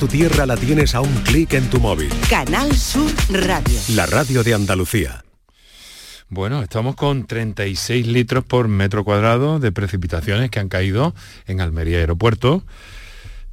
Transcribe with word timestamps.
Tu 0.00 0.08
tierra 0.08 0.46
la 0.46 0.56
tienes 0.56 0.94
a 0.94 1.02
un 1.02 1.12
clic 1.24 1.52
en 1.52 1.68
tu 1.68 1.78
móvil. 1.78 2.08
Canal 2.30 2.74
Sur 2.74 3.12
Radio. 3.28 3.78
La 3.94 4.06
radio 4.06 4.42
de 4.42 4.54
Andalucía. 4.54 5.22
Bueno, 6.30 6.62
estamos 6.62 6.96
con 6.96 7.26
36 7.26 8.06
litros 8.06 8.42
por 8.42 8.68
metro 8.68 9.04
cuadrado 9.04 9.58
de 9.58 9.72
precipitaciones 9.72 10.48
que 10.48 10.58
han 10.58 10.70
caído 10.70 11.14
en 11.46 11.60
Almería 11.60 11.98
Aeropuerto, 11.98 12.64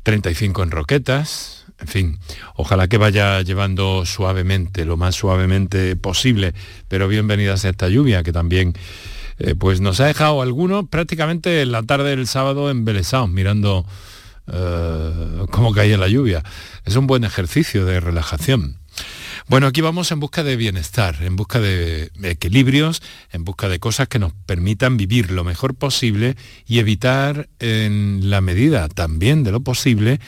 35 0.03 0.63
en 0.63 0.71
Roquetas, 0.71 1.65
en 1.81 1.87
fin, 1.89 2.19
ojalá 2.55 2.87
que 2.87 2.97
vaya 2.97 3.41
llevando 3.41 4.05
suavemente, 4.05 4.85
lo 4.85 4.95
más 4.95 5.15
suavemente 5.15 5.97
posible, 5.97 6.53
pero 6.87 7.09
bienvenidas 7.09 7.65
a 7.65 7.69
esta 7.69 7.89
lluvia 7.89 8.23
que 8.23 8.31
también 8.31 8.73
eh, 9.39 9.53
pues 9.53 9.81
nos 9.81 9.99
ha 9.99 10.05
dejado 10.05 10.41
algunos 10.41 10.87
prácticamente 10.87 11.61
en 11.61 11.73
la 11.73 11.83
tarde 11.83 12.11
del 12.11 12.25
sábado 12.25 12.69
embelesados 12.69 13.29
mirando 13.29 13.85
eh, 14.51 15.45
cómo 15.51 15.73
caía 15.73 15.97
la 15.97 16.07
lluvia. 16.07 16.43
Es 16.85 16.95
un 16.95 17.07
buen 17.07 17.23
ejercicio 17.23 17.85
de 17.85 17.99
relajación. 17.99 18.79
Bueno, 19.47 19.67
aquí 19.67 19.81
vamos 19.81 20.11
en 20.11 20.19
busca 20.19 20.43
de 20.43 20.57
bienestar, 20.57 21.21
en 21.21 21.35
busca 21.35 21.59
de 21.59 22.11
equilibrios, 22.23 23.01
en 23.31 23.45
busca 23.45 23.69
de 23.69 23.79
cosas 23.79 24.07
que 24.07 24.19
nos 24.19 24.33
permitan 24.45 24.97
vivir 24.97 25.31
lo 25.31 25.43
mejor 25.43 25.75
posible 25.75 26.35
y 26.65 26.79
evitar 26.79 27.47
en 27.59 28.29
la 28.29 28.41
medida 28.41 28.89
también 28.89 29.43
de 29.43 29.51
lo 29.51 29.61
posible, 29.61 30.19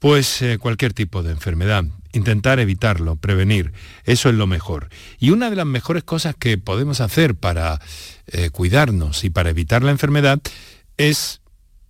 pues 0.00 0.42
eh, 0.42 0.58
cualquier 0.58 0.92
tipo 0.92 1.22
de 1.22 1.30
enfermedad. 1.30 1.84
Intentar 2.12 2.58
evitarlo, 2.58 3.14
prevenir, 3.14 3.72
eso 4.04 4.30
es 4.30 4.34
lo 4.34 4.48
mejor. 4.48 4.88
Y 5.20 5.30
una 5.30 5.48
de 5.48 5.56
las 5.56 5.66
mejores 5.66 6.02
cosas 6.02 6.34
que 6.36 6.58
podemos 6.58 7.00
hacer 7.00 7.36
para 7.36 7.80
eh, 8.26 8.50
cuidarnos 8.50 9.22
y 9.22 9.30
para 9.30 9.50
evitar 9.50 9.84
la 9.84 9.92
enfermedad 9.92 10.40
es 10.96 11.40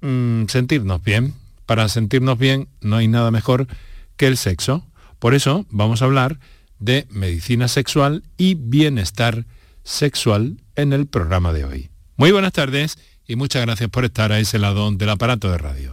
mm, 0.02 0.44
sentirnos 0.48 1.02
bien, 1.02 1.34
para 1.70 1.88
sentirnos 1.88 2.36
bien 2.36 2.68
no 2.80 2.96
hay 2.96 3.06
nada 3.06 3.30
mejor 3.30 3.68
que 4.16 4.26
el 4.26 4.36
sexo. 4.36 4.84
Por 5.20 5.34
eso 5.34 5.66
vamos 5.70 6.02
a 6.02 6.06
hablar 6.06 6.40
de 6.80 7.06
medicina 7.10 7.68
sexual 7.68 8.24
y 8.36 8.56
bienestar 8.56 9.46
sexual 9.84 10.56
en 10.74 10.92
el 10.92 11.06
programa 11.06 11.52
de 11.52 11.64
hoy. 11.64 11.90
Muy 12.16 12.32
buenas 12.32 12.54
tardes 12.54 12.98
y 13.24 13.36
muchas 13.36 13.62
gracias 13.62 13.88
por 13.88 14.04
estar 14.04 14.32
a 14.32 14.40
ese 14.40 14.58
lado 14.58 14.90
del 14.90 15.10
aparato 15.10 15.48
de 15.48 15.58
radio. 15.58 15.92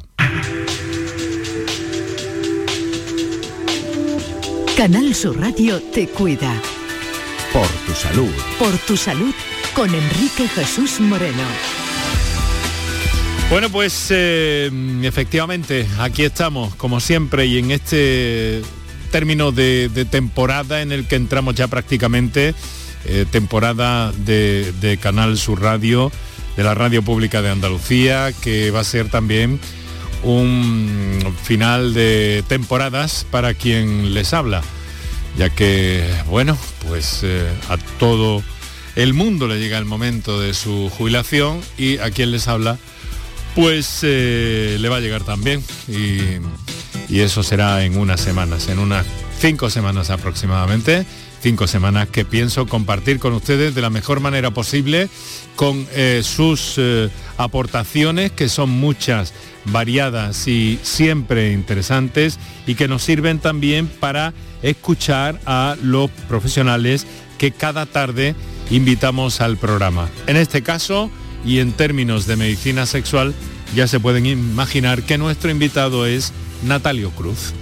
Canal 4.75 5.13
Sur 5.13 5.39
Radio 5.39 5.79
te 5.93 6.07
cuida. 6.07 6.59
Por 7.53 7.67
tu 7.85 7.93
salud. 7.93 8.33
Por 8.57 8.75
tu 8.79 8.97
salud 8.97 9.35
con 9.75 9.93
Enrique 9.93 10.47
Jesús 10.47 10.99
Moreno. 10.99 11.45
Bueno, 13.49 13.69
pues 13.69 14.07
eh, 14.09 14.69
efectivamente, 15.03 15.87
aquí 15.99 16.23
estamos, 16.23 16.75
como 16.75 16.99
siempre, 16.99 17.45
y 17.45 17.59
en 17.59 17.71
este 17.71 18.61
término 19.09 19.53
de, 19.53 20.05
temporada 20.11 20.81
en 20.81 20.91
el 20.91 21.07
que 21.07 21.15
entramos 21.15 21.55
ya 21.55 21.69
prácticamente, 21.69 22.53
eh, 23.05 23.25
temporada 23.31 24.11
de, 24.11 24.99
Canal 25.01 25.37
Sur 25.37 25.61
Radio, 25.61 26.11
de 26.57 26.63
la 26.63 26.75
Radio 26.75 27.03
Pública 27.03 27.41
de 27.41 27.49
Andalucía, 27.49 28.33
que 28.33 28.69
va 28.69 28.81
a 28.81 28.83
ser 28.83 29.09
también 29.09 29.61
un 30.23 31.33
final 31.41 31.93
de 31.93 32.43
temporadas 32.49 33.25
para 33.31 33.53
quien 33.53 34.13
les 34.13 34.33
habla, 34.33 34.61
ya 35.37 35.49
que, 35.49 36.05
bueno, 36.27 36.57
pues 36.85 37.21
eh, 37.23 37.47
a 37.69 37.77
todo 37.97 38.43
el 38.97 39.13
mundo 39.13 39.47
le 39.47 39.57
llega 39.57 39.77
el 39.77 39.85
momento 39.85 40.37
de 40.37 40.53
su 40.53 40.89
jubilación 40.89 41.61
y 41.77 41.99
a 41.99 42.11
quien 42.11 42.31
les 42.31 42.49
habla 42.49 42.77
pues 43.57 44.01
eh, 44.03 44.77
le 44.79 44.87
va 44.87 44.97
a 44.97 44.99
llegar 44.99 45.23
también 45.23 45.63
y, 45.87 46.37
eso 47.09 47.41
será 47.41 47.83
en 47.83 47.97
unas 47.97 48.21
semanas, 48.21 48.67
en 48.67 48.77
unas 48.77 49.03
cinco 49.39 49.71
semanas 49.71 50.11
aproximadamente, 50.11 51.07
cinco 51.41 51.65
semanas 51.65 52.09
que 52.09 52.23
pienso 52.23 52.67
compartir 52.67 53.17
con 53.17 53.33
ustedes 53.33 53.73
de 53.73 53.81
la 53.81 53.89
mejor 53.89 54.19
manera 54.19 54.51
posible 54.51 55.09
con 55.55 55.87
eh, 55.93 56.21
sus 56.23 56.75
eh, 56.77 57.09
aportaciones 57.37 58.31
que 58.31 58.47
son 58.47 58.69
muchas, 58.69 59.33
variadas 59.65 60.47
y 60.47 60.79
siempre 60.83 61.51
interesantes 61.51 62.37
y 62.67 62.75
que 62.75 62.87
nos 62.87 63.01
sirven 63.01 63.39
también 63.39 63.87
para 63.87 64.35
escuchar 64.61 65.39
a 65.47 65.75
los 65.81 66.11
profesionales 66.29 67.07
que 67.39 67.51
cada 67.51 67.87
tarde 67.87 68.35
invitamos 68.69 69.41
al 69.41 69.57
programa. 69.57 70.09
En 70.27 70.37
este 70.37 70.61
caso, 70.61 71.09
y 71.47 71.59
en 71.59 71.71
términos 71.71 72.27
de 72.27 72.35
medicina 72.35 72.85
sexual 72.85 73.33
ya 73.73 73.87
se 73.87 73.99
pueden 73.99 74.25
imaginar 74.25 75.01
que 75.03 75.17
nuestro 75.17 75.49
invitado 75.49 76.05
es 76.05 76.33
Natalio 76.63 77.09
Cruz. 77.11 77.53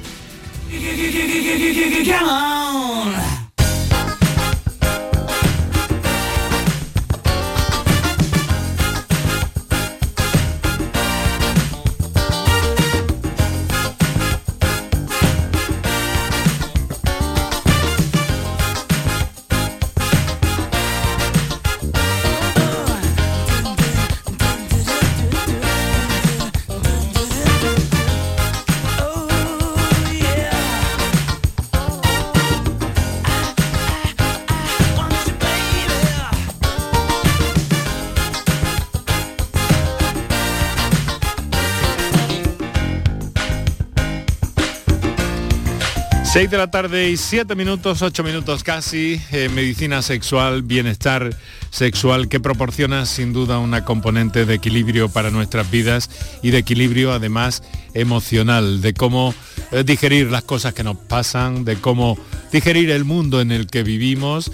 6 46.35 46.51
de 46.51 46.57
la 46.57 46.69
tarde 46.69 47.09
y 47.11 47.15
7 47.15 47.55
minutos, 47.55 48.01
8 48.01 48.21
minutos 48.21 48.61
casi, 48.61 49.21
eh, 49.31 49.47
medicina 49.47 50.01
sexual, 50.01 50.63
bienestar 50.63 51.33
sexual 51.69 52.27
que 52.27 52.41
proporciona 52.41 53.05
sin 53.05 53.31
duda 53.31 53.57
una 53.59 53.85
componente 53.85 54.45
de 54.45 54.55
equilibrio 54.55 55.07
para 55.07 55.31
nuestras 55.31 55.71
vidas 55.71 56.09
y 56.43 56.51
de 56.51 56.57
equilibrio 56.57 57.13
además 57.13 57.63
emocional, 57.93 58.81
de 58.81 58.93
cómo 58.93 59.33
eh, 59.71 59.85
digerir 59.85 60.29
las 60.29 60.43
cosas 60.43 60.73
que 60.73 60.83
nos 60.83 60.97
pasan, 60.97 61.63
de 61.63 61.77
cómo 61.77 62.17
digerir 62.51 62.91
el 62.91 63.05
mundo 63.05 63.39
en 63.39 63.53
el 63.53 63.67
que 63.67 63.83
vivimos 63.83 64.51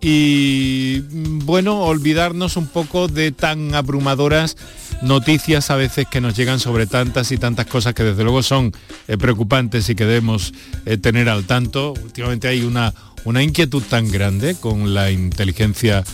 y 0.00 1.02
mm, 1.10 1.40
bueno, 1.44 1.80
olvidarnos 1.82 2.56
un 2.56 2.66
poco 2.66 3.08
de 3.08 3.32
tan 3.32 3.74
abrumadoras 3.74 4.56
noticias 5.02 5.70
a 5.70 5.76
veces 5.76 6.06
que 6.10 6.20
nos 6.20 6.36
llegan 6.36 6.60
sobre 6.60 6.86
tantas 6.86 7.32
y 7.32 7.38
tantas 7.38 7.66
cosas 7.66 7.94
que 7.94 8.02
desde 8.04 8.22
luego 8.22 8.42
son 8.42 8.72
eh, 9.08 9.16
preocupantes 9.16 9.88
y 9.88 9.94
que 9.94 10.04
debemos 10.04 10.52
eh, 10.86 10.96
tener 10.96 11.28
al 11.28 11.44
tanto. 11.44 11.94
Últimamente 12.02 12.48
hay 12.48 12.62
una, 12.62 12.94
una 13.24 13.42
inquietud 13.42 13.82
tan 13.82 14.10
grande 14.10 14.54
con 14.54 14.94
la 14.94 15.10
inteligencia 15.10 16.04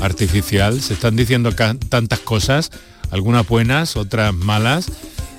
artificial. 0.00 0.80
Se 0.80 0.94
están 0.94 1.16
diciendo 1.16 1.52
tantas 1.52 2.18
cosas, 2.20 2.70
algunas 3.10 3.46
buenas, 3.46 3.96
otras 3.96 4.34
malas, 4.34 4.90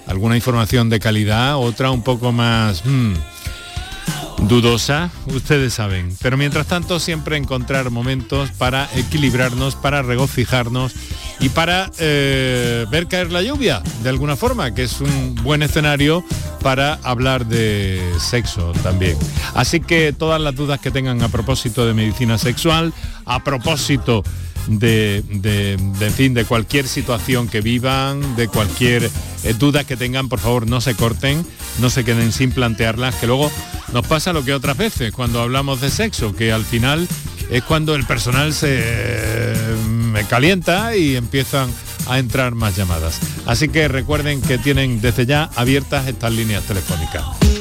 alguna 0.07 0.35
información 0.35 0.89
de 0.89 0.99
calidad, 0.99 1.57
otra 1.57 1.91
un 1.91 2.03
poco 2.03 2.31
más... 2.31 2.83
Hmm, 2.85 3.13
dudosa, 4.43 5.11
ustedes 5.27 5.73
saben. 5.73 6.15
Pero 6.21 6.37
mientras 6.37 6.67
tanto 6.67 6.99
siempre 6.99 7.37
encontrar 7.37 7.89
momentos 7.89 8.51
para 8.51 8.89
equilibrarnos, 8.95 9.75
para 9.75 10.01
regocijarnos 10.01 10.93
y 11.39 11.49
para 11.49 11.91
eh, 11.99 12.85
ver 12.89 13.07
caer 13.07 13.31
la 13.31 13.41
lluvia 13.41 13.81
de 14.03 14.09
alguna 14.09 14.35
forma, 14.35 14.73
que 14.73 14.83
es 14.83 15.01
un 15.01 15.35
buen 15.35 15.63
escenario 15.63 16.23
para 16.61 16.99
hablar 17.03 17.45
de 17.45 18.01
sexo 18.19 18.71
también. 18.83 19.17
Así 19.53 19.79
que 19.79 20.13
todas 20.13 20.41
las 20.41 20.55
dudas 20.55 20.79
que 20.79 20.91
tengan 20.91 21.21
a 21.21 21.29
propósito 21.29 21.85
de 21.85 21.93
medicina 21.93 22.37
sexual, 22.37 22.93
a 23.25 23.43
propósito 23.43 24.23
de, 24.67 25.23
de, 25.29 26.11
fin, 26.11 26.33
de 26.33 26.45
cualquier 26.45 26.87
situación 26.87 27.47
que 27.47 27.61
vivan, 27.61 28.35
de 28.35 28.47
cualquier 28.47 29.09
eh, 29.43 29.53
duda 29.57 29.83
que 29.83 29.97
tengan, 29.97 30.29
por 30.29 30.39
favor 30.39 30.67
no 30.67 30.81
se 30.81 30.95
corten, 30.95 31.45
no 31.79 31.89
se 31.89 32.03
queden 32.03 32.31
sin 32.31 32.51
plantearlas, 32.51 33.15
que 33.15 33.27
luego 33.27 33.51
nos 33.93 34.05
pasa 34.07 34.33
lo 34.33 34.43
que 34.43 34.53
otras 34.53 34.77
veces 34.77 35.11
cuando 35.11 35.41
hablamos 35.41 35.81
de 35.81 35.89
sexo, 35.89 36.35
que 36.35 36.51
al 36.51 36.65
final 36.65 37.07
es 37.49 37.63
cuando 37.63 37.95
el 37.95 38.05
personal 38.05 38.53
se 38.53 38.81
eh, 38.81 40.25
calienta 40.29 40.95
y 40.95 41.15
empiezan 41.15 41.69
a 42.07 42.19
entrar 42.19 42.55
más 42.55 42.75
llamadas. 42.75 43.19
Así 43.45 43.69
que 43.69 43.87
recuerden 43.87 44.41
que 44.41 44.57
tienen 44.57 45.01
desde 45.01 45.25
ya 45.25 45.49
abiertas 45.55 46.07
estas 46.07 46.33
líneas 46.33 46.63
telefónicas. 46.63 47.44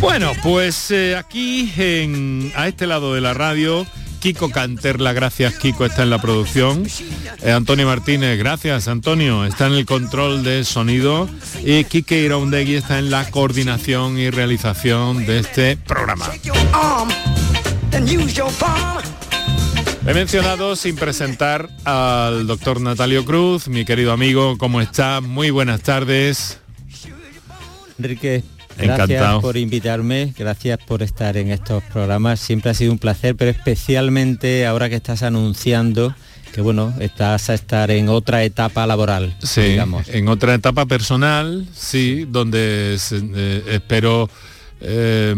Bueno, 0.00 0.32
pues 0.42 0.90
eh, 0.90 1.16
aquí 1.16 1.72
en, 1.76 2.52
a 2.54 2.68
este 2.68 2.86
lado 2.86 3.14
de 3.14 3.20
la 3.20 3.34
radio 3.34 3.86
Kiko 4.20 4.50
Canterla, 4.50 5.12
gracias 5.12 5.54
Kiko, 5.54 5.86
está 5.86 6.02
en 6.02 6.10
la 6.10 6.20
producción. 6.20 6.86
Eh, 7.42 7.52
Antonio 7.52 7.86
Martínez, 7.86 8.38
gracias 8.38 8.88
Antonio, 8.88 9.44
está 9.44 9.68
en 9.68 9.74
el 9.74 9.86
control 9.86 10.42
de 10.42 10.64
sonido. 10.64 11.28
Y 11.64 11.84
Kike 11.84 12.22
Iraundegui 12.22 12.74
está 12.74 12.98
en 12.98 13.10
la 13.10 13.30
coordinación 13.30 14.18
y 14.18 14.30
realización 14.30 15.26
de 15.26 15.38
este 15.38 15.76
programa. 15.76 16.26
He 20.06 20.14
mencionado 20.14 20.76
sin 20.76 20.96
presentar 20.96 21.68
al 21.84 22.46
doctor 22.46 22.80
Natalio 22.80 23.24
Cruz, 23.24 23.68
mi 23.68 23.84
querido 23.84 24.12
amigo, 24.12 24.58
¿cómo 24.58 24.80
está? 24.80 25.20
Muy 25.20 25.50
buenas 25.50 25.82
tardes. 25.82 26.60
Enrique, 27.98 28.42
Gracias 28.78 29.40
por 29.40 29.56
invitarme, 29.56 30.34
gracias 30.36 30.78
por 30.86 31.02
estar 31.02 31.36
en 31.36 31.50
estos 31.50 31.82
programas. 31.84 32.40
Siempre 32.40 32.70
ha 32.70 32.74
sido 32.74 32.92
un 32.92 32.98
placer, 32.98 33.34
pero 33.34 33.50
especialmente 33.50 34.66
ahora 34.66 34.90
que 34.90 34.96
estás 34.96 35.22
anunciando 35.22 36.14
que 36.52 36.62
bueno, 36.62 36.94
estás 37.00 37.50
a 37.50 37.54
estar 37.54 37.90
en 37.90 38.08
otra 38.08 38.42
etapa 38.42 38.86
laboral, 38.86 39.36
sí, 39.42 39.60
digamos. 39.60 40.08
En 40.08 40.28
otra 40.28 40.54
etapa 40.54 40.86
personal, 40.86 41.66
sí, 41.74 42.26
donde 42.26 42.96
eh, 43.10 43.62
espero 43.68 44.30
eh, 44.80 45.34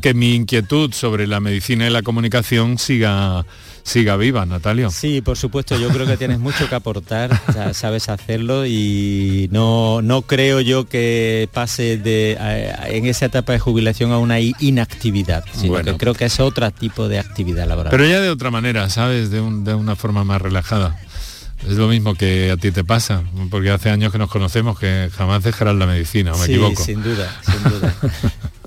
que 0.00 0.14
mi 0.14 0.36
inquietud 0.36 0.92
sobre 0.92 1.26
la 1.26 1.40
medicina 1.40 1.88
y 1.88 1.90
la 1.90 2.02
comunicación 2.02 2.78
siga 2.78 3.44
siga 3.88 4.16
viva, 4.16 4.44
Natalia. 4.44 4.90
Sí, 4.90 5.20
por 5.22 5.36
supuesto, 5.36 5.78
yo 5.78 5.88
creo 5.88 6.06
que 6.06 6.16
tienes 6.16 6.38
mucho 6.38 6.68
que 6.68 6.74
aportar, 6.74 7.30
sabes 7.72 8.08
hacerlo 8.08 8.66
y 8.66 9.48
no, 9.50 10.02
no 10.02 10.22
creo 10.22 10.60
yo 10.60 10.86
que 10.86 11.48
pase 11.52 11.96
de, 11.96 12.36
en 12.86 13.06
esa 13.06 13.26
etapa 13.26 13.52
de 13.52 13.58
jubilación 13.58 14.12
a 14.12 14.18
una 14.18 14.40
inactividad, 14.40 15.44
sino 15.52 15.82
que 15.82 15.96
creo 15.96 16.14
que 16.14 16.26
es 16.26 16.38
otro 16.38 16.70
tipo 16.70 17.08
de 17.08 17.18
actividad 17.18 17.66
laboral. 17.66 17.90
Pero 17.90 18.06
ya 18.06 18.20
de 18.20 18.30
otra 18.30 18.50
manera, 18.50 18.88
¿sabes? 18.90 19.30
De, 19.30 19.40
una 19.40 19.96
forma 19.96 20.24
más 20.24 20.42
relajada. 20.42 20.98
Es 21.66 21.74
lo 21.74 21.88
mismo 21.88 22.14
que 22.14 22.50
a 22.52 22.56
ti 22.56 22.70
te 22.70 22.84
pasa, 22.84 23.24
porque 23.50 23.70
hace 23.70 23.90
años 23.90 24.12
que 24.12 24.18
nos 24.18 24.30
conocemos 24.30 24.78
que 24.78 25.10
jamás 25.16 25.42
dejarás 25.42 25.74
la 25.74 25.86
medicina, 25.86 26.32
¿o 26.32 26.38
me 26.38 26.46
sí, 26.46 26.54
sin 26.76 27.02
duda, 27.02 27.40
sin 27.44 27.62
duda. 27.64 27.94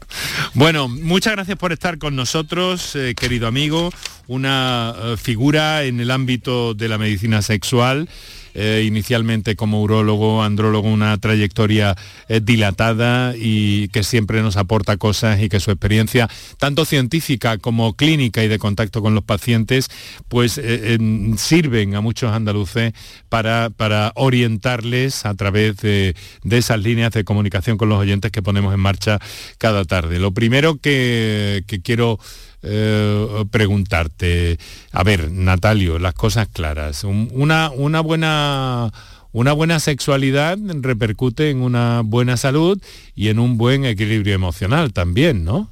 Bueno, 0.53 0.87
muchas 0.87 1.33
gracias 1.33 1.57
por 1.57 1.71
estar 1.71 1.97
con 1.97 2.15
nosotros, 2.15 2.95
eh, 2.95 3.13
querido 3.15 3.47
amigo, 3.47 3.91
una 4.27 4.93
eh, 4.97 5.15
figura 5.17 5.83
en 5.83 5.99
el 5.99 6.11
ámbito 6.11 6.73
de 6.73 6.87
la 6.87 6.97
medicina 6.97 7.41
sexual. 7.41 8.09
Eh, 8.53 8.83
inicialmente 8.86 9.56
como 9.56 9.81
urólogo, 9.81 10.44
andrólogo, 10.44 10.89
una 10.89 11.18
trayectoria 11.18 11.95
eh, 12.27 12.42
dilatada 12.44 13.33
y 13.38 13.88
que 13.89 14.03
siempre 14.03 14.42
nos 14.42 14.57
aporta 14.57 14.98
cosas 14.98 15.42
y 15.42 15.48
que 15.48 15.59
su 15.59 15.71
experiencia, 15.71 16.30
tanto 16.57 16.83
científica 16.86 17.57
como 17.57 17.95
clínica 17.95 18.44
y 18.44 18.50
de 18.50 18.59
contacto 18.59 19.01
con 19.01 19.15
los 19.15 19.24
pacientes, 19.24 19.89
pues 20.27 20.59
eh, 20.62 20.98
sirven 21.38 21.95
a 21.95 22.01
muchos 22.01 22.33
andaluces 22.33 22.94
para, 23.30 23.69
para 23.69 24.12
orientarles 24.15 25.25
a 25.25 25.33
través 25.36 25.77
de, 25.77 26.15
esas 26.50 26.80
líneas 26.80 27.13
de 27.13 27.24
comunicación 27.24 27.77
con 27.77 27.89
los 27.89 28.00
oyentes 28.00 28.31
que 28.31 28.42
ponemos 28.42 28.74
en 28.74 28.80
marcha 28.81 29.19
cada 29.57 29.86
tarde. 29.86 30.19
Lo 30.19 30.31
primero 30.33 30.77
que, 30.77 31.63
que 31.68 31.81
quiero 31.81 32.19
eh, 32.63 33.45
preguntarte, 33.49 34.59
a 34.91 35.03
ver, 35.03 35.31
Natalio, 35.31 35.99
las 35.99 36.13
cosas 36.13 36.47
claras, 36.47 37.03
una, 37.03 37.71
una 37.71 38.01
buena 38.01 38.91
una 39.33 39.53
buena 39.53 39.79
sexualidad 39.79 40.57
repercute 40.81 41.49
en 41.49 41.61
una 41.61 42.01
buena 42.03 42.35
salud 42.35 42.81
y 43.15 43.29
en 43.29 43.39
un 43.39 43.57
buen 43.57 43.85
equilibrio 43.85 44.35
emocional 44.35 44.91
también, 44.91 45.45
¿no? 45.45 45.69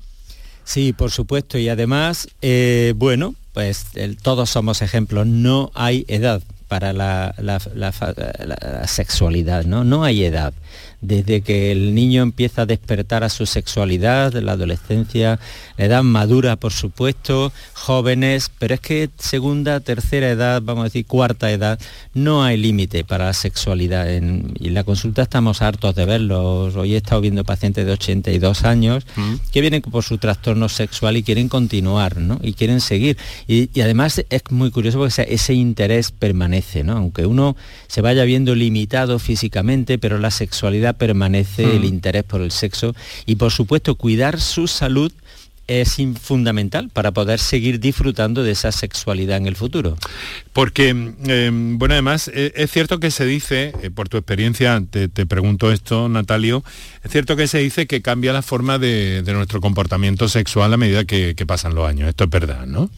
Sí, 0.63 0.93
por 0.93 1.11
supuesto, 1.11 1.57
y 1.57 1.67
además, 1.67 2.29
eh, 2.41 2.93
bueno, 2.95 3.35
pues 3.53 3.87
todos 4.21 4.49
somos 4.49 4.81
ejemplos, 4.81 5.27
no 5.27 5.71
hay 5.73 6.05
edad 6.07 6.41
para 6.67 6.93
la, 6.93 7.33
la, 7.39 8.87
sexualidad, 8.87 9.65
¿no? 9.65 9.83
No 9.83 10.03
hay 10.03 10.23
edad 10.23 10.53
desde 11.01 11.41
que 11.41 11.71
el 11.71 11.95
niño 11.95 12.23
empieza 12.23 12.63
a 12.63 12.65
despertar 12.65 13.23
a 13.23 13.29
su 13.29 13.45
sexualidad, 13.45 14.33
la 14.33 14.53
adolescencia, 14.53 15.39
la 15.77 15.85
edad 15.85 16.03
madura, 16.03 16.55
por 16.55 16.73
supuesto, 16.73 17.51
jóvenes, 17.73 18.51
pero 18.59 18.75
es 18.75 18.79
que 18.79 19.09
segunda, 19.17 19.79
tercera 19.79 20.29
edad, 20.29 20.61
vamos 20.61 20.81
a 20.81 20.85
decir 20.85 21.05
cuarta 21.05 21.51
edad, 21.51 21.79
no 22.13 22.43
hay 22.43 22.57
límite 22.57 23.03
para 23.03 23.25
la 23.25 23.33
sexualidad. 23.33 24.11
En, 24.13 24.53
y 24.59 24.67
en 24.67 24.73
la 24.73 24.83
consulta 24.83 25.21
estamos 25.21 25.61
hartos 25.61 25.95
de 25.95 26.05
verlos. 26.05 26.75
Hoy 26.75 26.93
he 26.93 26.97
estado 26.97 27.21
viendo 27.21 27.43
pacientes 27.43 27.85
de 27.85 27.91
82 27.93 28.63
años 28.63 29.05
mm. 29.15 29.35
que 29.51 29.61
vienen 29.61 29.81
por 29.81 30.03
su 30.03 30.17
trastorno 30.17 30.69
sexual 30.69 31.17
y 31.17 31.23
quieren 31.23 31.49
continuar, 31.49 32.17
¿no? 32.17 32.39
Y 32.41 32.53
quieren 32.53 32.81
seguir. 32.81 33.17
Y, 33.47 33.69
además 33.81 34.23
es 34.29 34.43
muy 34.49 34.71
curioso 34.71 34.99
porque 34.99 35.25
ese, 35.29 35.53
interés 35.53 36.11
permanece, 36.11 36.83
¿no? 36.83 36.97
Aunque 36.97 37.25
uno 37.25 37.55
se 37.87 38.01
vaya 38.01 38.23
viendo 38.23 38.55
limitado 38.55 39.19
físicamente, 39.19 39.97
pero 39.97 40.17
la 40.19 40.31
sexualidad 40.31 40.88
permanece 40.93 41.63
el 41.63 41.81
mm. 41.81 41.85
interés 41.85 42.23
por 42.23 42.41
el 42.41 42.51
sexo 42.51 42.95
y 43.25 43.35
por 43.35 43.51
supuesto 43.51 43.95
cuidar 43.95 44.39
su 44.39 44.67
salud 44.67 45.11
es 45.69 45.97
fundamental 46.19 46.89
para 46.89 47.11
poder 47.11 47.39
seguir 47.39 47.79
disfrutando 47.79 48.41
de 48.41 48.51
esa 48.51 48.71
sexualidad 48.71 49.37
en 49.37 49.45
el 49.45 49.55
futuro. 49.55 49.97
Porque, 50.51 50.89
em, 50.89 51.77
bueno, 51.77 51.93
además, 51.93 52.27
e, 52.33 52.51
es 52.55 52.71
cierto 52.71 52.99
que 52.99 53.11
se 53.11 53.25
dice, 53.25 53.71
eh, 53.83 53.91
por 53.91 54.09
tu 54.09 54.17
experiencia, 54.17 54.83
te, 54.89 55.07
pregunto 55.27 55.71
esto, 55.71 56.09
Natalio, 56.09 56.63
es 57.03 57.11
cierto 57.11 57.35
que 57.35 57.47
se 57.47 57.59
dice 57.59 57.85
que 57.85 58.01
cambia 58.01 58.33
la 58.33 58.41
forma 58.41 58.79
de, 58.79 59.23
nuestro 59.27 59.61
comportamiento 59.61 60.27
sexual 60.27 60.73
a 60.73 60.77
medida 60.77 61.05
que, 61.05 61.35
que 61.35 61.45
pasan 61.45 61.75
los 61.75 61.87
años. 61.87 62.09
Esto 62.09 62.23
es 62.23 62.29
verdad, 62.31 62.65
¿no? 62.65 62.89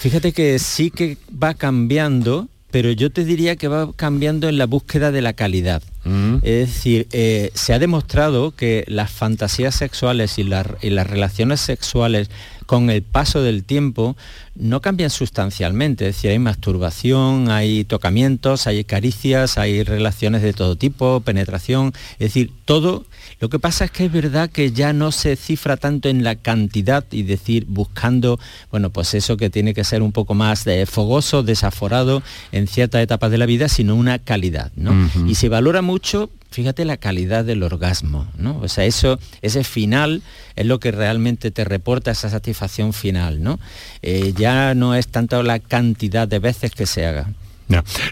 Fíjate 0.00 0.32
que 0.32 0.58
sí 0.58 0.90
que 0.90 1.16
va 1.30 1.54
cambiando, 1.54 2.48
pero 2.70 2.90
yo 2.92 3.10
te 3.10 3.24
diría 3.24 3.56
que 3.56 3.68
va 3.68 3.92
cambiando 3.94 4.48
en 4.48 4.58
la 4.58 4.66
búsqueda 4.66 5.10
de 5.10 5.22
la 5.22 5.32
calidad. 5.32 5.82
Mm. 6.04 6.36
Es 6.42 6.74
decir, 6.74 7.08
eh, 7.12 7.50
se 7.54 7.74
ha 7.74 7.78
demostrado 7.78 8.52
que 8.52 8.84
las 8.86 9.10
fantasías 9.10 9.74
sexuales 9.74 10.38
y, 10.38 10.42
y 10.42 10.90
las 10.90 11.06
relaciones 11.06 11.60
sexuales 11.60 12.30
con 12.70 12.88
el 12.88 13.02
paso 13.02 13.42
del 13.42 13.64
tiempo 13.64 14.16
no 14.54 14.80
cambian 14.80 15.10
sustancialmente, 15.10 16.06
es 16.08 16.14
decir, 16.14 16.30
hay 16.30 16.38
masturbación, 16.38 17.50
hay 17.50 17.82
tocamientos, 17.82 18.68
hay 18.68 18.84
caricias, 18.84 19.58
hay 19.58 19.82
relaciones 19.82 20.40
de 20.42 20.52
todo 20.52 20.76
tipo, 20.76 21.18
penetración, 21.18 21.92
es 22.12 22.28
decir, 22.28 22.52
todo. 22.66 23.06
Lo 23.40 23.48
que 23.48 23.58
pasa 23.58 23.86
es 23.86 23.90
que 23.90 24.04
es 24.04 24.12
verdad 24.12 24.50
que 24.50 24.70
ya 24.70 24.92
no 24.92 25.10
se 25.10 25.34
cifra 25.34 25.78
tanto 25.78 26.08
en 26.08 26.22
la 26.22 26.36
cantidad 26.36 27.04
y 27.10 27.24
decir 27.24 27.66
buscando, 27.66 28.38
bueno, 28.70 28.90
pues 28.90 29.14
eso 29.14 29.36
que 29.36 29.50
tiene 29.50 29.74
que 29.74 29.82
ser 29.82 30.00
un 30.00 30.12
poco 30.12 30.34
más 30.34 30.62
de 30.64 30.86
fogoso, 30.86 31.42
desaforado 31.42 32.22
en 32.52 32.68
ciertas 32.68 33.02
etapas 33.02 33.32
de 33.32 33.38
la 33.38 33.46
vida, 33.46 33.68
sino 33.68 33.96
una 33.96 34.20
calidad, 34.20 34.70
¿no? 34.76 34.94
Y 35.26 35.34
se 35.34 35.48
valora 35.48 35.82
mucho 35.82 36.30
fíjate 36.50 36.84
la 36.84 36.96
calidad 36.96 37.44
del 37.44 37.62
orgasmo, 37.62 38.28
¿no? 38.36 38.58
O 38.60 38.68
sea, 38.68 38.84
eso, 38.84 39.18
ese 39.42 39.64
final 39.64 40.22
es 40.56 40.66
lo 40.66 40.80
que 40.80 40.90
realmente 40.90 41.50
te 41.50 41.64
reporta 41.64 42.10
esa 42.10 42.30
satisfacción 42.30 42.92
final, 42.92 43.42
¿no? 43.42 43.58
Eh, 44.02 44.32
ya 44.36 44.74
no 44.74 44.94
es 44.94 45.08
tanto 45.08 45.42
la 45.42 45.58
cantidad 45.58 46.28
de 46.28 46.38
veces 46.38 46.72
que 46.72 46.86
se 46.86 47.06
haga. 47.06 47.28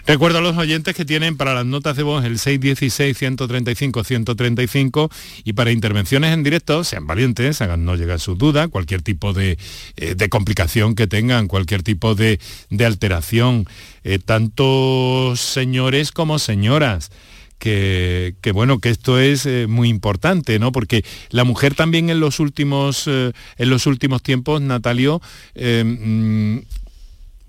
Recuerdo 0.05 0.37
a 0.39 0.41
los 0.41 0.57
oyentes 0.57 0.93
que 0.95 1.05
tienen 1.05 1.37
para 1.37 1.53
las 1.53 1.65
notas 1.65 1.95
de 1.97 2.03
voz 2.03 2.23
el 2.23 2.37
616-135-135 2.37 5.11
y 5.43 5.53
para 5.53 5.71
intervenciones 5.71 6.31
en 6.33 6.43
directo, 6.43 6.83
sean 6.83 7.07
valientes, 7.07 7.61
hagan 7.61 7.85
no 7.85 7.95
llegar 7.95 8.19
su 8.19 8.35
duda, 8.35 8.67
cualquier 8.69 9.01
tipo 9.01 9.33
de, 9.33 9.57
eh, 9.97 10.29
complicación 10.29 10.93
que 10.95 11.07
tengan, 11.07 11.47
cualquier 11.47 11.81
tipo 11.83 12.15
de, 12.15 12.39
alteración, 12.79 13.67
eh, 14.03 14.19
tanto 14.19 15.33
señores 15.35 16.11
como 16.11 16.39
señoras. 16.39 17.11
Que, 17.59 18.33
bueno, 18.53 18.79
que 18.79 18.89
esto 18.89 19.19
es 19.19 19.45
eh, 19.45 19.67
muy 19.67 19.89
importante, 19.89 20.57
¿no? 20.59 20.71
Porque 20.71 21.03
la 21.29 21.43
mujer 21.43 21.75
también 21.75 22.09
en 22.09 22.19
los 22.19 22.39
últimos, 22.39 23.07
en 23.07 23.69
los 23.69 23.85
últimos 23.85 24.23
tiempos, 24.23 24.61
Natalio, 24.61 25.21
mm, 25.55 26.59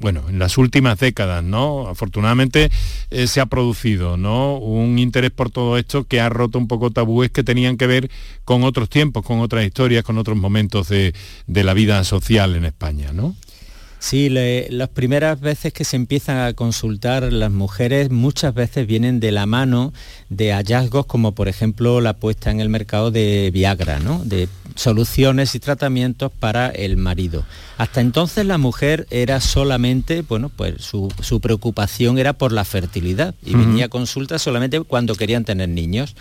bueno, 0.01 0.25
en 0.29 0.39
las 0.39 0.57
últimas 0.57 0.99
décadas, 0.99 1.45
¿no? 1.45 1.87
Afortunadamente 1.87 2.71
eh, 3.11 3.27
se 3.27 3.41
ha 3.41 3.47
producido, 3.47 4.17
¿no? 4.17 4.57
Un 4.57 4.99
interés 4.99 5.31
por 5.31 5.51
todo 5.51 5.77
esto 5.77 6.05
que 6.05 6.21
ha 6.21 6.31
roto 6.31 6.59
un 6.59 6.67
poco 6.69 6.91
tabúes 6.91 7.31
que 7.31 7.45
tenían 7.45 7.77
que 7.77 7.87
ver 7.87 8.11
con 8.45 8.65
otros 8.65 8.89
tiempos, 8.89 9.25
con 9.25 9.41
otras 9.41 9.65
historias, 9.65 10.03
con 10.03 10.17
otros 10.17 10.39
momentos 10.39 10.89
de, 10.89 11.13
la 11.47 11.75
vida 11.75 12.03
social 12.05 12.57
en 12.57 12.65
España, 12.65 13.13
¿no? 13.13 13.37
Sí, 14.01 14.31
las 14.31 14.89
primeras 14.89 15.41
veces 15.41 15.75
que 15.75 15.85
se 15.85 15.95
empiezan 15.95 16.39
a 16.39 16.55
consultar 16.55 17.31
las 17.31 17.51
mujeres 17.51 18.11
muchas 18.11 18.55
veces 18.55 18.87
vienen 18.87 19.21
de 19.21 19.31
la 19.31 19.45
mano 19.45 19.93
de 20.31 20.53
hallazgos 20.55 21.05
como 21.05 21.33
por 21.33 21.49
ejemplo 21.49 22.01
la 22.01 22.15
puesta 22.15 22.51
en 22.51 22.61
el 22.61 22.71
mercado 22.71 23.11
de 23.11 23.51
Viagra, 23.53 24.01
¿no? 24.01 24.23
de 24.25 24.49
soluciones 24.75 25.55
y 25.55 25.61
tratamientos 25.61 26.33
para 26.33 26.71
el 26.71 26.97
marido. 26.97 27.45
Hasta 27.77 28.01
entonces 28.01 28.47
la 28.47 28.57
mujer 28.57 29.07
era 29.11 29.39
solamente, 29.39 30.23
bueno, 30.23 30.49
pues 30.49 30.77
su, 30.83 31.41
preocupación 31.43 32.19
era 32.19 32.33
por 32.33 32.53
la 32.53 32.65
fertilidad 32.65 33.35
y 33.45 33.55
venía 33.55 33.85
a 33.85 33.89
consulta 33.89 34.39
solamente 34.39 34.81
cuando 34.81 35.15
querían 35.15 35.45
tener 35.45 35.69
niños. 35.69 36.17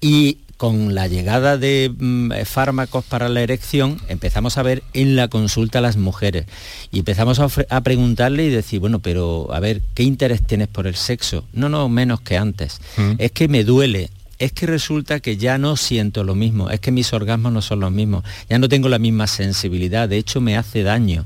Y 0.00 0.38
con 0.58 0.94
la 0.94 1.06
llegada 1.06 1.56
de 1.56 1.90
mm, 1.96 2.32
fármacos 2.44 3.04
para 3.04 3.28
la 3.28 3.40
erección, 3.42 3.98
empezamos 4.08 4.58
a 4.58 4.62
ver 4.64 4.82
en 4.92 5.14
la 5.14 5.28
consulta 5.28 5.78
a 5.78 5.82
las 5.82 5.96
mujeres 5.96 6.46
y 6.90 6.98
empezamos 6.98 7.38
a, 7.38 7.80
preguntarle 7.80 8.44
y 8.44 8.50
decir, 8.50 8.80
bueno, 8.80 8.98
pero 8.98 9.48
a 9.54 9.60
ver, 9.60 9.80
¿qué 9.94 10.02
interés 10.02 10.42
tienes 10.42 10.66
por 10.66 10.88
el 10.88 10.96
sexo? 10.96 11.44
No, 11.52 11.68
no, 11.68 11.88
menos 11.88 12.20
que 12.20 12.36
antes. 12.36 12.80
Mm. 12.96 13.12
Es 13.18 13.30
que 13.30 13.46
me 13.46 13.62
duele, 13.62 14.10
es 14.40 14.52
que 14.52 14.66
resulta 14.66 15.20
que 15.20 15.36
ya 15.36 15.58
no 15.58 15.76
siento 15.76 16.24
lo 16.24 16.34
mismo, 16.34 16.70
es 16.70 16.80
que 16.80 16.90
mis 16.90 17.12
orgasmos 17.12 17.52
no 17.52 17.62
son 17.62 17.78
los 17.78 17.92
mismos, 17.92 18.24
ya 18.50 18.58
no 18.58 18.68
tengo 18.68 18.88
la 18.88 18.98
misma 18.98 19.28
sensibilidad, 19.28 20.08
de 20.08 20.18
hecho 20.18 20.40
me 20.40 20.56
hace 20.56 20.82
daño 20.82 21.24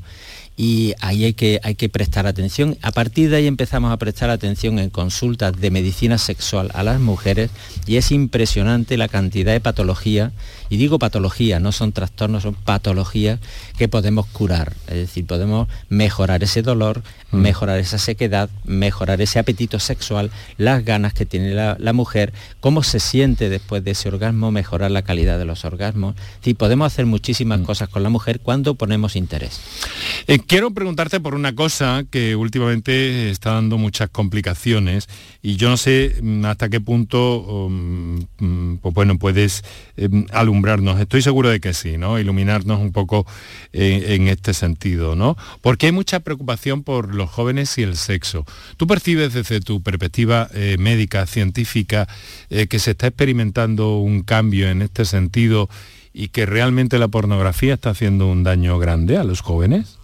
y 0.57 0.95
ahí 1.01 1.25
hay 1.25 1.35
que, 1.35 1.61
hay 1.63 1.75
que 1.75 1.89
prestar 1.89 2.27
atención. 2.27 2.77
A 2.83 2.93
partir 2.93 3.31
de 3.31 3.37
ahí 3.37 3.47
empezamos 3.47 3.93
a 3.93 3.97
prestar 3.97 4.31
atención 4.31 4.79
en 4.79 4.91
consultas 4.91 5.59
de 5.59 5.71
medicina 5.71 6.19
sexual 6.19 6.71
a 6.75 6.83
las 6.83 7.01
mujeres 7.01 7.51
y 7.87 7.97
es 7.97 8.11
impresionante 8.11 8.97
la 8.97 9.09
cantidad 9.09 9.53
de 9.53 9.61
patología, 9.61 10.33
y 10.69 10.79
digo 10.79 10.99
patología, 10.99 11.61
no 11.61 11.71
son 11.71 11.93
trastornos, 11.93 12.45
son 12.45 12.55
patologías 12.55 13.41
que 13.77 13.89
podemos 13.89 14.27
curar, 14.27 14.75
es 14.87 14.95
decir, 14.95 15.27
podemos 15.27 15.69
mejorar 15.91 16.43
ese 16.43 16.63
dolor, 16.63 17.03
mm. 17.31 17.37
mejorar 17.37 17.79
esa 17.79 17.99
sequedad, 17.99 18.49
mejorar 18.65 19.21
ese 19.21 19.39
apetito 19.39 19.79
sexual, 19.79 20.31
las 20.57 20.85
ganas 20.85 21.13
que 21.13 21.27
tiene 21.27 21.53
la, 21.55 21.93
mujer, 21.93 22.33
cómo 22.61 22.83
se 22.83 23.01
siente 23.01 23.51
después 23.51 23.85
de 23.85 23.91
ese 23.91 24.09
orgasmo, 24.09 24.51
mejorar 24.51 24.91
la 24.91 25.03
calidad 25.03 25.39
de 25.39 25.45
los 25.45 25.65
orgasmos. 25.67 26.15
Es 26.43 26.55
podemos 26.55 26.87
hacer 26.87 27.05
muchísimas 27.05 27.61
mm. 27.61 27.65
cosas 27.65 27.89
con 27.89 28.03
la 28.03 28.09
mujer 28.09 28.41
cuando 28.41 28.75
ponemos 28.75 29.17
interés. 29.17 29.61
Eh, 30.27 30.39
quiero 30.47 30.71
preguntarte 30.71 31.21
por 31.21 31.35
una 31.35 31.55
cosa 31.55 32.05
que 32.11 32.37
últimamente 32.37 33.31
está 33.31 33.53
dando 33.53 33.79
muchas 33.79 34.09
complicaciones 34.11 35.09
y 35.43 35.57
yo 35.57 35.69
no 35.69 35.77
sé 35.77 36.17
mm, 36.23 36.45
hasta 36.45 36.69
qué 36.69 36.81
punto 36.81 37.41
um, 37.41 38.21
mm, 38.39 38.77
pues 38.79 38.95
bueno, 38.95 39.19
puedes 39.19 39.65
em, 39.97 40.27
alumbrarnos. 40.33 41.01
Estoy 41.01 41.23
seguro 41.23 41.49
de 41.49 41.61
que 41.61 41.75
sí, 41.75 41.99
¿no? 41.99 42.19
Iluminarnos 42.19 42.81
un 42.81 42.93
poco 42.93 43.27
en, 43.73 44.29
este 44.29 44.55
sentido, 44.55 45.17
¿no? 45.17 45.37
Porque 45.61 45.87
hay 45.87 45.93
mucha 45.93 46.21
preocupación 46.21 46.83
por 46.83 47.15
los 47.15 47.31
jóvenes 47.31 47.77
y 47.79 47.83
el 47.83 47.97
sexo. 47.97 48.45
¿Tú 48.77 48.87
percibes 48.87 49.33
desde 49.35 49.61
tu 49.61 49.83
perspectiva 49.83 50.49
eh, 50.55 50.77
médica, 50.79 51.27
científica, 51.27 52.09
eh, 52.51 52.67
que 52.67 52.79
se 52.79 52.93
está 52.93 53.09
experimentando 53.09 53.99
un 53.99 54.23
cambio 54.23 54.69
en 54.69 54.83
este 54.83 55.05
sentido 55.05 55.69
y 56.15 56.29
que 56.29 56.47
realmente 56.47 56.99
la 56.99 57.09
pornografía 57.09 57.75
está 57.75 57.91
haciendo 57.91 58.29
un 58.29 58.43
daño 58.43 58.79
grande 58.79 59.17
a 59.17 59.25
los 59.25 59.41
jóvenes? 59.41 60.02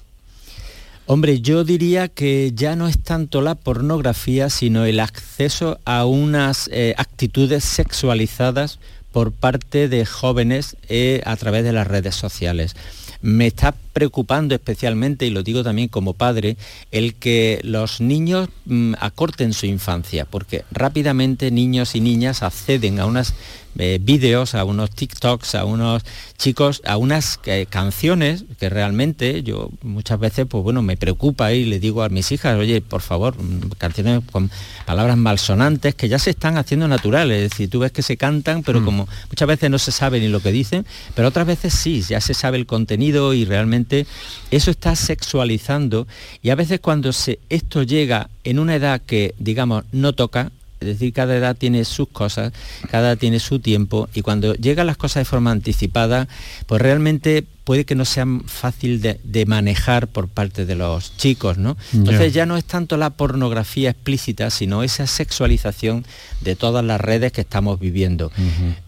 Hombre, 1.11 1.41
yo 1.41 1.65
diría 1.65 2.09
que 2.09 2.53
ya 2.55 2.77
no 2.77 2.87
es 2.87 3.03
tanto 3.03 3.41
la 3.41 3.55
pornografía, 3.55 4.51
sino 4.51 4.85
el 4.85 5.01
acceso 5.01 5.81
a 5.87 6.05
unas 6.05 6.69
eh, 6.71 6.95
actitudes 6.99 7.65
sexualizadas 7.65 8.79
por 9.11 9.33
parte 9.33 9.89
de 9.89 10.05
jóvenes 10.05 10.77
eh, 10.91 11.23
a 11.25 11.35
través 11.37 11.65
de 11.65 11.73
las 11.73 11.87
redes 11.87 12.15
sociales. 12.15 12.77
Me 13.23 13.47
está 13.47 13.75
preocupando 13.95 14.55
especialmente, 14.55 15.25
y 15.25 15.31
lo 15.31 15.43
digo 15.43 15.65
también 15.65 15.89
como 15.89 16.13
padre, 16.13 16.59
el 16.91 17.15
que 17.15 17.61
los 17.65 18.03
niños 18.03 18.51
mm, 18.67 18.93
acorten 19.01 19.55
su 19.55 19.65
infancia, 19.65 20.27
porque 20.27 20.67
rápidamente 20.71 21.51
niños 21.51 21.95
y 21.95 22.03
niñas 22.03 22.43
acceden 22.43 23.01
a 23.01 23.07
unas 23.07 23.33
eh, 23.79 23.99
vídeos, 24.01 24.55
a 24.55 24.65
unos 24.65 24.91
TikToks, 24.91 25.55
a 25.55 25.65
unos 25.65 26.03
chicos, 26.37 26.83
a 26.85 26.97
unas 26.97 27.41
eh, 27.47 27.67
canciones 27.69 28.45
que 28.59 28.69
realmente 28.69 29.43
yo 29.43 29.71
muchas 29.83 30.19
veces, 30.19 30.47
pues 30.49 30.63
bueno, 30.65 30.83
me 30.83 30.97
preocupa 30.97 31.53
y 31.53 31.65
le 31.65 31.81
digo 31.81 32.03
a 32.03 32.09
mis 32.09 32.31
hijas, 32.33 32.59
oye, 32.59 32.81
por 32.81 33.03
favor, 33.03 33.37
mm, 33.41 33.71
canciones 33.79 34.23
con 34.31 34.51
palabras 34.85 35.17
malsonantes 35.17 35.95
que 35.95 36.09
ya 36.09 36.19
se 36.19 36.31
están 36.31 36.57
haciendo 36.57 36.89
naturales, 36.89 37.43
es 37.43 37.51
decir, 37.51 37.71
tú 37.71 37.81
ves 37.81 37.93
que 37.93 38.03
se 38.03 38.17
cantan, 38.17 38.63
pero 38.63 38.81
mm. 38.81 38.85
como 38.85 39.09
muchas 39.29 39.49
veces 39.49 39.71
no 39.71 39.79
se 39.79 39.93
sabe 39.93 40.21
ni 40.21 40.29
lo 40.29 40.41
que 40.41 40.53
dicen, 40.53 40.85
pero 41.15 41.29
otras 41.29 41.47
veces 41.47 41.73
sí, 41.73 42.03
ya 42.03 42.21
se 42.21 42.35
sabe 42.35 42.59
el 42.59 42.67
contenido 42.67 43.35
y 43.35 43.45
realmente 43.45 44.07
eso 44.51 44.71
está 44.71 44.97
sexualizando 44.97 46.07
y 46.43 46.51
a 46.51 46.55
veces 46.55 46.81
cuando 46.81 47.13
se, 47.13 47.39
esto 47.49 47.83
llega 47.83 48.29
en 48.45 48.59
una 48.59 48.75
edad 48.75 49.01
que, 49.01 49.35
digamos, 49.39 49.85
no 49.93 50.13
toca, 50.13 50.51
es 50.81 50.87
decir, 50.87 51.13
cada 51.13 51.37
edad 51.37 51.57
tiene 51.57 51.85
sus 51.85 52.09
cosas, 52.09 52.53
cada 52.91 53.09
edad 53.09 53.19
tiene 53.19 53.41
su 53.41 53.59
tiempo 53.59 54.09
y 54.15 54.23
cuando 54.23 54.55
llegan 54.55 54.87
las 54.87 54.97
cosas 54.97 55.23
de 55.23 55.25
forma 55.25 55.51
anticipada, 55.51 56.29
pues 56.67 56.81
realmente 56.81 57.45
puede 57.65 57.85
que 57.85 57.95
no 57.95 58.07
sea 58.07 58.25
fácil 58.47 59.03
de, 59.03 59.45
manejar 59.47 60.09
por 60.09 60.29
parte 60.29 60.65
de 60.65 60.75
los 60.75 61.15
chicos, 61.19 61.59
¿no? 61.59 61.77
Entonces 61.93 62.33
ya 62.33 62.47
no 62.47 62.57
es 62.57 62.65
tanto 62.65 62.97
la 62.97 63.11
pornografía 63.11 63.91
explícita, 63.91 64.49
sino 64.49 64.83
esa 64.83 65.07
sexualización 65.07 66.07
de 66.41 66.57
todas 66.57 66.83
las 66.83 66.99
redes 66.99 67.31
que 67.31 67.43
estamos 67.43 67.79
viviendo. 67.79 68.33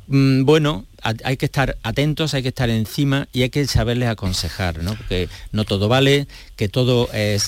Mm, 0.06 0.44
bueno, 0.44 0.86
hay 1.02 1.36
que 1.36 1.46
estar 1.46 1.76
atentos, 1.82 2.34
hay 2.34 2.42
que 2.42 2.48
estar 2.48 2.70
encima 2.70 3.28
y 3.32 3.42
hay 3.42 3.50
que 3.50 3.66
saberles 3.66 4.08
aconsejar, 4.08 4.82
¿no? 4.82 4.94
Porque 4.94 5.28
no 5.52 5.64
todo 5.64 5.88
vale, 5.88 6.26
que 6.56 6.68
todo 6.68 7.08
eh, 7.12 7.38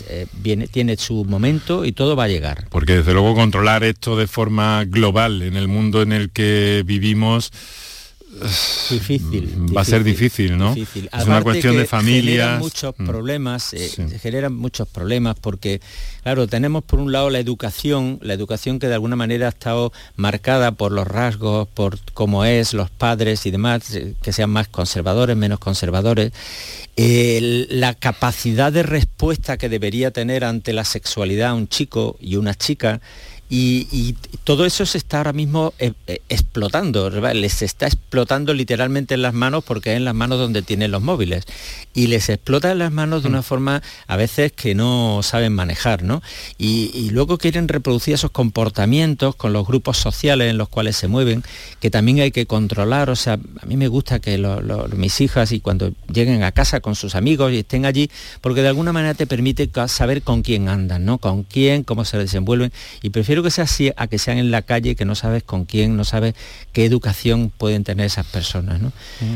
tiene 0.71 0.97
su 0.97 1.25
momento 1.25 1.85
y 1.85 1.93
todo 1.93 2.17
va 2.17 2.25
a 2.25 2.29
llegar. 2.29 2.67
Porque 2.71 2.97
desde 2.97 3.13
luego 3.13 3.35
controlar 3.35 3.85
esto 3.85 4.17
de 4.17 4.27
forma 4.27 4.85
global 4.85 5.43
en 5.43 5.57
el 5.57 5.69
mundo 5.69 6.03
en 6.03 6.13
el 6.13 6.31
que 6.31 6.83
vivimos 6.87 7.51
difícil, 8.91 9.77
va 9.77 9.83
a 9.83 9.85
ser 9.85 10.03
difícil, 10.03 10.57
¿no? 10.57 10.75
Es 10.75 11.27
una 11.27 11.43
cuestión 11.43 11.77
de 11.77 11.87
familia. 11.87 12.57
muchos 12.59 12.95
mm. 12.97 13.07
problemas, 13.07 13.75
eh, 13.75 13.91
generan 14.21 14.55
muchos 14.55 14.89
problemas 14.89 15.37
porque, 15.41 15.81
claro, 16.23 16.47
tenemos 16.47 16.83
por 16.85 16.99
un 16.99 17.13
lado 17.13 17.31
la 17.31 17.39
educación, 17.39 18.19
la 18.23 18.35
educación 18.35 18.79
que 18.79 18.89
de 18.89 18.95
alguna 18.95 19.17
manera 19.17 19.47
ha 19.47 19.51
estado 19.51 19.93
marcada 20.17 20.73
por 20.73 20.93
los 20.93 21.07
rasgos, 21.07 21.69
por 21.69 21.99
cómo 22.15 22.45
es, 22.45 22.73
los 22.73 22.91
padres 22.91 23.45
y 23.47 23.51
demás, 23.51 23.95
eh, 23.95 24.15
que 24.23 24.33
sean 24.33 24.51
más 24.51 24.69
conservadores, 24.69 25.37
menos 25.37 25.59
conservadores. 25.59 26.33
la 26.97 27.95
capacidad 27.95 28.73
de 28.73 28.83
respuesta 28.83 29.57
que 29.57 29.69
debería 29.69 30.11
tener 30.11 30.45
ante 30.45 30.73
la 30.73 30.85
sexualidad 30.85 31.55
un 31.55 31.69
chico 31.69 32.17
y 32.21 32.37
una 32.37 32.55
chica 32.55 33.01
y, 33.55 34.17
todo 34.45 34.65
eso 34.65 34.87
se 34.87 34.99
está 34.99 35.19
ahora 35.19 35.35
mismo 35.35 35.75
eh, 35.79 35.93
eh, 36.07 36.21
explotando, 36.31 37.11
les 37.11 37.63
está 37.63 37.87
explotando 37.87 38.55
literalmente 38.55 39.15
en 39.15 39.23
las 39.23 39.35
manos 39.35 39.63
porque 39.63 39.93
es 39.93 39.99
en 39.99 40.05
las 40.05 40.15
manos 40.15 40.39
donde 40.39 40.63
tienen 40.63 40.91
los 40.91 41.03
móviles. 41.03 41.45
Y 41.95 42.07
les 42.07 42.31
explota 42.31 42.73
en 42.73 42.79
las 42.79 42.91
manos 42.91 43.23
de 43.23 43.29
una 43.29 43.41
mm. 43.41 43.45
forma 43.45 43.83
a 44.07 44.17
veces 44.17 44.53
que 44.53 44.75
no 44.75 45.21
saben 45.23 45.53
manejar, 45.53 46.03
¿no? 46.03 46.23
Y, 46.57 47.11
luego 47.11 47.37
quieren 47.37 47.69
reproducir 47.69 48.15
esos 48.15 48.31
comportamientos 48.31 49.37
con 49.37 49.53
los 49.53 49.67
grupos 49.67 49.99
sociales 49.99 50.51
en 50.51 50.57
los 50.57 50.71
cuales 50.71 50.97
se 50.97 51.07
mueven, 51.07 51.45
que 51.79 51.91
también 51.91 52.21
hay 52.21 52.31
que 52.31 52.47
controlar. 52.47 53.11
O 53.11 53.17
sea, 53.17 53.35
a 53.35 53.67
mí 53.67 53.77
me 53.77 53.87
gusta 53.87 54.19
que 54.19 54.39
mis 54.97 55.21
hijas 55.21 55.53
y 55.53 55.61
cuando 55.61 55.93
lleguen 56.11 56.43
a 56.43 56.53
casa 56.53 56.81
con 56.81 56.95
sus 56.95 57.15
amigos 57.15 57.53
y 57.53 57.59
estén 57.59 57.85
allí, 57.85 58.11
porque 58.41 58.63
de 58.63 58.69
alguna 58.69 58.95
manera 58.95 59.13
te 59.13 59.27
permite 59.27 59.69
saber 59.89 60.23
con 60.23 60.41
quién 60.41 60.71
andan, 60.71 61.05
¿no? 61.05 61.19
Con 61.19 61.43
quién, 61.43 61.85
cómo 61.85 62.07
se 62.07 62.17
desenvuelven. 62.17 62.73
Y 63.03 63.11
prefiero 63.11 63.42
que 63.43 63.51
sea 63.51 63.65
así 63.65 63.93
a 63.97 64.07
que 64.07 64.19
sean 64.19 64.39
en 64.39 64.51
la 64.51 64.63
calle, 64.63 64.95
que 64.95 65.05
no 65.05 65.15
sabes 65.15 65.43
con 65.43 65.65
quién, 65.65 65.97
no 65.97 66.05
sabes 66.05 66.35
qué 66.73 66.85
educación 66.85 67.51
pueden 67.51 67.85
tener 67.85 68.07
esas 68.07 68.27
personas. 68.27 68.81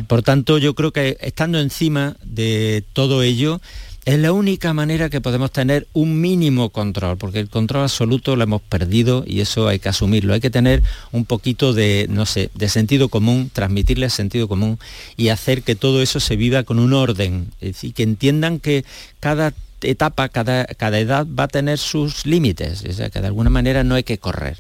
Por 0.07 0.23
tanto, 0.23 0.59
yo 0.59 0.75
creo 0.75 0.93
que 0.93 1.17
estando 1.21 1.59
encima 1.61 2.17
de 2.23 2.85
todo 2.93 3.23
ello, 3.23 3.61
es 4.07 4.21
la 4.21 4.33
única 4.33 4.73
manera 4.73 5.11
que 5.11 5.21
podemos 5.21 5.51
tener 5.51 5.89
un 5.93 6.21
mínimo 6.21 6.71
control, 6.71 7.19
porque 7.19 7.41
el 7.41 7.49
control 7.49 7.83
absoluto 7.83 8.37
lo 8.37 8.45
hemos 8.45 8.63
perdido 8.63 9.25
y 9.27 9.41
eso 9.41 9.67
hay 9.67 9.81
que 9.81 9.89
asumirlo. 9.89 10.33
Hay 10.33 10.41
que 10.41 10.49
tener 10.49 10.85
un 11.11 11.25
poquito 11.25 11.73
de, 11.73 12.07
no 12.09 12.25
sé, 12.25 12.51
de 12.55 12.69
sentido 12.69 13.09
común, 13.09 13.51
transmitirle 13.53 14.09
sentido 14.09 14.47
común 14.47 14.79
y 15.17 15.31
hacer 15.31 15.65
que 15.65 15.75
todo 15.75 16.03
eso 16.03 16.21
se 16.21 16.37
viva 16.37 16.63
con 16.63 16.79
un 16.79 16.93
orden. 16.93 17.51
Es 17.61 17.73
decir, 17.73 17.95
que 17.95 18.05
entiendan 18.05 18.61
que 18.61 18.85
cada 19.19 19.53
etapa, 19.91 20.29
cada, 20.29 20.65
cada 20.67 20.99
edad 20.99 21.27
va 21.27 21.45
a 21.45 21.49
tener 21.49 21.79
sus 21.79 22.27
límites, 22.27 22.85
o 22.85 22.93
sea, 22.93 23.11
que 23.11 23.21
de 23.21 23.27
alguna 23.27 23.51
manera 23.51 23.85
no 23.85 23.95
hay 23.95 24.03
que 24.05 24.19
correr. 24.19 24.59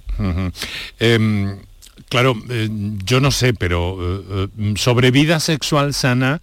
Em, 0.99 1.59
claro, 2.09 2.35
eh, 2.49 2.69
yo 3.05 3.21
no 3.21 3.31
sé, 3.31 3.55
pero 3.55 3.97
eh, 4.01 4.49
eh, 4.59 4.75
sobre 4.77 5.11
vida 5.11 5.41
sexual 5.41 5.95
sana, 5.95 6.41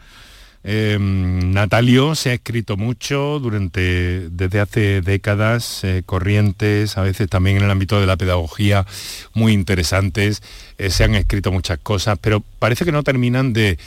Em, 0.66 1.52
Natalio 1.52 2.16
se 2.16 2.30
ha 2.30 2.34
escrito 2.36 2.78
mucho 2.78 3.38
durante, 3.40 4.30
desde 4.30 4.62
hace 4.62 5.02
décadas, 5.02 5.82
corrientes, 6.06 6.98
a 6.98 7.02
veces 7.02 7.28
también 7.28 7.58
en 7.58 7.64
el 7.64 7.72
ámbito 7.72 8.00
de 8.00 8.08
la 8.08 8.16
pedagogía, 8.16 8.86
muy 9.34 9.52
interesantes. 9.52 10.42
Se 10.90 11.04
han 11.04 11.16
escrito 11.16 11.52
muchas 11.52 11.80
cosas, 11.80 12.18
pero 12.22 12.42
parece 12.60 12.86
que 12.86 12.94
no 12.94 13.04
terminan 13.04 13.52
de, 13.52 13.78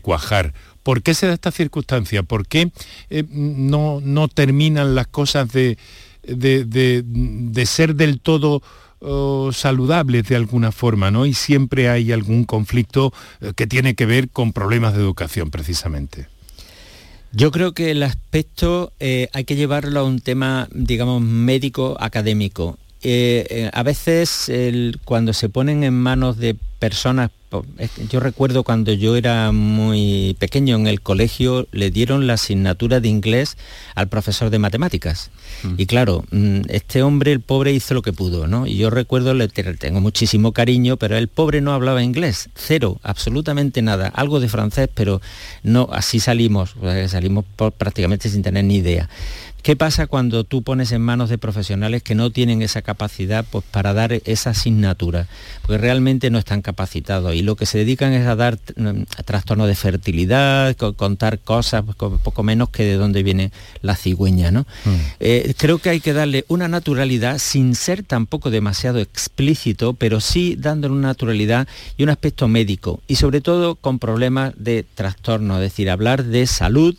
cuajar. 0.00 0.54
¿Por 0.84 1.02
qué 1.02 1.14
se 1.14 1.26
da 1.26 1.34
esta 1.34 1.50
circunstancia? 1.50 2.22
¿Por 2.22 2.46
qué 2.46 2.70
eh, 3.10 3.24
no, 3.28 4.00
no, 4.00 4.28
terminan 4.28 4.94
las 4.94 5.08
cosas 5.08 5.52
de, 5.52 5.76
de 6.22 7.66
ser 7.66 7.96
del 7.96 8.20
todo 8.20 8.62
saludables 9.52 10.24
de 10.28 10.36
alguna 10.36 10.72
forma, 10.72 11.10
¿no? 11.10 11.26
Y 11.26 11.34
siempre 11.34 11.88
hay 11.88 12.12
algún 12.12 12.44
conflicto 12.44 13.12
eh, 13.40 13.52
que 13.54 13.66
tiene 13.66 13.94
que 13.94 14.06
ver 14.06 14.30
con 14.30 14.52
problemas 14.52 14.94
de 14.94 15.00
educación, 15.00 15.50
precisamente. 15.50 16.28
Yo 17.32 17.50
creo 17.50 17.72
que 17.72 17.90
el 17.90 18.02
aspecto 18.02 18.92
eh, 19.00 19.28
hay 19.32 19.44
que 19.44 19.56
llevarlo 19.56 20.00
a 20.00 20.04
un 20.04 20.20
tema, 20.20 20.68
digamos, 20.72 21.20
médico 21.20 21.96
académico. 22.00 22.78
Eh, 23.04 23.70
a 23.72 23.82
veces 23.82 24.50
cuando 25.04 25.32
se 25.32 25.48
ponen 25.48 25.84
en 25.84 25.94
manos 25.94 26.38
de 26.38 26.56
personas 26.78 27.30
yo 28.10 28.20
recuerdo 28.20 28.64
cuando 28.64 28.92
yo 28.92 29.16
era 29.16 29.52
muy 29.52 30.36
pequeño 30.38 30.76
en 30.76 30.86
el 30.86 31.00
colegio, 31.00 31.68
le 31.70 31.90
dieron 31.90 32.26
la 32.26 32.34
asignatura 32.34 33.00
de 33.00 33.08
inglés 33.08 33.56
al 33.94 34.08
profesor 34.08 34.50
de 34.50 34.58
matemáticas. 34.58 35.30
Mm. 35.62 35.74
Y 35.78 35.86
claro, 35.86 36.24
mm, 36.30 36.62
este 36.68 37.02
hombre, 37.02 37.32
el 37.32 37.40
pobre, 37.40 37.72
hizo 37.72 37.94
lo 37.94 38.02
que 38.02 38.12
pudo, 38.12 38.46
¿no? 38.46 38.66
Y 38.66 38.76
yo 38.76 38.90
recuerdo, 38.90 39.34
le 39.34 39.48
tengo 39.48 40.00
muchísimo 40.00 40.52
cariño, 40.52 40.96
pero 40.96 41.16
el 41.16 41.28
pobre 41.28 41.60
no 41.60 41.72
hablaba 41.72 42.02
inglés, 42.02 42.48
cero, 42.54 42.98
absolutamente 43.02 43.82
nada. 43.82 44.08
Algo 44.08 44.40
de 44.40 44.48
francés, 44.48 44.88
pero 44.92 45.20
no, 45.62 45.88
así 45.92 46.20
salimos, 46.20 46.74
salimos 47.08 47.44
prácticamente 47.76 48.28
sin 48.28 48.42
tener 48.42 48.64
ni 48.64 48.76
idea. 48.76 49.08
¿Qué 49.64 49.76
pasa 49.76 50.06
cuando 50.06 50.44
tú 50.44 50.60
pones 50.60 50.92
en 50.92 51.00
manos 51.00 51.30
de 51.30 51.38
profesionales 51.38 52.02
que 52.02 52.14
no 52.14 52.28
tienen 52.28 52.60
esa 52.60 52.82
capacidad 52.82 53.46
pues, 53.50 53.64
para 53.70 53.94
dar 53.94 54.12
esa 54.26 54.50
asignatura? 54.50 55.26
Porque 55.62 55.78
realmente 55.78 56.28
no 56.28 56.38
están 56.38 56.60
capacitados 56.60 57.34
y 57.34 57.40
lo 57.40 57.56
que 57.56 57.64
se 57.64 57.78
dedican 57.78 58.12
es 58.12 58.26
a 58.26 58.36
dar 58.36 58.58
mm, 58.76 59.04
trastornos 59.24 59.66
de 59.66 59.74
fertilidad, 59.74 60.76
contar 60.76 61.38
cosas 61.38 61.82
pues, 61.82 61.96
poco 61.96 62.42
menos 62.42 62.68
que 62.68 62.84
de 62.84 62.96
dónde 62.96 63.22
viene 63.22 63.52
la 63.80 63.96
cigüeña. 63.96 64.50
¿no? 64.50 64.66
Mm. 64.84 64.96
Eh, 65.20 65.54
creo 65.56 65.78
que 65.78 65.88
hay 65.88 66.00
que 66.00 66.12
darle 66.12 66.44
una 66.48 66.68
naturalidad 66.68 67.38
sin 67.38 67.74
ser 67.74 68.02
tampoco 68.02 68.50
demasiado 68.50 68.98
explícito, 68.98 69.94
pero 69.94 70.20
sí 70.20 70.56
dándole 70.58 70.92
una 70.92 71.08
naturalidad 71.08 71.66
y 71.96 72.02
un 72.02 72.10
aspecto 72.10 72.48
médico 72.48 73.00
y 73.08 73.16
sobre 73.16 73.40
todo 73.40 73.76
con 73.76 73.98
problemas 73.98 74.52
de 74.58 74.84
trastorno, 74.94 75.54
es 75.54 75.62
decir, 75.62 75.88
hablar 75.88 76.22
de 76.22 76.46
salud 76.46 76.94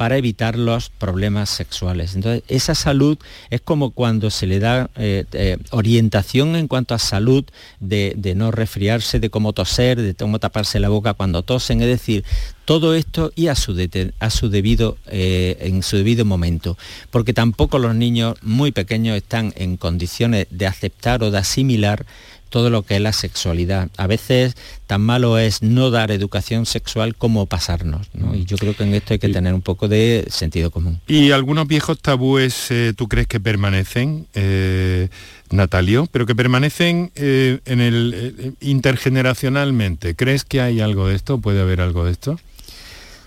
para 0.00 0.16
evitar 0.16 0.56
los 0.56 0.88
problemas 0.88 1.50
sexuales. 1.50 2.14
Entonces, 2.14 2.42
esa 2.48 2.74
salud 2.74 3.18
es 3.50 3.60
como 3.60 3.90
cuando 3.90 4.30
se 4.30 4.46
le 4.46 4.58
da 4.58 4.88
eh, 4.96 5.26
eh, 5.32 5.58
orientación 5.72 6.56
en 6.56 6.68
cuanto 6.68 6.94
a 6.94 6.98
salud 6.98 7.44
de, 7.80 8.14
no 8.34 8.50
resfriarse, 8.50 9.20
de 9.20 9.28
cómo 9.28 9.52
toser, 9.52 10.00
de 10.00 10.14
cómo 10.14 10.38
taparse 10.38 10.80
la 10.80 10.88
boca 10.88 11.12
cuando 11.12 11.42
tosen, 11.42 11.82
es 11.82 11.86
decir, 11.86 12.24
todo 12.64 12.94
esto 12.94 13.30
y 13.36 13.48
a 13.48 13.54
eh, 13.54 15.58
en 15.60 15.82
su 15.82 15.96
debido 15.98 16.24
momento, 16.24 16.78
porque 17.10 17.34
tampoco 17.34 17.78
los 17.78 17.94
niños 17.94 18.36
muy 18.40 18.72
pequeños 18.72 19.18
están 19.18 19.52
en 19.54 19.76
condiciones 19.76 20.46
de 20.48 20.66
aceptar 20.66 21.22
o 21.22 21.30
de 21.30 21.36
asimilar 21.36 22.06
todo 22.50 22.68
lo 22.68 22.82
que 22.82 22.96
es 22.96 23.00
la 23.00 23.12
sexualidad. 23.12 23.88
A 23.96 24.06
veces 24.06 24.56
tan 24.86 25.00
malo 25.00 25.38
es 25.38 25.62
no 25.62 25.90
dar 25.90 26.10
educación 26.10 26.66
sexual 26.66 27.14
como 27.14 27.46
pasarnos. 27.46 28.08
¿no? 28.12 28.34
Y 28.34 28.44
yo 28.44 28.56
creo 28.58 28.76
que 28.76 28.82
en 28.82 28.94
esto 28.94 29.14
hay 29.14 29.18
que 29.18 29.28
tener 29.28 29.54
un 29.54 29.62
poco 29.62 29.88
de 29.88 30.26
sentido 30.28 30.70
común. 30.70 31.00
¿Y 31.06 31.30
algunos 31.30 31.66
viejos 31.66 31.98
tabúes 32.00 32.70
eh, 32.70 32.92
tú 32.94 33.08
crees 33.08 33.26
que 33.26 33.40
permanecen, 33.40 34.26
eh, 34.34 35.08
Natalio, 35.50 36.06
pero 36.10 36.26
que 36.26 36.34
permanecen 36.34 37.12
eh, 37.14 37.60
en 37.64 37.80
el 37.80 38.56
intergeneracionalmente? 38.60 40.14
¿Crees 40.14 40.44
que 40.44 40.60
hay 40.60 40.80
algo 40.80 41.08
de 41.08 41.14
esto? 41.14 41.38
¿Puede 41.38 41.60
haber 41.60 41.80
algo 41.80 42.04
de 42.04 42.12
esto? 42.12 42.38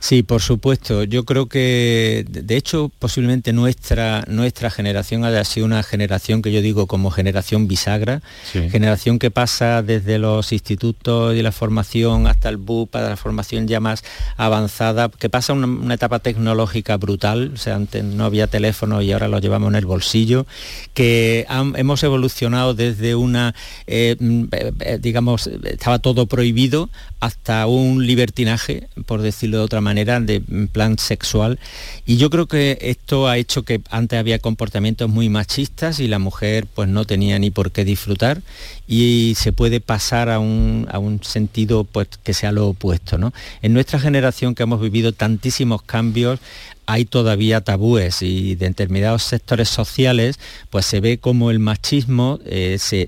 Sí, 0.03 0.21
por 0.21 0.41
supuesto. 0.41 1.05
Yo 1.05 1.23
creo 1.23 1.47
que, 1.47 2.25
de 2.27 2.57
hecho, 2.57 2.91
posiblemente 2.99 3.53
nuestra, 3.53 4.25
nuestra 4.27 4.69
generación 4.69 5.23
haya 5.23 5.45
sido 5.45 5.65
una 5.65 5.81
generación 5.81 6.41
que 6.41 6.51
yo 6.51 6.61
digo 6.61 6.87
como 6.87 7.09
generación 7.09 7.69
bisagra, 7.69 8.21
generación 8.51 9.17
que 9.17 9.31
pasa 9.31 9.81
desde 9.81 10.19
los 10.19 10.51
institutos 10.51 11.33
y 11.35 11.41
la 11.41 11.53
formación 11.53 12.27
hasta 12.27 12.49
el 12.49 12.57
BUP, 12.57 12.89
para 12.89 13.07
la 13.11 13.15
formación 13.15 13.65
ya 13.65 13.79
más 13.79 14.03
avanzada, 14.35 15.07
que 15.07 15.29
pasa 15.29 15.53
una, 15.53 15.93
etapa 15.93 16.19
tecnológica 16.19 16.97
brutal, 16.97 17.51
o 17.53 17.57
sea, 17.57 17.75
antes 17.75 18.03
no 18.03 18.25
había 18.25 18.47
teléfono 18.47 19.01
y 19.01 19.13
ahora 19.13 19.29
lo 19.29 19.39
llevamos 19.39 19.69
en 19.69 19.75
el 19.75 19.85
bolsillo, 19.85 20.45
que 20.93 21.45
hemos 21.47 22.03
evolucionado 22.03 22.73
desde 22.73 23.15
una, 23.15 23.55
eh, 23.87 24.17
mm, 24.19 24.43
eh, 24.51 24.71
eh, 24.81 24.99
digamos, 25.01 25.47
estaba 25.47 25.99
todo 25.99 26.25
prohibido 26.25 26.89
hasta 27.21 27.67
un 27.67 28.05
libertinaje, 28.05 28.89
por 29.05 29.21
decirlo 29.21 29.59
de 29.59 29.63
otra 29.63 29.79
manera 29.79 29.92
de 29.95 30.67
plan 30.71 30.97
sexual. 30.97 31.59
Y 32.05 32.17
yo 32.17 32.29
creo 32.29 32.47
que 32.47 32.77
esto 32.81 33.27
ha 33.27 33.37
hecho 33.37 33.63
que 33.63 33.81
antes 33.89 34.19
había 34.19 34.39
comportamientos 34.39 35.09
muy 35.09 35.29
machistas 35.29 35.99
y 35.99 36.07
la 36.07 36.19
mujer 36.19 36.67
pues 36.73 36.89
no 36.89 37.05
tenía 37.05 37.39
ni 37.39 37.51
por 37.51 37.71
qué 37.71 37.85
disfrutar 37.85 38.41
y 38.87 39.33
se 39.37 39.53
puede 39.53 39.79
pasar 39.79 40.29
a 40.29 40.39
un, 40.39 40.87
a 40.91 40.99
un 40.99 41.23
sentido 41.23 41.83
pues 41.83 42.07
que 42.23 42.33
sea 42.33 42.51
lo 42.51 42.67
opuesto. 42.67 43.17
¿no? 43.17 43.33
En 43.61 43.73
nuestra 43.73 43.99
generación 43.99 44.55
que 44.55 44.63
hemos 44.63 44.81
vivido 44.81 45.13
tantísimos 45.13 45.81
cambios, 45.81 46.39
hay 46.85 47.05
todavía 47.05 47.61
tabúes 47.61 48.21
y 48.21 48.55
de 48.55 48.67
determinados 48.67 49.23
sectores 49.23 49.69
sociales 49.69 50.39
pues 50.69 50.85
se 50.85 50.99
ve 50.99 51.17
como 51.17 51.51
el 51.51 51.59
machismo 51.59 52.39
eh, 52.45 52.77
se, 52.79 53.07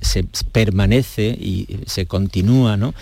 permanece 0.52 1.28
y 1.40 1.68
se 1.86 2.06
continúa. 2.06 2.78
¿no? 2.78 2.94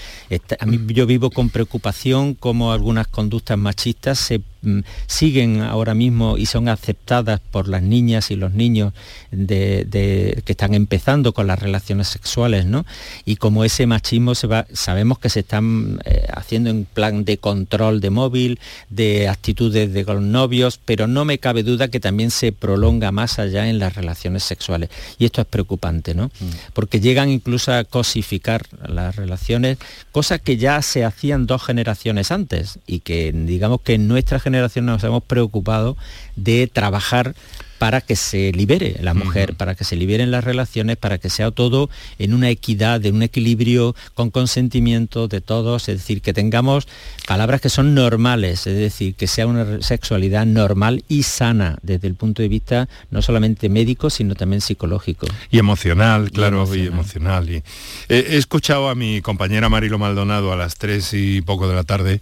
a 0.59 0.65
mí, 0.65 0.79
yo 0.88 1.05
vivo 1.05 1.29
con 1.29 1.49
preocupación 1.49 2.33
como 2.33 2.71
algunas 2.71 3.07
conductas 3.07 3.57
machistas 3.57 4.19
se 4.19 4.41
siguen 5.08 5.62
ahora 5.62 5.93
mismo 5.93 6.38
y 6.38 6.45
son 6.45 6.69
aceptadas 6.69 7.41
por 7.52 7.67
las 7.67 7.82
niñas 7.82 8.32
y 8.32 8.36
los 8.36 8.54
niños 8.54 8.93
de, 9.32 10.41
que 10.45 10.52
están 10.54 10.73
empezando 10.73 11.34
con 11.34 11.47
las 11.47 11.60
relaciones 11.60 12.08
sexuales, 12.08 12.65
¿no? 12.65 12.86
Y 13.26 13.36
como 13.36 13.65
ese 13.65 13.86
machismo 13.88 14.36
se 14.36 14.47
va, 14.47 14.65
sabemos 14.73 15.19
que 15.19 15.30
se 15.30 15.41
están 15.41 15.99
eh, 16.06 16.28
haciendo 16.34 16.69
en 16.69 16.86
plan 16.86 17.26
de 17.26 17.38
control 17.38 17.99
de 17.99 18.10
móvil, 18.10 18.60
de 18.89 19.28
actitudes 19.28 19.93
de 19.93 20.06
con 20.06 20.32
novios, 20.32 20.80
pero 20.84 21.08
no 21.08 21.26
me 21.26 21.38
cabe 21.39 21.63
duda 21.63 21.89
que 21.89 21.99
también 21.99 22.32
se 22.32 22.52
prolonga 22.52 23.12
más 23.12 23.39
allá 23.39 23.67
en 23.67 23.80
las 23.80 23.95
relaciones 23.95 24.43
sexuales. 24.43 24.89
Y 25.17 25.26
esto 25.26 25.41
es 25.41 25.47
preocupante, 25.47 26.13
¿no? 26.13 26.28
Mm. 26.28 26.49
Porque 26.73 26.99
llegan 26.99 27.30
incluso 27.30 27.73
a 27.73 27.84
cosificar 27.84 28.65
las 28.88 29.15
relaciones, 29.15 29.78
cosas 30.12 30.41
que 30.41 30.58
ya 30.58 30.82
se 30.82 31.04
hacían 31.04 31.45
dos 31.47 31.63
generaciones 31.63 32.32
antes 32.32 32.80
y 32.88 32.99
que 32.99 33.32
digamos 33.34 33.82
que 33.82 33.95
en 33.95 34.08
nuestra 34.08 34.39
generación 34.39 34.52
generación 34.53 34.85
nos 34.85 35.03
hemos 35.03 35.23
preocupado 35.23 35.97
de 36.35 36.67
trabajar 36.67 37.33
para 37.83 37.99
que 37.99 38.15
se 38.15 38.53
libere 38.53 38.95
la 39.01 39.13
mujer, 39.13 39.55
para 39.55 39.75
que 39.75 39.83
se 39.83 39.97
liberen 39.97 40.31
las 40.31 40.45
relaciones, 40.45 40.95
para 40.95 41.17
que 41.17 41.29
sea 41.29 41.51
todo 41.51 41.89
en 42.17 42.33
una 42.33 42.49
equidad, 42.49 43.01
de 43.01 43.11
un 43.11 43.23
equilibrio 43.23 43.93
con 44.13 44.29
consentimiento 44.29 45.27
de 45.27 45.41
todos, 45.41 45.89
es 45.89 45.97
decir, 45.97 46.21
que 46.21 46.31
tengamos 46.31 46.87
palabras 47.27 47.59
que 47.59 47.67
son 47.67 47.93
normales, 47.93 48.67
es 48.67 48.77
decir, 48.77 49.15
que 49.15 49.27
sea 49.27 49.47
una 49.47 49.81
sexualidad 49.81 50.45
normal 50.45 51.03
y 51.09 51.23
sana 51.23 51.77
desde 51.81 52.07
el 52.07 52.15
punto 52.15 52.41
de 52.41 52.47
vista 52.47 52.87
no 53.11 53.21
solamente 53.21 53.67
médico, 53.67 54.09
sino 54.09 54.33
también 54.33 54.61
psicológico. 54.61 55.27
Y 55.51 55.59
emocional, 55.59 56.31
claro, 56.31 56.65
y 56.73 56.87
emocional. 56.87 57.49
Y, 57.49 57.63
he 58.07 58.37
escuchado 58.37 58.87
a 58.87 58.95
mi 58.95 59.21
compañera 59.21 59.67
Marilo 59.67 59.99
Maldonado 59.99 60.53
a 60.53 60.55
las 60.55 60.75
tres 60.75 61.13
y 61.13 61.41
poco 61.41 61.67
de 61.67 61.75
la 61.75 61.83
tarde 61.83 62.21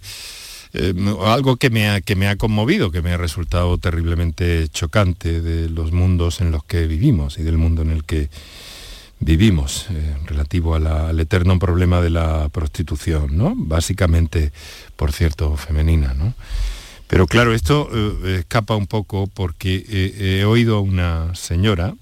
eh, 0.74 0.94
algo 1.26 1.56
que 1.56 1.68
me, 1.68 1.90
ha, 1.90 2.00
que 2.00 2.16
me 2.16 2.28
ha 2.28 2.36
conmovido, 2.36 2.90
que 2.90 3.02
me 3.02 3.12
ha 3.12 3.18
resultado 3.18 3.76
terriblemente 3.76 4.68
chocante 4.68 5.42
de 5.42 5.68
los 5.68 5.92
mundos 5.92 6.40
en 6.40 6.50
los 6.50 6.64
que 6.64 6.86
vivimos 6.86 7.38
y 7.38 7.42
del 7.42 7.58
mundo 7.58 7.82
en 7.82 7.90
el 7.90 8.04
que 8.04 8.30
vivimos, 9.20 9.86
eh, 9.90 10.16
relativo 10.24 10.74
al 10.74 11.20
eterno 11.20 11.58
problema 11.58 12.00
de 12.00 12.08
la 12.08 12.48
prostitución. 12.48 13.68
Básicamente, 13.68 14.50
por 14.96 15.12
cierto, 15.12 15.56
femenina. 15.58 16.14
Pero 17.06 17.26
claro, 17.26 17.52
esto 17.52 17.90
eh, 17.92 18.38
escapa 18.38 18.74
un 18.74 18.86
poco 18.86 19.26
porque 19.26 19.84
he 20.18 20.44
oído 20.46 20.78
a 20.78 20.80
una 20.80 21.34
señora, 21.34 21.94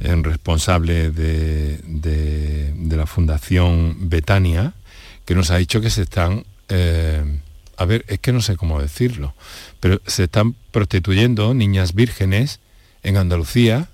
responsable 0.00 1.10
de, 1.10 1.78
de, 1.84 2.96
la 2.96 3.06
Fundación 3.06 4.08
Betania, 4.08 4.72
que 5.24 5.34
nos 5.34 5.50
ha 5.50 5.58
dicho 5.58 5.80
que 5.80 5.90
se 5.90 6.02
están 6.02 6.44
a 7.80 7.86
ver, 7.86 8.04
es 8.08 8.18
que 8.18 8.30
no 8.30 8.42
sé 8.42 8.58
cómo 8.58 8.78
decirlo, 8.78 9.32
pero 9.80 10.02
se 10.06 10.24
están 10.24 10.54
prostituyendo 10.70 11.54
niñas 11.54 11.94
vírgenes 11.94 12.60
en 13.02 13.16
Andalucía 13.16 13.88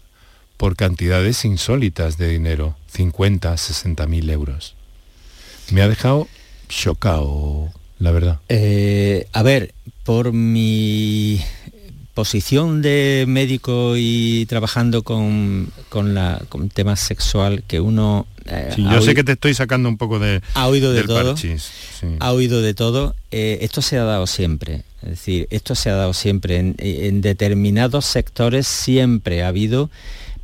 por 0.56 0.74
cantidades 0.74 1.44
insólitas 1.44 2.18
de 2.18 2.28
dinero, 2.28 2.74
50, 2.88 3.56
60 3.56 4.08
mil 4.08 4.28
euros. 4.28 4.74
Me 5.70 5.82
ha 5.82 5.88
dejado 5.88 6.26
chocado, 6.68 7.72
la 8.00 8.10
verdad. 8.10 8.40
Eh, 8.48 9.28
a 9.32 9.44
ver, 9.44 9.72
por 10.02 10.32
mi 10.32 11.40
posición 12.16 12.80
de 12.80 13.26
médico 13.28 13.92
y 13.94 14.46
trabajando 14.46 15.02
con, 15.02 15.70
la, 15.92 16.42
con 16.48 16.70
temas 16.70 16.98
sexual 16.98 17.62
que 17.68 17.78
uno... 17.78 18.26
Eh, 18.46 18.74
yo 18.78 19.02
sé 19.02 19.14
que 19.14 19.22
te 19.22 19.32
estoy 19.32 19.52
sacando 19.52 19.90
un 19.90 19.98
poco 19.98 20.18
de... 20.18 20.40
Ha 20.54 20.66
oído 20.66 20.94
de 20.94 21.02
todo. 21.02 21.34
Ha 22.20 22.32
oído 22.32 22.62
de 22.62 22.72
todo. 22.72 23.14
Eh, 23.30 23.58
esto 23.60 23.82
se 23.82 23.98
ha 23.98 24.04
dado 24.04 24.26
siempre. 24.26 24.84
Es 25.02 25.10
decir, 25.10 25.46
esto 25.50 25.74
se 25.74 25.90
ha 25.90 25.94
dado 25.94 26.14
siempre. 26.14 26.56
en 26.56 27.20
determinados 27.20 28.06
sectores 28.06 28.66
siempre 28.66 29.42
ha 29.44 29.48
habido 29.48 29.90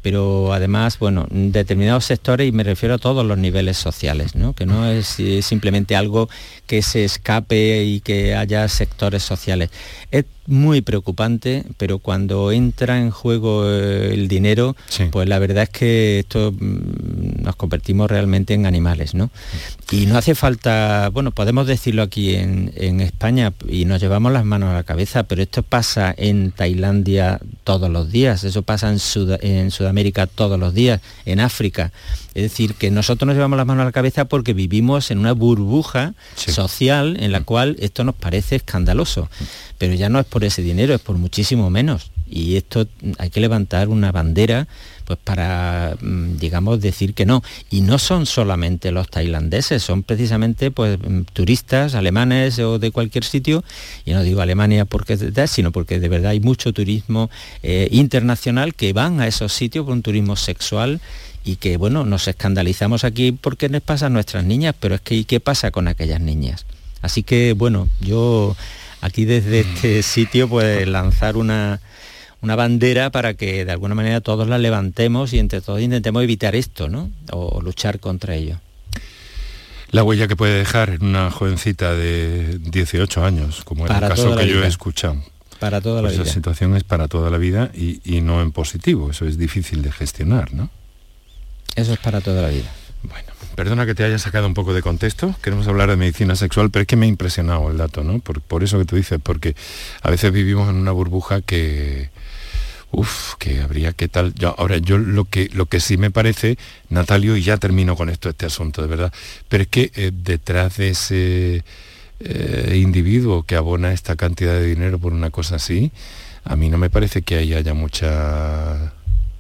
pero 0.03 0.53
además, 0.53 0.99
bueno, 0.99 1.27
determinados 1.31 2.05
sectores, 2.05 2.49
y 2.49 2.53
me 2.53 2.65
refiero 2.65 2.97
a 2.97 2.99
todos 2.99 3.25
los 3.25 3.39
niveles 3.39 3.79
sociales, 3.79 4.35
¿no? 4.35 4.53
que 4.53 4.67
no 4.67 4.85
es 4.91 5.17
simplemente 5.43 5.95
algo 5.95 6.29
que 6.67 6.83
se 6.83 7.05
escape 7.05 7.85
y 7.85 8.01
que 8.01 8.35
haya 8.35 8.67
sectores 8.67 9.23
sociales. 9.23 9.71
Es 10.11 10.25
muy 10.47 10.81
preocupante, 10.81 11.65
pero 11.77 11.99
cuando 11.99 12.51
entra 12.53 12.99
en 12.99 13.11
juego 13.11 13.65
eh, 13.69 14.13
el 14.13 14.29
dinero, 14.29 14.77
pues 15.11 15.29
la 15.29 15.39
verdad 15.39 15.65
es 15.65 15.69
que 15.71 16.19
esto 16.21 16.53
mm, 16.53 17.43
nos 17.43 17.57
convertimos 17.57 18.11
realmente 18.11 18.55
en 18.55 18.67
animales, 18.67 19.15
¿no? 19.15 19.31
Y 19.91 20.07
no 20.07 20.17
hace 20.17 20.35
falta, 20.35 21.11
bueno, 21.13 21.33
podemos 21.33 21.67
decirlo 21.67 22.03
aquí 22.03 22.35
en, 22.35 22.73
España 23.01 23.53
y 23.69 23.85
nos 23.85 24.01
llevamos 24.01 24.33
las 24.33 24.45
manos 24.45 24.71
a 24.71 24.75
la 24.75 24.83
cabeza, 24.85 25.25
pero 25.25 25.43
esto 25.43 25.63
pasa 25.63 26.15
en 26.17 26.53
Tailandia 26.53 27.41
todos 27.65 27.91
los 27.91 28.11
días, 28.11 28.45
eso 28.45 28.63
pasa 28.63 28.91
en, 28.91 28.99
en 29.41 29.71
Sudamérica 29.71 30.27
todos 30.27 30.59
los 30.59 30.75
días, 30.75 31.01
en 31.27 31.41
África. 31.41 31.93
Es 32.35 32.45
decir, 32.45 32.75
que 32.75 32.91
nosotros 32.91 33.27
nos 33.27 33.37
llevamos 33.37 33.59
las 33.59 33.67
manos 33.67 33.83
a 33.83 33.87
la 33.87 33.93
cabeza 33.93 34.25
porque 34.25 34.55
vivimos 34.55 35.11
en 35.11 35.19
una 35.19 35.33
burbuja 35.33 36.15
social 36.35 37.17
en 37.21 37.31
la 37.31 37.41
mm. 37.41 37.45
cual 37.45 37.77
esto 37.79 38.05
nos 38.05 38.15
parece 38.15 38.57
escandaloso. 38.57 39.29
Pero 39.77 39.95
ya 39.95 40.09
no 40.09 40.19
es 40.19 40.27
por 40.27 40.42
ese 40.45 40.63
dinero, 40.63 40.95
es 40.95 41.01
por 41.01 41.17
muchísimo 41.17 41.71
menos. 41.71 42.11
Y 42.29 42.57
esto 42.57 42.87
hay 43.19 43.29
que 43.29 43.41
levantar 43.41 43.89
una 43.89 44.11
bandera 44.11 44.67
pues 45.05 45.19
para, 45.23 45.97
mm, 46.01 46.39
digamos, 46.39 46.81
decir 46.81 47.13
que 47.13 47.27
no. 47.27 47.43
Y 47.71 47.83
no 47.83 47.99
son 47.99 48.25
solamente 48.25 48.91
los 48.93 49.09
tailandeses, 49.11 49.83
son 49.83 50.03
precisamente 50.03 50.71
pues, 50.71 50.99
mm, 50.99 51.23
turistas 51.33 51.95
alemanes 51.95 52.59
o 52.59 52.79
de 52.79 52.91
cualquier 52.91 53.25
sitio, 53.25 53.65
y 54.05 54.13
no 54.13 54.23
digo 54.23 54.41
Alemania 54.41 54.85
porque 54.85 55.15
es 55.15 55.51
sino 55.51 55.73
porque 55.73 56.01
de 56.01 56.09
verdad 56.09 56.31
hay 56.31 56.41
mucho 56.41 56.73
turismo 56.73 57.31
eh, 57.63 57.89
internacional 57.91 58.75
que 58.75 58.93
van 58.93 59.21
a 59.21 59.27
esos 59.27 59.53
sitios 59.53 59.85
por 59.85 59.93
un 59.93 60.03
turismo 60.03 60.37
sexual 60.37 61.01
y 61.45 61.57
que 61.57 61.77
bueno, 61.77 62.05
nos 62.05 62.29
escandalizamos 62.29 63.05
aquí 63.05 63.33
porque 63.33 63.69
les 63.69 63.83
pasa 63.83 64.07
a 64.07 64.11
nuestras 64.11 64.45
niñas, 64.45 64.75
pero 64.79 64.95
es 64.95 65.01
que 65.01 65.15
¿y 65.15 65.25
qué 65.25 65.41
pasa 65.41 65.71
con 65.71 65.89
aquellas 65.89 66.21
niñas? 66.21 66.65
Así 67.03 67.23
que 67.23 67.53
bueno, 67.53 67.89
yo 68.01 68.57
aquí 69.03 69.27
desde 69.27 69.61
este 69.61 70.03
sitio 70.03 70.49
pues 70.49 70.89
lanzar 70.89 71.37
una, 71.37 71.81
una 72.41 72.57
bandera 72.57 73.11
para 73.11 73.35
que 73.35 73.67
de 73.67 73.73
alguna 73.73 73.95
manera 73.95 74.23
todos 74.23 74.49
la 74.49 74.57
levantemos 74.57 75.35
y 75.35 75.39
entre 75.39 75.61
todos 75.61 75.81
intentemos 75.81 76.23
evitar 76.23 76.55
esto, 76.55 76.89
¿no? 76.89 77.11
O, 77.31 77.61
luchar 77.61 78.01
contra 78.01 78.35
ello. 78.37 78.59
La 79.91 80.05
huella 80.05 80.27
que 80.27 80.37
puede 80.37 80.57
dejar 80.57 80.91
en 80.91 81.05
una 81.05 81.31
jovencita 81.31 81.95
de 81.95 82.59
18 82.59 83.25
años, 83.25 83.63
como 83.65 83.87
en 83.87 83.93
el 83.93 84.01
caso 84.01 84.35
que 84.37 84.49
yo 84.49 84.65
he 84.65 84.67
escuchado. 84.67 85.23
Para 85.59 85.81
toda 85.81 85.97
la 85.97 86.09
pues 86.09 86.15
vida. 86.15 86.25
Esa 86.25 86.33
situación 86.33 86.75
es 86.77 86.85
para 86.85 87.09
toda 87.09 87.29
la 87.29 87.39
vida 87.39 87.71
y, 87.75 88.01
y 88.05 88.21
no 88.23 88.41
en 88.41 88.53
positivo, 88.53 89.11
eso 89.11 89.27
es 89.27 89.37
difícil 89.37 89.83
de 89.83 89.93
gestionar, 89.93 90.55
¿no? 90.55 90.71
Eso 91.75 91.93
es 91.93 91.99
para 91.99 92.21
toda 92.21 92.43
la 92.43 92.49
vida. 92.49 92.73
Perdona 93.55 93.85
que 93.85 93.95
te 93.95 94.05
haya 94.05 94.19
sacado 94.19 94.47
un 94.47 94.55
poco 94.55 94.73
de 94.73 94.81
contexto, 94.81 95.35
queremos 95.43 95.69
hablar 95.69 95.91
de 95.91 95.97
medicina 95.97 96.37
sexual, 96.37 96.71
pero 96.71 96.83
es 96.83 96.87
que 96.87 96.97
me 96.97 97.07
ha 97.07 97.09
impresionado 97.09 97.71
el 97.71 97.77
dato, 97.77 98.03
¿no? 98.03 98.19
Por, 98.19 98.65
eso 98.65 98.79
que 98.79 98.87
tú 98.87 98.97
dices, 98.97 99.21
porque 99.23 99.55
a 100.01 100.11
veces 100.11 100.33
vivimos 100.33 100.71
en 100.71 100.77
una 100.77 100.91
burbuja 100.91 101.43
que, 101.43 102.11
Uf, 102.93 103.35
que 103.39 103.61
habría 103.61 103.93
que 103.93 104.09
tal. 104.09 104.35
Yo, 104.35 104.55
ahora, 104.59 104.79
yo 104.79 104.99
lo 104.99 105.25
que, 105.25 105.51
lo 105.53 105.67
que 105.67 105.81
sí 105.81 105.97
me 105.97 106.11
parece, 106.11 106.59
Natalio, 106.89 107.37
y 107.37 107.43
ya 107.43 107.57
termino 107.57 107.97
con 107.97 108.09
esto, 108.09 108.29
este 108.29 108.47
asunto, 108.47 108.83
de 108.83 108.89
verdad, 108.89 109.13
pero 109.49 109.63
es 109.63 109.69
que 109.69 109.91
eh, 109.95 110.13
detrás 110.15 110.77
de 110.77 110.91
ese 110.91 111.65
eh, 112.21 112.79
individuo 112.81 113.45
que 113.45 113.57
abona 113.57 113.93
esta 113.93 114.17
cantidad 114.17 114.53
de 114.53 114.67
dinero 114.67 114.99
por 114.99 115.13
una 115.13 115.31
cosa 115.31 115.57
así, 115.57 115.93
a 116.45 116.57
mí 116.57 116.69
no 116.69 116.79
me 116.79 116.91
parece 116.91 117.23
que 117.23 117.37
ahí 117.37 117.55
haya 117.55 117.75
mucha 117.75 118.93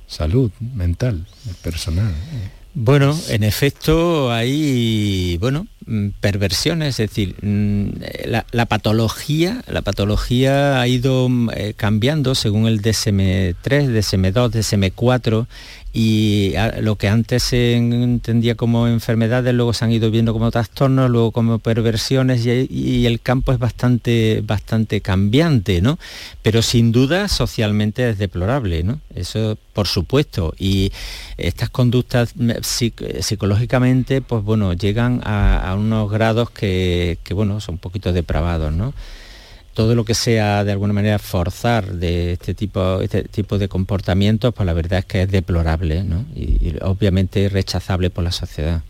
salud 0.07 0.51
mental, 0.61 1.27
personal. 1.62 2.12
Bueno, 2.74 3.14
en 3.28 3.42
efecto 3.42 4.32
hay, 4.32 5.37
bueno, 5.38 5.66
mm, 5.85 6.08
perversiones, 6.20 6.98
es 7.00 7.11
decir, 7.11 7.37
mm, 7.42 7.88
la, 8.50 8.66
patología, 8.66 9.62
la 9.66 9.82
patología 9.82 10.80
ha 10.80 10.88
ido 10.88 11.28
mm, 11.28 11.50
eh, 11.54 11.74
cambiando 11.76 12.35
según 12.35 12.66
el 12.66 12.80
DSM-3, 12.80 13.90
DSM-2, 13.92 14.52
DSM-4 14.52 15.46
y 15.92 16.55
lo 16.81 16.96
que 16.96 17.09
antes 17.09 17.42
se 17.42 17.74
entendía 17.74 18.55
como 18.55 18.88
enfermedades 18.88 19.55
luego 19.55 19.74
se 19.74 19.85
han 19.85 19.92
ido 19.92 20.11
viendo 20.11 20.33
como 20.33 20.50
trastornos, 20.50 21.11
luego 21.11 21.33
como 21.33 21.59
perversiones 21.59 22.46
y, 22.46 23.07
el 23.07 23.20
campo 23.20 23.52
es 23.52 23.59
bastante, 23.59 24.42
bastante 24.46 25.00
cambiante, 25.02 25.83
¿no? 25.83 25.98
Pero 26.40 26.62
sin 26.62 26.92
duda 26.92 27.28
socialmente 27.28 28.09
es 28.09 28.18
deplorable, 28.18 28.83
¿no? 28.85 29.00
Eso 29.14 29.59
por 29.74 29.87
supuesto. 29.87 30.55
Y 30.59 30.92
estas 31.37 31.68
conductas 31.68 32.35
psicológicamente, 32.62 34.22
pues 34.22 34.42
bueno, 34.44 34.72
llegan 34.72 35.20
a, 35.24 35.74
unos 35.78 36.11
grados 36.11 36.50
que, 36.50 37.18
que, 37.22 37.35
bueno, 37.35 37.61
son 37.61 37.74
un 37.74 37.78
poquito 37.78 38.12
depravados, 38.12 38.72
¿no? 38.72 38.94
Todo 39.74 39.94
lo 39.94 40.04
que 40.04 40.14
sea 40.14 40.64
de 40.64 40.72
alguna 40.72 40.92
manera 40.92 41.18
forzar 41.18 41.94
de 41.94 42.32
este 42.32 42.54
tipo, 42.54 43.00
este 43.00 43.24
tipo 43.24 43.58
de 43.58 43.68
comportamientos, 43.68 44.52
pues 44.54 44.66
la 44.66 44.72
verdad 44.72 45.00
es 45.00 45.04
que 45.06 45.22
es 45.22 45.30
deplorable 45.30 46.04
y, 46.35 46.74
obviamente 46.82 47.48
rechazable 47.48 48.11
por 48.11 48.24
la 48.24 48.32
sociedad. 48.32 48.82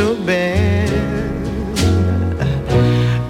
So 0.00 0.16
bad. 0.24 0.88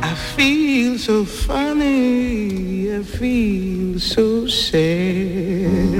I 0.02 0.14
feel 0.36 0.98
so 0.98 1.24
funny, 1.24 2.94
I 2.94 3.02
feel 3.02 3.98
so 3.98 4.46
sad. 4.46 5.98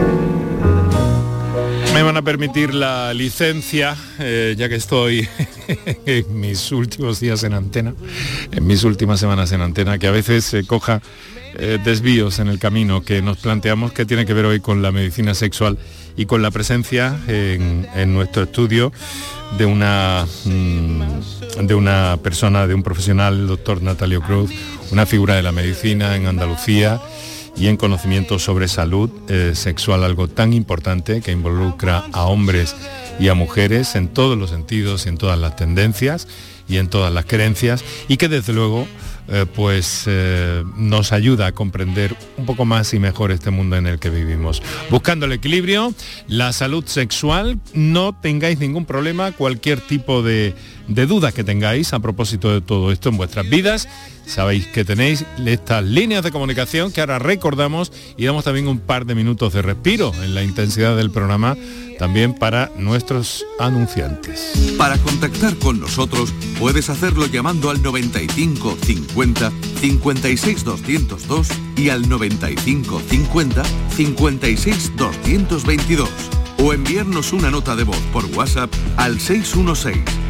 Me 1.93 2.03
van 2.05 2.17
a 2.17 2.23
permitir 2.23 2.73
la 2.73 3.13
licencia, 3.13 3.97
eh, 4.21 4.55
ya 4.57 4.69
que 4.69 4.77
estoy 4.77 5.29
en 6.07 6.41
mis 6.41 6.71
últimos 6.71 7.19
días 7.19 7.43
en 7.43 7.55
antena, 7.55 7.95
en 8.53 8.65
mis 8.65 8.85
últimas 8.85 9.19
semanas 9.19 9.51
en 9.51 9.63
antena, 9.63 9.99
que 9.99 10.07
a 10.07 10.13
veces 10.13 10.45
se 10.45 10.65
coja 10.65 11.03
eh, 11.61 11.79
desvíos 11.83 12.39
en 12.39 12.49
el 12.49 12.59
camino 12.59 13.03
que 13.03 13.21
nos 13.21 13.37
planteamos 13.37 13.93
que 13.93 14.07
tiene 14.07 14.25
que 14.25 14.33
ver 14.33 14.47
hoy 14.47 14.61
con 14.61 14.81
la 14.81 14.93
medicina 14.93 15.35
sexual 15.35 15.77
y 16.17 16.25
con 16.25 16.41
la 16.41 16.51
presencia 16.51 17.21
en, 17.29 17.87
nuestro 18.15 18.45
estudio 18.45 18.93
de 19.59 19.67
una, 19.67 20.27
mm, 20.47 21.67
de 21.67 21.75
una 21.75 22.19
persona, 22.23 22.67
de 22.67 22.75
un 22.75 22.83
profesional, 22.83 23.35
el 23.35 23.47
doctor 23.47 23.83
Natalio 23.83 24.23
Cruz, 24.23 24.51
una 24.91 25.05
figura 25.05 25.35
de 25.35 25.43
la 25.43 25.53
medicina 25.53 26.17
en 26.17 26.27
Andalucía 26.27 27.01
y 27.57 27.67
en 27.67 27.77
conocimiento 27.77 28.39
sobre 28.39 28.67
salud 28.67 29.11
eh, 29.29 29.53
sexual, 29.55 30.03
algo 30.03 30.29
tan 30.29 30.55
importante 30.55 31.21
que 31.21 31.33
involucra 31.33 32.05
a 32.13 32.23
hombres 32.25 32.75
y 33.19 33.29
a 33.29 33.35
mujeres 33.35 33.97
en 33.97 34.09
todos 34.09 34.39
los 34.39 34.49
sentidos 34.49 35.05
y 35.05 35.11
en 35.11 35.19
todas 35.19 35.39
las 35.39 35.57
tendencias 35.57 36.27
y 36.71 36.79
en 36.79 36.89
todas 36.89 37.13
las 37.13 37.27
creencias 37.27 37.85
y 38.09 38.17
que 38.17 38.29
desde 38.29 38.53
luego 38.53 38.87
eh, 39.33 39.47
pues 39.55 40.05
eh, 40.07 40.65
nos 40.77 41.13
ayuda 41.13 41.49
a 41.49 41.53
comprender 41.53 42.17
un 42.37 42.47
poco 42.47 42.65
más 42.65 42.93
y 42.95 42.99
mejor 42.99 43.31
este 43.31 43.51
mundo 43.51 43.77
en 43.77 43.87
el 43.87 43.99
que 43.99 44.11
vivimos. 44.11 44.61
Buscando 44.91 45.27
el 45.27 45.33
equilibrio, 45.33 45.95
la 46.27 46.53
salud 46.53 46.85
sexual, 46.87 47.61
no 47.73 48.19
tengáis 48.21 48.59
ningún 48.59 48.87
problema, 48.87 49.31
cualquier 49.31 49.81
tipo 49.81 50.23
de, 50.23 50.55
de 50.91 51.07
dudas 51.07 51.33
que 51.33 51.45
tengáis 51.45 51.93
a 51.93 52.01
propósito 52.01 52.53
de 52.53 52.61
todo 52.61 52.93
esto 52.93 53.09
en 53.09 53.17
vuestras 53.17 53.49
vidas. 53.49 53.89
Sabéis 54.27 54.67
que 54.67 54.85
tenéis 54.85 55.25
estas 55.45 55.85
líneas 55.85 56.23
de 56.23 56.31
comunicación 56.31 56.93
que 56.93 57.01
ahora 57.01 57.19
recordamos 57.19 57.93
y 58.17 58.27
damos 58.27 58.45
también 58.45 58.69
un 58.69 58.79
par 58.79 59.07
de 59.07 59.15
minutos 59.15 59.53
de 59.53 59.63
respiro 59.63 60.13
en 60.23 60.35
la 60.35 60.43
intensidad 60.43 60.97
del 60.97 61.11
programa 61.11 61.57
también 61.99 62.35
para 62.35 62.71
nuestros 62.77 63.45
anunciantes. 63.59 64.53
Para 64.79 64.99
contactar 64.99 65.57
con 65.57 65.81
nosotros 65.81 66.33
puedes 66.59 66.91
hacerlo 66.91 67.27
llamando 67.27 67.71
al 67.71 67.83
95 67.83 68.77
50 68.83 69.53
56 69.81 70.65
202 70.65 71.49
y 71.77 71.91
al 71.91 72.09
95 72.09 73.03
50 73.09 73.63
56 73.97 74.93
222 74.97 76.09
o 76.63 76.73
enviarnos 76.73 77.33
una 77.33 77.51
nota 77.51 77.77
de 77.77 77.85
voz 77.85 78.01
por 78.13 78.25
WhatsApp 78.27 78.73
al 78.97 79.21
616 79.21 80.30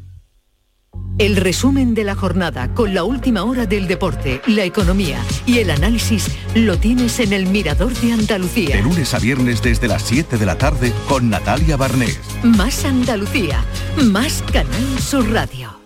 El 1.21 1.35
resumen 1.35 1.93
de 1.93 2.03
la 2.03 2.15
jornada 2.15 2.73
con 2.73 2.95
la 2.95 3.03
última 3.03 3.43
hora 3.43 3.67
del 3.67 3.87
deporte, 3.87 4.41
la 4.47 4.63
economía 4.63 5.23
y 5.45 5.59
el 5.59 5.69
análisis 5.69 6.31
lo 6.55 6.79
tienes 6.79 7.19
en 7.19 7.31
el 7.31 7.45
Mirador 7.45 7.93
de 7.93 8.13
Andalucía. 8.13 8.77
De 8.77 8.81
lunes 8.81 9.13
a 9.13 9.19
viernes 9.19 9.61
desde 9.61 9.87
las 9.87 10.01
7 10.01 10.39
de 10.39 10.45
la 10.47 10.57
tarde 10.57 10.91
con 11.07 11.29
Natalia 11.29 11.77
Barnés. 11.77 12.19
Más 12.41 12.85
Andalucía, 12.85 13.63
más 14.03 14.43
Canal 14.51 14.99
Sur 14.99 15.29
Radio. 15.31 15.79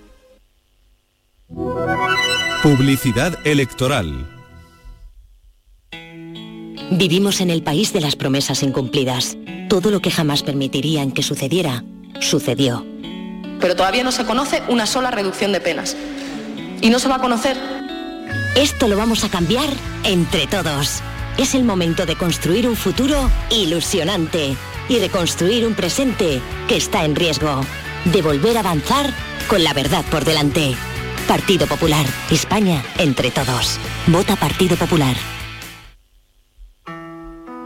Publicidad 2.64 3.38
electoral. 3.46 4.32
Vivimos 6.92 7.42
en 7.42 7.50
el 7.50 7.62
país 7.62 7.92
de 7.92 8.00
las 8.00 8.16
promesas 8.16 8.64
incumplidas. 8.64 9.38
Todo 9.68 9.92
lo 9.92 10.00
que 10.00 10.12
jamás 10.12 10.44
permitirían 10.44 11.12
que 11.12 11.24
sucediera, 11.24 11.84
sucedió 12.22 12.86
pero 13.60 13.76
todavía 13.76 14.04
no 14.04 14.12
se 14.12 14.26
conoce 14.26 14.64
una 14.68 14.86
sola 14.86 15.12
reducción 15.12 15.52
de 15.52 15.62
penas. 15.62 15.96
Y 16.82 16.90
no 16.90 17.00
se 17.00 17.08
va 17.08 17.16
a 17.16 17.22
conocer. 17.22 17.58
Esto 18.56 18.88
lo 18.88 18.98
vamos 18.98 19.24
a 19.24 19.30
cambiar 19.30 19.70
entre 20.04 20.48
todos. 20.48 21.02
Es 21.38 21.56
el 21.56 21.64
momento 21.64 22.06
de 22.06 22.16
construir 22.16 22.68
un 22.68 22.76
futuro 22.76 23.30
ilusionante 23.50 24.56
y 24.88 25.00
de 25.00 25.10
construir 25.10 25.66
un 25.66 25.74
presente 25.74 26.42
que 26.68 26.78
está 26.78 27.04
en 27.06 27.16
riesgo. 27.16 27.62
De 28.06 28.22
volver 28.22 28.58
a 28.58 28.62
avanzar 28.62 29.10
con 29.48 29.64
la 29.64 29.74
verdad 29.74 30.06
por 30.10 30.24
delante. 30.24 30.76
Partido 31.28 31.68
Popular. 31.68 32.06
España 32.32 32.84
entre 33.00 33.32
todos. 33.32 33.80
Vota 34.08 34.36
Partido 34.36 34.78
Popular. 34.78 35.16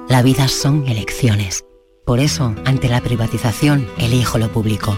La 0.07 0.23
vida 0.23 0.47
son 0.47 0.87
elecciones. 0.87 1.63
Por 2.05 2.19
eso, 2.19 2.55
ante 2.65 2.89
la 2.89 3.01
privatización, 3.01 3.87
elijo 3.99 4.39
lo 4.39 4.51
público. 4.51 4.97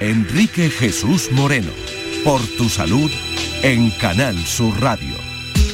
Enrique 0.00 0.70
Jesús 0.70 1.30
Moreno, 1.32 1.70
por 2.24 2.40
tu 2.58 2.68
salud 2.68 3.10
en 3.62 3.90
Canal 3.90 4.36
Sur 4.44 4.78
Radio. 4.80 5.14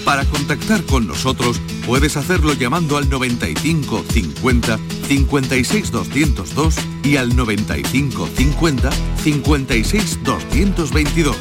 Para 0.04 0.24
contactar 0.24 0.84
con 0.84 1.06
nosotros 1.06 1.60
puedes 1.86 2.16
hacerlo 2.16 2.52
llamando 2.52 2.96
al 2.96 3.08
95 3.08 4.04
50 4.08 4.78
56 5.08 5.90
202 5.90 6.74
y 7.04 7.16
al 7.16 7.34
95 7.34 8.28
50 8.36 8.90
56 9.22 10.18
222 10.22 11.36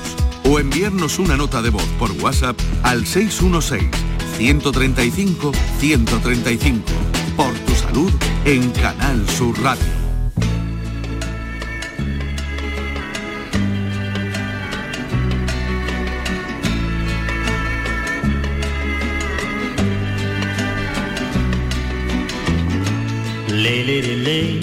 o 0.46 0.60
enviarnos 0.60 1.20
una 1.20 1.38
nota 1.38 1.62
de 1.62 1.70
voz 1.70 1.88
por 1.98 2.12
WhatsApp 2.14 2.60
al 2.84 3.06
616 3.06 3.84
135 4.38 5.52
135. 5.80 6.82
Por 7.36 7.54
tu 7.54 7.76
salud 7.76 8.12
en 8.46 8.70
Canal 8.72 9.28
Sur 9.30 9.62
Radio. 9.62 9.99
Lady, 23.90 24.16
lay, 24.18 24.60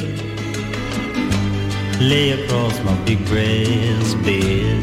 lay 1.99 2.33
across 2.33 2.75
my 2.85 2.95
big 3.05 3.19
brass 3.29 4.15
bed. 4.25 4.79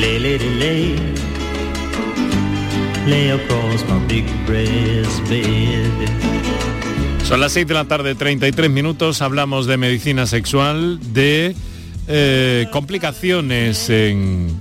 Lay, 0.00 0.18
lady, 0.18 0.50
lay, 0.62 0.96
lay 3.06 3.30
across 3.32 3.84
my 3.90 3.98
big 4.08 4.24
brass 4.46 5.20
bed. 5.28 6.08
Son 7.28 7.38
las 7.38 7.52
6 7.52 7.66
de 7.66 7.74
la 7.74 7.84
tarde, 7.84 8.14
33 8.14 8.70
minutos. 8.70 9.20
Hablamos 9.20 9.66
de 9.66 9.76
medicina 9.76 10.26
sexual, 10.26 10.98
de 11.12 11.54
eh, 12.08 12.66
complicaciones 12.72 13.90
en, 13.90 14.58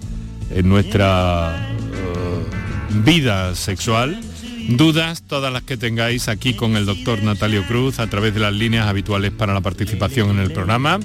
nuestra 0.63 1.72
vida 2.93 3.55
sexual. 3.55 4.19
Dudas, 4.69 5.23
todas 5.23 5.51
las 5.51 5.63
que 5.63 5.75
tengáis 5.77 6.29
aquí 6.29 6.53
con 6.53 6.77
el 6.77 6.85
doctor 6.85 7.21
Natalio 7.21 7.65
Cruz 7.67 7.99
a 7.99 8.07
través 8.07 8.33
de 8.33 8.39
las 8.39 8.53
líneas 8.53 8.87
habituales 8.87 9.31
para 9.31 9.53
la 9.53 9.61
participación 9.61 10.29
en 10.29 10.39
el 10.39 10.51
programa. 10.51 10.99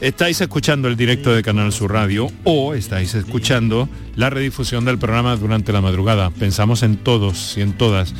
Estáis 0.00 0.40
escuchando 0.40 0.88
el 0.88 0.96
directo 0.96 1.32
de 1.32 1.44
Canal 1.44 1.72
Sur 1.72 1.92
Radio 1.92 2.28
o 2.42 2.74
estáis 2.74 3.14
escuchando 3.14 3.88
la 4.16 4.30
redifusión 4.30 4.84
del 4.84 4.98
programa 4.98 5.36
durante 5.36 5.72
la 5.72 5.80
madrugada. 5.80 6.30
Pensamos 6.30 6.82
en 6.82 6.96
todos 6.96 7.56
y 7.56 7.60
en 7.60 7.74
todas 7.74 8.12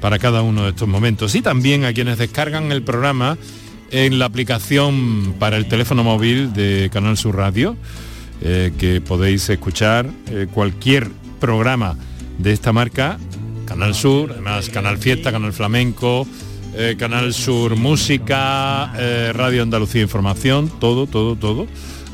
para 0.00 0.18
cada 0.18 0.42
uno 0.42 0.64
de 0.64 0.70
estos 0.70 0.88
momentos. 0.88 1.36
Y 1.36 1.42
también 1.42 1.84
a 1.84 1.92
quienes 1.92 2.18
descargan 2.18 2.72
el 2.72 2.82
programa 2.82 3.38
en 3.92 4.18
la 4.18 4.24
aplicación 4.24 5.34
para 5.38 5.56
el 5.56 5.68
teléfono 5.68 6.02
móvil 6.02 6.52
de 6.52 6.90
Canal 6.92 7.16
Sur 7.16 7.36
Radio, 7.36 7.76
eh, 8.42 8.72
que 8.76 9.00
podéis 9.00 9.48
escuchar 9.48 10.10
eh, 10.30 10.48
cualquier 10.52 11.08
programa 11.40 11.96
de 12.38 12.52
esta 12.52 12.72
marca, 12.72 13.18
Canal 13.66 13.94
Sur, 13.94 14.32
además 14.32 14.68
Canal 14.70 14.98
Fiesta, 14.98 15.30
Canal 15.32 15.52
Flamenco, 15.52 16.26
eh, 16.74 16.96
Canal 16.98 17.34
Sur 17.34 17.76
Música, 17.76 18.92
eh, 18.96 19.32
Radio 19.34 19.62
Andalucía 19.62 20.02
Información, 20.02 20.70
todo, 20.80 21.06
todo, 21.06 21.36
todo, 21.36 21.66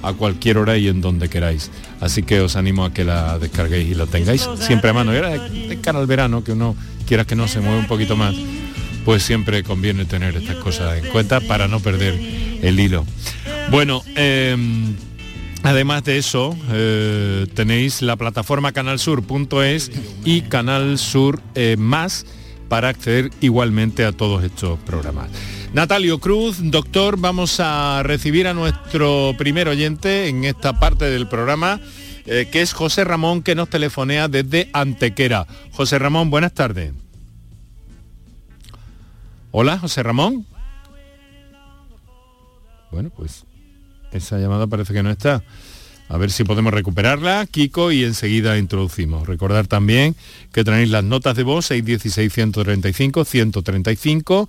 a 0.02 0.12
cualquier 0.14 0.58
hora 0.58 0.76
y 0.76 0.88
en 0.88 1.00
donde 1.00 1.28
queráis. 1.28 1.70
Así 2.00 2.22
que 2.22 2.40
os 2.40 2.56
animo 2.56 2.84
a 2.84 2.92
que 2.92 3.04
la 3.04 3.38
descarguéis 3.38 3.90
y 3.90 3.94
la 3.94 4.06
tengáis 4.06 4.48
siempre 4.58 4.90
a 4.90 4.92
mano. 4.92 5.12
Y 5.12 5.16
ahora 5.16 5.30
de 5.30 5.78
cara 5.80 6.04
verano, 6.04 6.42
que 6.42 6.52
uno 6.52 6.76
quiera 7.06 7.24
que 7.24 7.37
no 7.37 7.46
se 7.46 7.60
mueva 7.60 7.78
un 7.78 7.87
poquito 7.87 8.16
más, 8.16 8.34
pues 9.04 9.22
siempre 9.22 9.62
conviene 9.62 10.06
tener 10.06 10.37
estas 10.37 10.56
cosas 10.56 10.98
en 11.02 11.10
cuenta 11.10 11.40
para 11.40 11.68
no 11.68 11.80
perder 11.80 12.14
el 12.62 12.80
hilo. 12.80 13.04
Bueno, 13.70 14.02
eh, 14.16 14.56
Además 15.64 16.05
de 16.05 16.18
eso, 16.18 16.55
eh, 16.72 17.46
tenéis 17.55 18.03
la 18.03 18.16
plataforma 18.16 18.72
canalsur.es 18.72 19.90
y 20.22 20.42
Canal 20.42 20.98
Sur 20.98 21.40
eh, 21.55 21.77
Más 21.79 22.27
para 22.68 22.90
acceder 22.90 23.31
igualmente 23.40 24.05
a 24.05 24.12
todos 24.12 24.44
estos 24.44 24.79
programas. 24.81 25.31
Natalio 25.72 26.20
Cruz, 26.20 26.59
doctor, 26.61 27.18
vamos 27.18 27.61
a 27.61 28.03
recibir 28.03 28.46
a 28.46 28.53
nuestro 28.53 29.35
primer 29.38 29.68
oyente 29.68 30.29
en 30.29 30.44
esta 30.44 30.79
parte 30.79 31.07
del 31.07 31.29
programa, 31.29 31.81
eh, 32.27 32.46
que 32.53 32.61
es 32.61 32.74
José 32.74 33.03
Ramón, 33.05 33.42
que 33.42 33.55
nos 33.55 33.70
telefonea 33.70 34.29
desde 34.29 34.68
Antequera. 34.74 35.46
José 35.72 35.98
Ramón, 35.98 36.29
buenas 36.29 36.53
tardes. 36.53 36.92
Hola, 39.50 39.79
José 39.79 40.03
Ramón. 40.03 40.44
Bueno, 42.90 43.09
pues 43.16 43.46
esa 44.14 44.38
llamada 44.38 44.66
parece 44.66 44.94
que 44.94 45.03
no 45.03 45.11
está. 45.11 45.42
A 46.09 46.16
ver 46.18 46.31
si 46.31 46.44
podemos 46.44 46.74
recuperarla, 46.74 47.46
Kiko, 47.50 47.90
y 47.90 48.05
enseguida 48.05 48.59
introducimos. 48.59 49.27
Recordar 49.27 49.66
también 49.66 50.14
que 50.53 50.62
tenéis 50.62 50.90
las 50.90 51.03
notas 51.03 51.35
de 51.37 51.44
voz 51.44 51.70
616-135-135 51.70 54.46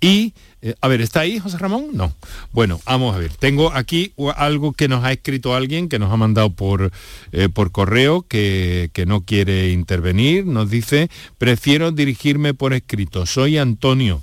y... 0.00 0.34
Eh, 0.60 0.74
a 0.80 0.88
ver, 0.88 1.00
¿está 1.00 1.20
ahí 1.20 1.38
José 1.38 1.56
Ramón? 1.56 1.90
No. 1.92 2.12
Bueno, 2.52 2.80
vamos 2.84 3.14
a 3.14 3.18
ver. 3.18 3.32
Tengo 3.32 3.72
aquí 3.72 4.12
algo 4.36 4.72
que 4.72 4.88
nos 4.88 5.04
ha 5.04 5.12
escrito 5.12 5.54
alguien, 5.54 5.88
que 5.88 6.00
nos 6.00 6.12
ha 6.12 6.16
mandado 6.16 6.50
por, 6.50 6.90
eh, 7.30 7.48
por 7.48 7.70
correo, 7.70 8.22
que, 8.22 8.90
que 8.92 9.06
no 9.06 9.20
quiere 9.20 9.70
intervenir. 9.70 10.46
Nos 10.46 10.68
dice, 10.68 11.10
prefiero 11.38 11.92
dirigirme 11.92 12.54
por 12.54 12.72
escrito. 12.72 13.24
Soy 13.24 13.56
Antonio 13.56 14.20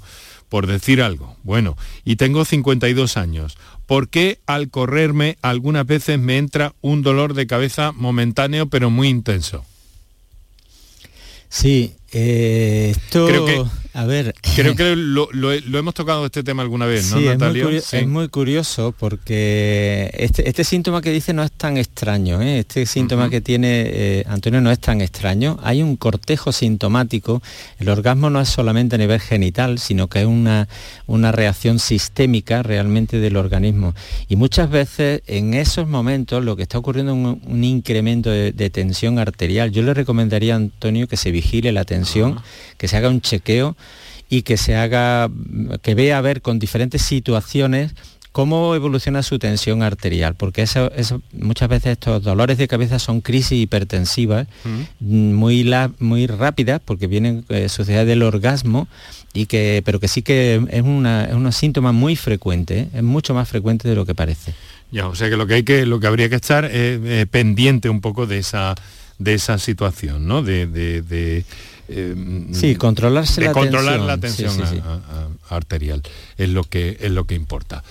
por 0.50 0.68
decir 0.68 1.02
algo. 1.02 1.36
Bueno, 1.44 1.78
y 2.04 2.16
tengo 2.16 2.46
52 2.46 3.18
años. 3.18 3.58
¿Por 3.86 4.10
qué 4.10 4.40
al 4.46 4.70
correrme 4.70 5.38
algunas 5.42 5.86
veces 5.86 6.20
me 6.20 6.38
entra 6.38 6.74
un 6.82 7.04
dolor 7.04 7.34
de 7.34 7.48
cabeza 7.48 7.92
momentáneo 7.92 8.68
pero 8.68 8.90
muy 8.90 9.10
intenso? 9.10 9.66
Sí, 11.50 11.96
eh, 12.12 12.94
esto... 12.96 13.28
Creo 13.28 13.46
que 13.46 13.64
a 13.96 14.04
ver. 14.04 14.36
Creo 14.56 14.76
que 14.76 14.94
lo, 14.98 15.54
hemos 15.54 15.94
tocado 15.94 16.26
este 16.26 16.44
tema 16.44 16.62
alguna 16.62 16.86
vez, 16.86 17.12
¿no, 17.12 17.18
sí, 17.18 17.26
Natalia? 17.26 17.48
Es 17.48 17.64
muy, 17.64 17.64
curioso, 17.64 17.98
es 17.98 18.08
muy 18.08 18.28
curioso 18.28 18.96
porque 19.00 20.12
este, 20.14 20.50
este, 20.50 20.66
síntoma 20.66 21.02
que 21.02 21.12
dice 21.12 21.32
no 21.32 21.44
es 21.44 21.52
tan 21.54 21.78
extraño. 21.78 22.42
¿eh? 22.42 22.60
Este 22.60 22.86
síntoma 22.86 23.30
que 23.30 23.40
tiene 23.40 23.84
eh, 23.88 24.26
Antonio 24.28 24.60
no 24.60 24.70
es 24.70 24.80
tan 24.80 25.00
extraño. 25.00 25.58
Hay 25.64 25.82
un 25.82 25.96
cortejo 25.96 26.52
sintomático. 26.52 27.42
El 27.80 27.88
orgasmo 27.88 28.30
no 28.30 28.42
es 28.42 28.50
solamente 28.50 28.96
a 28.96 28.98
nivel 28.98 29.22
genital, 29.22 29.80
sino 29.80 30.10
que 30.10 30.20
es 30.20 30.28
una, 30.28 30.68
una 31.08 31.32
reacción 31.32 31.80
sistémica 31.80 32.64
realmente 32.64 33.20
del 33.20 33.38
organismo. 33.38 33.96
Y 34.28 34.36
muchas 34.36 34.70
veces 34.70 35.22
en 35.26 35.54
esos 35.54 35.88
momentos 35.88 36.44
lo 36.44 36.58
que 36.58 36.64
está 36.64 36.80
ocurriendo 36.80 37.14
es 37.14 37.48
un, 37.48 37.64
incremento 37.64 38.30
de, 38.30 38.70
tensión 38.70 39.20
arterial. 39.20 39.72
Yo 39.72 39.84
le 39.84 39.94
recomendaría 39.94 40.56
a 40.56 40.58
Antonio 40.58 41.08
que 41.08 41.16
se 41.16 41.32
vigile 41.32 41.72
la 41.72 41.86
tensión, 41.86 41.95
que 42.78 42.88
se 42.88 42.98
haga 42.98 43.10
un 43.10 43.22
chequeo 43.22 43.76
y 44.30 44.42
que 44.42 44.58
se 44.58 44.76
haga, 44.76 45.30
que 45.82 45.96
vea 45.96 46.18
a 46.18 46.22
ver 46.22 46.42
con 46.42 46.60
diferentes 46.60 47.02
situaciones 47.02 47.94
cómo 48.36 48.76
evoluciona 48.76 49.24
su 49.24 49.40
tensión 49.40 49.82
arterial, 49.82 50.36
porque 50.36 50.62
eso, 50.62 50.92
muchas 51.32 51.70
veces 51.70 51.94
estos 51.94 52.22
dolores 52.22 52.58
de 52.58 52.68
cabeza 52.68 53.00
son 53.00 53.22
crisis 53.22 53.62
hipertensivas 53.62 54.46
muy, 55.00 55.74
muy 56.00 56.28
rápidas, 56.28 56.82
porque 56.84 57.08
vienen 57.08 57.46
eh, 57.48 57.70
suceder 57.70 58.06
del 58.06 58.24
orgasmo, 58.24 58.90
y 59.34 59.46
que, 59.46 59.82
pero 59.86 60.02
que 60.02 60.10
sí 60.10 60.22
que 60.22 60.62
es, 60.70 60.82
una, 60.82 61.24
es 61.24 61.34
un 61.34 61.50
síntoma 61.54 61.94
muy 61.94 62.18
frecuente, 62.18 62.80
¿eh? 62.80 62.90
es 62.96 63.04
mucho 63.04 63.34
más 63.34 63.48
frecuente 63.48 63.88
de 63.88 63.96
lo 63.96 64.06
que 64.06 64.16
parece. 64.16 64.54
Ya, 64.92 65.08
o 65.08 65.16
sea 65.16 65.30
que 65.30 65.38
lo 65.38 65.48
que 65.48 65.54
hay 65.54 65.64
que, 65.64 65.86
lo 65.86 66.02
que 66.02 66.08
habría 66.08 66.28
que 66.28 66.36
estar 66.36 66.66
es 66.66 67.26
pendiente 67.28 67.88
un 67.88 68.02
poco 68.02 68.28
de 68.28 68.40
esa, 68.40 68.76
de 69.18 69.34
esa 69.34 69.58
situación, 69.60 70.28
¿no? 70.28 70.42
de 70.42 71.46
eh, 71.88 72.48
sí, 72.52 72.76
controlarse 72.76 73.42
la 73.42 73.52
controlar 73.52 74.20
tensión. 74.20 74.58
la 74.58 74.68
tensión 74.68 74.84
arterial 75.50 76.02
es 76.38 76.50
lo 76.50 76.64
que 76.64 76.98
es 77.00 77.12
lo 77.12 77.26
que 77.26 77.36
importa. 77.36 77.84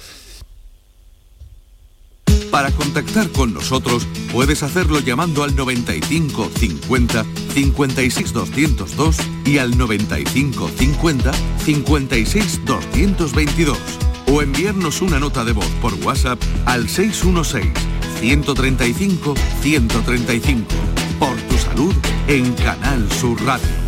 Para 2.50 2.70
contactar 2.70 3.28
con 3.30 3.52
nosotros 3.52 4.06
puedes 4.32 4.62
hacerlo 4.62 5.00
llamando 5.00 5.42
al 5.42 5.56
95 5.56 6.50
50 6.56 7.24
56 7.52 8.32
202 8.32 9.16
y 9.44 9.58
al 9.58 9.76
95 9.76 10.70
50 10.78 11.32
56 11.64 12.60
222 12.64 13.78
o 14.26 14.42
enviarnos 14.42 15.02
una 15.02 15.18
nota 15.18 15.44
de 15.44 15.52
voz 15.52 15.68
por 15.80 15.94
WhatsApp 15.94 16.40
al 16.64 16.88
616 16.88 17.72
135 18.20 19.34
135 19.60 20.64
por 21.18 21.36
tu 21.36 21.58
salud 21.58 21.94
en 22.28 22.52
Canal 22.54 23.10
Sur 23.12 23.42
Radio. 23.44 23.83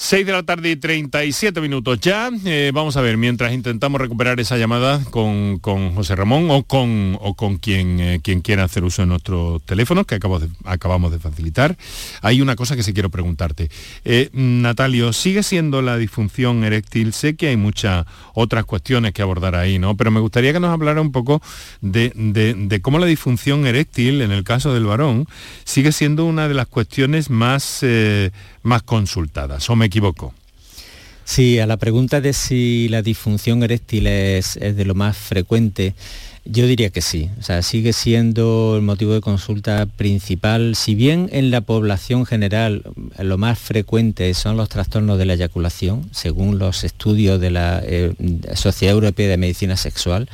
6 0.00 0.24
de 0.24 0.32
la 0.32 0.44
tarde 0.44 0.70
y 0.70 0.76
37 0.76 1.60
minutos 1.60 1.98
ya. 2.00 2.30
Eh, 2.44 2.70
vamos 2.72 2.96
a 2.96 3.00
ver, 3.00 3.16
mientras 3.16 3.52
intentamos 3.52 4.00
recuperar 4.00 4.38
esa 4.38 4.56
llamada 4.56 5.02
con, 5.10 5.58
José 5.58 6.14
Ramón 6.14 6.52
o 6.52 6.62
con, 6.62 7.18
o 7.20 7.34
con 7.34 7.56
quien, 7.56 7.98
eh, 7.98 8.20
quien 8.22 8.40
quiera 8.40 8.62
hacer 8.62 8.84
uso 8.84 9.02
de 9.02 9.06
nuestro 9.06 9.60
teléfono, 9.66 10.04
que 10.04 10.14
acabamos 10.14 10.42
de, 10.42 10.50
acabamos 10.64 11.10
de 11.10 11.18
facilitar, 11.18 11.76
hay 12.22 12.40
una 12.40 12.54
cosa 12.54 12.76
que 12.76 12.84
sí 12.84 12.92
quiero 12.92 13.10
preguntarte. 13.10 13.70
Eh, 14.04 14.30
Natalio, 14.32 15.12
¿sigue 15.12 15.42
siendo 15.42 15.82
la 15.82 15.96
disfunción 15.96 16.62
eréctil? 16.62 17.12
Sé 17.12 17.34
que 17.34 17.48
hay 17.48 17.56
muchas 17.56 18.06
otras 18.34 18.66
cuestiones 18.66 19.12
que 19.12 19.22
abordar 19.22 19.56
ahí, 19.56 19.80
¿no? 19.80 19.96
Pero 19.96 20.12
me 20.12 20.20
gustaría 20.20 20.52
que 20.52 20.60
nos 20.60 20.70
hablara 20.70 21.00
un 21.00 21.10
poco 21.10 21.42
de, 21.80 22.12
de 22.14 22.80
cómo 22.82 23.00
la 23.00 23.06
disfunción 23.06 23.66
eréctil, 23.66 24.22
en 24.22 24.30
el 24.30 24.44
caso 24.44 24.72
del 24.72 24.84
varón, 24.84 25.26
sigue 25.64 25.90
siendo 25.90 26.24
una 26.24 26.46
de 26.46 26.54
las 26.54 26.68
cuestiones 26.68 27.30
más 27.30 27.82
más 28.62 28.82
consultadas, 28.82 29.68
¿o 29.70 29.76
me 29.76 29.87
equivoco? 29.88 30.32
Sí, 31.28 31.58
a 31.58 31.66
la 31.66 31.76
pregunta 31.76 32.22
de 32.22 32.32
si 32.32 32.88
la 32.88 33.02
disfunción 33.02 33.62
eréctil 33.62 34.06
es, 34.06 34.58
de 34.58 34.84
lo 34.86 34.94
más 34.94 35.14
frecuente, 35.14 35.94
yo 36.46 36.66
diría 36.66 36.88
que 36.88 37.02
sí, 37.02 37.28
o 37.38 37.42
sea, 37.42 37.60
sigue 37.60 37.92
siendo 37.92 38.76
el 38.76 38.82
motivo 38.82 39.12
de 39.12 39.20
consulta 39.20 39.84
principal, 39.84 40.74
si 40.74 40.94
bien 40.94 41.28
en 41.30 41.50
la 41.50 41.60
población 41.60 42.24
general 42.24 42.82
lo 43.18 43.36
más 43.36 43.58
frecuente 43.58 44.32
son 44.32 44.56
los 44.56 44.70
trastornos 44.70 45.18
de 45.18 45.26
la 45.26 45.34
eyaculación, 45.34 46.08
según 46.12 46.58
los 46.58 46.82
estudios 46.82 47.38
de 47.38 47.50
la 47.50 47.82
eh, 47.84 48.14
Sociedad 48.54 48.94
Europea 48.94 49.28
de 49.28 49.36
Medicina 49.36 49.76
Sexual, 49.76 50.30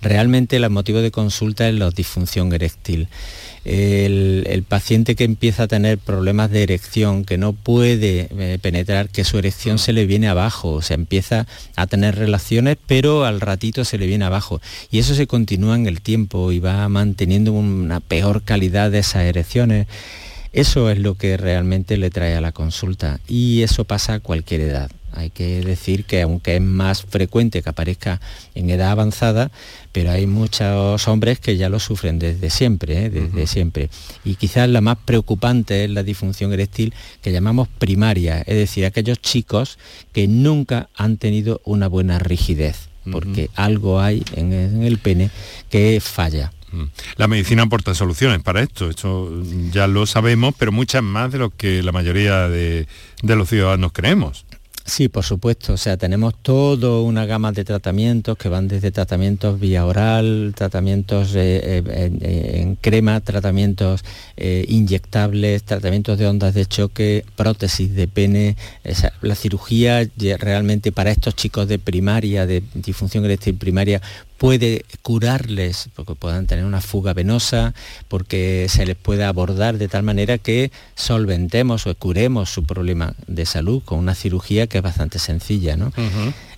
realmente 0.00 0.56
el 0.56 0.70
motivo 0.70 1.02
de 1.02 1.10
consulta 1.10 1.68
es 1.68 1.74
la 1.74 1.90
disfunción 1.90 2.54
eréctil 2.54 3.08
el, 3.68 4.64
paciente 4.68 5.14
que 5.14 5.24
empieza 5.24 5.64
a 5.64 5.68
tener 5.68 5.98
problemas 5.98 6.50
de 6.50 6.62
erección, 6.62 7.24
que 7.24 7.38
no 7.38 7.52
puede 7.52 8.28
eh, 8.30 8.58
penetrar, 8.60 9.08
que 9.08 9.24
su 9.24 9.38
erección 9.38 9.78
se 9.78 9.92
le 9.92 10.06
viene 10.06 10.28
abajo, 10.28 10.72
o 10.72 10.82
sea, 10.82 10.94
empieza 10.94 11.46
a 11.76 11.86
tener 11.86 12.16
relaciones, 12.16 12.76
pero 12.86 13.24
al 13.24 13.40
ratito 13.40 13.84
se 13.84 13.98
le 13.98 14.06
viene 14.06 14.24
abajo. 14.24 14.60
Y 14.90 14.98
eso 14.98 15.14
se 15.14 15.26
continúa 15.26 15.76
en 15.76 15.86
el 15.86 16.00
tiempo 16.00 16.52
y 16.52 16.60
va 16.60 16.88
manteniendo 16.88 17.52
una 17.52 18.00
peor 18.00 18.42
calidad 18.42 18.90
de 18.90 19.00
esas 19.00 19.24
erecciones. 19.24 19.86
Eso 20.52 20.90
es 20.90 20.98
lo 20.98 21.14
que 21.14 21.36
realmente 21.36 21.96
le 21.98 22.10
trae 22.10 22.34
a 22.34 22.40
la 22.40 22.52
consulta 22.52 23.20
y 23.28 23.62
eso 23.62 23.84
pasa 23.84 24.14
a 24.14 24.20
cualquier 24.20 24.62
edad. 24.62 24.90
Hay 25.12 25.30
que 25.30 25.62
decir 25.62 26.04
que 26.04 26.22
aunque 26.22 26.56
es 26.56 26.62
más 26.62 27.02
frecuente 27.02 27.62
que 27.62 27.68
aparezca 27.68 28.20
en 28.54 28.70
edad 28.70 28.90
avanzada, 28.90 29.50
pero 29.92 30.10
hay 30.10 30.26
muchos 30.26 31.08
hombres 31.08 31.40
que 31.40 31.56
ya 31.56 31.68
lo 31.68 31.80
sufren 31.80 32.18
desde 32.18 32.50
siempre, 32.50 33.06
¿eh? 33.06 33.10
desde 33.10 33.46
siempre. 33.46 33.90
Y 34.24 34.36
quizás 34.36 34.68
la 34.68 34.80
más 34.80 34.98
preocupante 35.04 35.84
es 35.84 35.90
la 35.90 36.02
disfunción 36.02 36.52
eréctil 36.52 36.94
que 37.22 37.32
llamamos 37.32 37.68
primaria, 37.68 38.40
es 38.40 38.56
decir, 38.56 38.84
aquellos 38.84 39.20
chicos 39.20 39.78
que 40.12 40.28
nunca 40.28 40.88
han 40.94 41.16
tenido 41.16 41.60
una 41.64 41.88
buena 41.88 42.18
rigidez, 42.18 42.88
porque 43.10 43.50
algo 43.54 44.00
hay 44.00 44.22
en, 44.34 44.52
el 44.52 44.98
pene 44.98 45.30
que 45.70 46.00
falla. 46.00 46.52
Mm. 46.70 46.84
La 47.16 47.28
medicina 47.28 47.62
aporta 47.62 47.94
soluciones 47.94 48.42
para 48.42 48.62
esto, 48.62 48.90
esto 48.90 49.42
ya 49.72 49.86
lo 49.86 50.04
sabemos, 50.06 50.54
pero 50.58 50.70
muchas 50.70 51.02
más 51.02 51.32
de 51.32 51.38
lo 51.38 51.50
que 51.50 51.82
la 51.82 51.92
mayoría 51.92 52.48
de 52.48 52.86
los 53.22 53.48
ciudadanos 53.48 53.92
creemos. 53.92 54.44
Sí, 54.88 55.08
por 55.10 55.22
supuesto. 55.22 55.74
O 55.74 55.76
sea, 55.76 55.98
tenemos 55.98 56.34
toda 56.40 57.02
una 57.02 57.26
gama 57.26 57.52
de 57.52 57.62
tratamientos 57.62 58.38
que 58.38 58.48
van 58.48 58.68
desde 58.68 58.90
tratamientos 58.90 59.60
vía 59.60 59.84
oral, 59.84 60.54
tratamientos 60.56 61.34
eh, 61.34 61.82
eh, 61.86 62.60
en, 62.62 62.76
crema, 62.76 63.20
tratamientos 63.20 64.02
eh, 64.38 64.64
inyectables, 64.66 65.64
tratamientos 65.64 66.16
de 66.18 66.26
ondas 66.26 66.54
de 66.54 66.64
choque, 66.64 67.26
prótesis 67.36 67.94
de 67.94 68.08
pene. 68.08 68.56
la 69.20 69.34
cirugía 69.34 70.08
realmente 70.38 70.90
para 70.90 71.10
estos 71.10 71.36
chicos 71.36 71.68
de 71.68 71.78
primaria, 71.78 72.46
de 72.46 72.62
disfunción 72.74 73.26
eréctil 73.26 73.56
primaria, 73.56 74.00
puede 74.38 74.84
curarles, 75.02 75.90
porque 75.94 76.14
puedan 76.14 76.46
tener 76.46 76.64
una 76.64 76.80
fuga 76.80 77.12
venosa, 77.12 77.74
porque 78.06 78.66
se 78.68 78.86
les 78.86 78.96
puede 78.96 79.24
abordar 79.24 79.76
de 79.78 79.88
tal 79.88 80.04
manera 80.04 80.38
que 80.38 80.70
solventemos 80.94 81.86
o 81.86 81.94
curemos 81.94 82.48
su 82.48 82.64
problema 82.64 83.14
de 83.26 83.44
salud 83.44 83.82
con 83.84 83.98
una 83.98 84.14
cirugía 84.14 84.66
que 84.66 84.78
es 84.78 84.84
bastante 84.84 85.18
sencilla. 85.18 85.76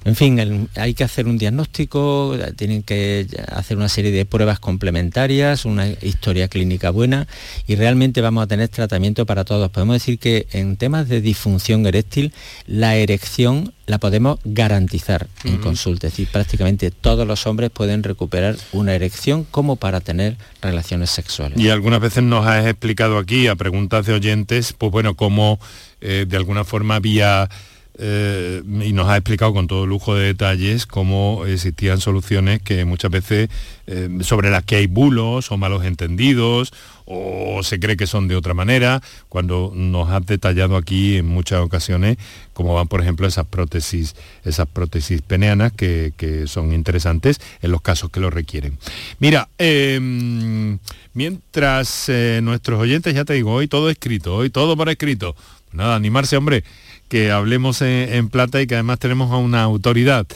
En 0.05 0.16
fin, 0.16 0.68
hay 0.76 0.94
que 0.94 1.05
hacer 1.05 1.26
un 1.26 1.36
diagnóstico, 1.36 2.34
tienen 2.57 2.82
que 2.82 3.26
hacer 3.53 3.76
una 3.76 3.88
serie 3.90 4.11
de 4.11 4.24
pruebas 4.24 4.59
complementarias, 4.59 5.66
una 5.66 5.88
historia 5.88 6.48
clínica 6.48 6.90
buena 6.90 7.28
y 7.66 7.74
realmente 7.74 8.22
vamos 8.22 8.42
a 8.42 8.46
tener 8.46 8.70
tratamiento 8.70 9.26
para 9.26 9.44
todos. 9.44 9.70
Podemos 9.70 9.96
decir 9.96 10.18
que 10.18 10.46
en 10.53 10.76
temas 10.76 11.09
de 11.09 11.20
disfunción 11.20 11.84
eréctil, 11.84 12.32
la 12.66 12.96
erección 12.96 13.74
la 13.86 13.98
podemos 13.98 14.38
garantizar 14.44 15.26
en 15.44 15.59
consulta. 15.59 16.07
Es 16.07 16.14
decir, 16.14 16.28
prácticamente 16.32 16.90
todos 16.90 17.26
los 17.26 17.46
hombres 17.46 17.70
pueden 17.70 18.03
recuperar 18.03 18.57
una 18.72 18.94
erección 18.94 19.44
como 19.51 19.76
para 19.76 20.01
tener 20.01 20.36
relaciones 20.62 21.11
sexuales. 21.11 21.59
Y 21.59 21.68
algunas 21.68 22.01
veces 22.01 22.22
nos 22.22 22.46
has 22.46 22.66
explicado 22.66 23.18
aquí 23.18 23.48
a 23.48 23.57
preguntas 23.57 24.07
de 24.07 24.14
oyentes, 24.14 24.72
pues 24.72 24.90
bueno, 24.92 25.14
cómo 25.14 25.59
eh, 26.01 26.24
de 26.26 26.36
alguna 26.36 26.64
forma 26.64 26.94
había 26.94 27.51
eh, 27.99 28.62
y 28.64 28.93
nos 28.93 29.09
ha 29.09 29.16
explicado 29.16 29.53
con 29.53 29.66
todo 29.66 29.86
lujo 29.86 30.14
de 30.14 30.26
detalles 30.26 30.86
cómo 30.86 31.45
existían 31.47 32.01
soluciones 32.01 32.62
que 32.62 32.84
muchas 32.84 33.11
veces 33.11 33.51
eh, 33.86 34.09
sobre 34.22 34.51
las 34.51 34.64
que 34.64 34.76
hay 34.76 34.86
bulos 34.86 35.51
o 35.51 35.57
malos 35.57 35.84
entendidos 35.84 36.72
o 37.12 37.62
se 37.64 37.80
cree 37.80 37.97
que 37.97 38.07
son 38.07 38.28
de 38.28 38.36
otra 38.36 38.55
manera, 38.55 39.03
cuando 39.28 39.72
nos 39.74 40.11
ha 40.11 40.20
detallado 40.20 40.76
aquí 40.76 41.16
en 41.16 41.26
muchas 41.26 41.61
ocasiones 41.61 42.18
cómo 42.53 42.74
van, 42.74 42.86
por 42.86 43.01
ejemplo, 43.01 43.26
esas 43.26 43.47
prótesis, 43.47 44.14
esas 44.45 44.68
prótesis 44.68 45.20
peneanas 45.22 45.72
que, 45.72 46.12
son 46.47 46.72
interesantes 46.72 47.41
en 47.62 47.72
los 47.72 47.82
casos 47.82 48.11
que 48.11 48.20
lo 48.20 48.30
requieren. 48.30 48.78
Mira, 49.18 49.49
em, 49.59 50.78
mientras 51.12 52.09
eh, 52.09 52.41
nuestros 52.43 52.78
oyentes, 52.78 53.14
ya 53.14 53.24
te 53.24 53.32
digo, 53.32 53.53
hoy 53.55 53.66
todo 53.66 53.91
escrito, 53.91 54.36
hoy 54.36 54.51
todo 54.51 54.76
por 54.76 54.88
escrito, 54.88 55.34
nada, 55.72 55.97
animarse, 55.97 56.36
hombre, 56.36 56.62
que 57.11 57.32
hablemos 57.32 57.82
en, 57.82 58.28
plata 58.28 58.62
y 58.62 58.68
que 58.68 58.74
además 58.74 59.00
tenemos 59.00 59.32
a 59.32 59.36
una 59.36 59.62
autoridad 59.62 60.26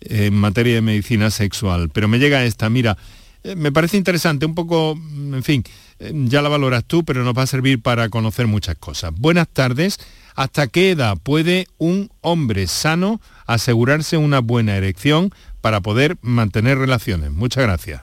en 0.00 0.34
materia 0.34 0.74
de 0.74 0.82
medicina 0.82 1.30
sexual. 1.30 1.88
Pero 1.88 2.06
me 2.06 2.18
llega 2.18 2.44
esta, 2.44 2.68
mira, 2.68 2.98
eh, 3.42 3.56
me 3.56 3.72
parece 3.72 3.96
interesante, 3.96 4.44
un 4.44 4.54
poco, 4.54 4.92
en 4.92 5.42
fin, 5.42 5.64
eh, 5.98 6.12
ya 6.14 6.42
la 6.42 6.50
valoras 6.50 6.84
tú, 6.84 7.02
pero 7.02 7.24
nos 7.24 7.36
va 7.36 7.42
a 7.42 7.46
servir 7.46 7.80
para 7.80 8.10
conocer 8.10 8.46
muchas 8.46 8.76
cosas. 8.76 9.12
Buenas 9.16 9.48
tardes. 9.48 9.98
¿Hasta 10.34 10.66
qué 10.66 10.90
edad 10.90 11.16
puede 11.20 11.66
un 11.78 12.10
hombre 12.20 12.66
sano 12.66 13.22
asegurarse 13.46 14.18
una 14.18 14.40
buena 14.40 14.76
erección 14.76 15.32
para 15.62 15.80
poder 15.80 16.18
mantener 16.20 16.76
relaciones? 16.76 17.32
Muchas 17.32 17.64
gracias. 17.64 18.02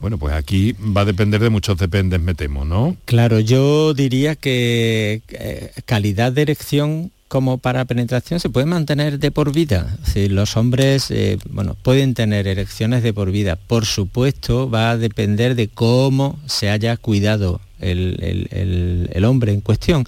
Bueno, 0.00 0.18
pues 0.18 0.34
aquí 0.34 0.72
va 0.72 1.02
a 1.02 1.04
depender 1.04 1.40
de 1.40 1.50
muchos 1.50 1.78
dependes, 1.78 2.20
me 2.20 2.34
temo, 2.34 2.64
¿no? 2.64 2.96
Claro, 3.04 3.38
yo 3.38 3.94
diría 3.94 4.34
que 4.34 5.22
eh, 5.28 5.72
calidad 5.86 6.32
de 6.32 6.42
erección 6.42 7.12
como 7.34 7.58
para 7.58 7.84
penetración 7.84 8.38
se 8.38 8.48
puede 8.48 8.66
mantener 8.66 9.18
de 9.18 9.32
por 9.32 9.52
vida. 9.52 9.96
Si 10.04 10.28
los 10.28 10.56
hombres 10.56 11.10
eh, 11.10 11.36
bueno, 11.50 11.74
pueden 11.74 12.14
tener 12.14 12.46
erecciones 12.46 13.02
de 13.02 13.12
por 13.12 13.32
vida. 13.32 13.56
Por 13.56 13.86
supuesto, 13.86 14.70
va 14.70 14.90
a 14.90 14.96
depender 14.96 15.56
de 15.56 15.66
cómo 15.66 16.38
se 16.46 16.70
haya 16.70 16.96
cuidado 16.96 17.60
el, 17.80 19.24
hombre 19.26 19.52
en 19.52 19.62
cuestión 19.62 20.04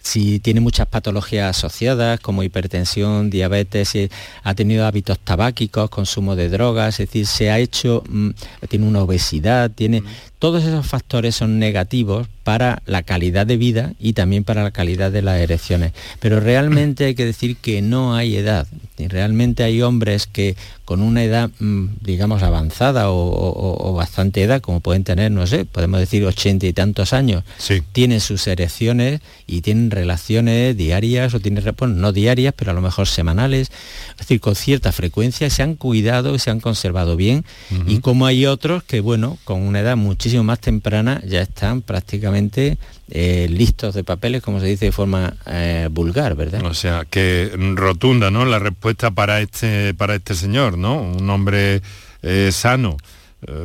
si 0.00 0.40
tiene 0.40 0.58
muchas 0.58 0.88
patologías 0.88 1.56
asociadas 1.56 2.18
como 2.18 2.42
hipertensión, 2.42 3.30
diabetes, 3.30 3.90
si 3.90 4.10
ha 4.42 4.54
tenido 4.56 4.84
hábitos 4.84 5.20
tabáquicos, 5.20 5.88
consumo 5.90 6.34
de 6.34 6.48
drogas, 6.48 6.98
es 6.98 7.06
decir, 7.06 7.26
se 7.28 7.50
ha 7.52 7.60
hecho, 7.60 8.02
mm, 8.08 8.30
tiene 8.68 8.86
una 8.88 9.02
obesidad, 9.02 9.70
tiene, 9.70 10.02
todos 10.40 10.64
esos 10.64 10.84
factores 10.84 11.36
son 11.36 11.60
negativos 11.60 12.26
para 12.44 12.82
la 12.86 13.02
calidad 13.02 13.46
de 13.46 13.56
vida 13.56 13.94
y 13.98 14.12
también 14.12 14.44
para 14.44 14.62
la 14.62 14.70
calidad 14.70 15.10
de 15.10 15.22
las 15.22 15.40
erecciones. 15.40 15.92
Pero 16.20 16.38
realmente 16.38 17.06
hay 17.06 17.14
que 17.14 17.24
decir 17.24 17.56
que 17.56 17.82
no 17.82 18.14
hay 18.14 18.36
edad. 18.36 18.68
Realmente 18.96 19.64
hay 19.64 19.82
hombres 19.82 20.28
que 20.28 20.54
con 20.84 21.00
una 21.00 21.24
edad, 21.24 21.50
mm, 21.58 21.86
digamos, 22.02 22.42
avanzada 22.42 23.10
o, 23.10 23.94
bastante 23.94 24.42
edad, 24.42 24.60
como 24.60 24.80
pueden 24.80 25.04
tener, 25.04 25.30
no 25.30 25.46
sé, 25.46 25.64
podemos 25.64 25.98
decir 26.00 26.24
ochenta 26.24 26.66
y 26.66 26.72
tantos 26.72 27.12
años, 27.12 27.44
tienen 27.92 28.20
sus 28.20 28.46
erecciones 28.46 29.20
y 29.46 29.62
tienen 29.62 29.90
relaciones 29.90 30.76
diarias 30.76 31.32
o 31.32 31.40
tienen, 31.40 31.64
bueno, 31.78 31.94
no 31.94 32.12
diarias, 32.12 32.52
pero 32.56 32.72
a 32.72 32.74
lo 32.74 32.82
mejor 32.82 33.06
semanales, 33.06 33.70
es 34.10 34.18
decir, 34.18 34.40
con 34.40 34.54
cierta 34.54 34.92
frecuencia, 34.92 35.48
se 35.48 35.62
han 35.62 35.76
cuidado 35.76 36.34
y 36.34 36.38
se 36.38 36.50
han 36.50 36.60
conservado 36.60 37.16
bien. 37.16 37.44
Y 37.86 38.00
como 38.00 38.26
hay 38.26 38.46
otros 38.46 38.82
que, 38.82 39.00
bueno, 39.00 39.38
con 39.44 39.62
una 39.62 39.80
edad 39.80 39.96
muchísimo 39.96 40.44
más 40.44 40.60
temprana 40.60 41.22
ya 41.26 41.40
están 41.40 41.82
prácticamente 41.82 42.33
eh, 42.36 43.46
listos 43.50 43.94
de 43.94 44.04
papeles, 44.04 44.42
como 44.42 44.60
se 44.60 44.66
dice 44.66 44.86
de 44.86 44.92
forma 44.92 45.34
eh, 45.46 45.88
vulgar, 45.90 46.34
¿verdad? 46.34 46.64
O 46.64 46.74
sea, 46.74 47.04
que 47.08 47.52
rotunda, 47.74 48.30
¿no? 48.30 48.44
La 48.44 48.58
respuesta 48.58 49.10
para 49.10 49.40
este, 49.40 49.94
para 49.94 50.14
este 50.14 50.34
señor, 50.34 50.78
¿no? 50.78 51.00
Un 51.00 51.28
hombre 51.30 51.82
eh, 52.22 52.50
sano. 52.52 52.96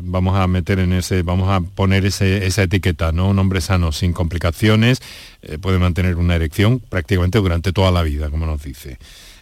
vamos 0.04 0.38
a 0.38 0.46
meter 0.48 0.80
en 0.80 0.92
ese, 0.92 1.24
vamos 1.24 1.50
a 1.50 1.62
poner 1.62 2.06
esa 2.06 2.64
etiqueta, 2.64 3.12
¿no? 3.12 3.30
Un 3.30 3.40
hombre 3.40 3.62
sano, 3.62 3.92
sin 3.92 4.12
complicaciones, 4.12 5.02
puede 5.62 5.80
mantener 5.80 6.16
una 6.16 6.36
erección 6.36 6.80
prácticamente 6.80 7.38
durante 7.40 7.72
toda 7.72 7.90
la 7.92 8.04
vida, 8.04 8.30
como 8.30 8.46
nos 8.46 8.62
dice. 8.62 8.98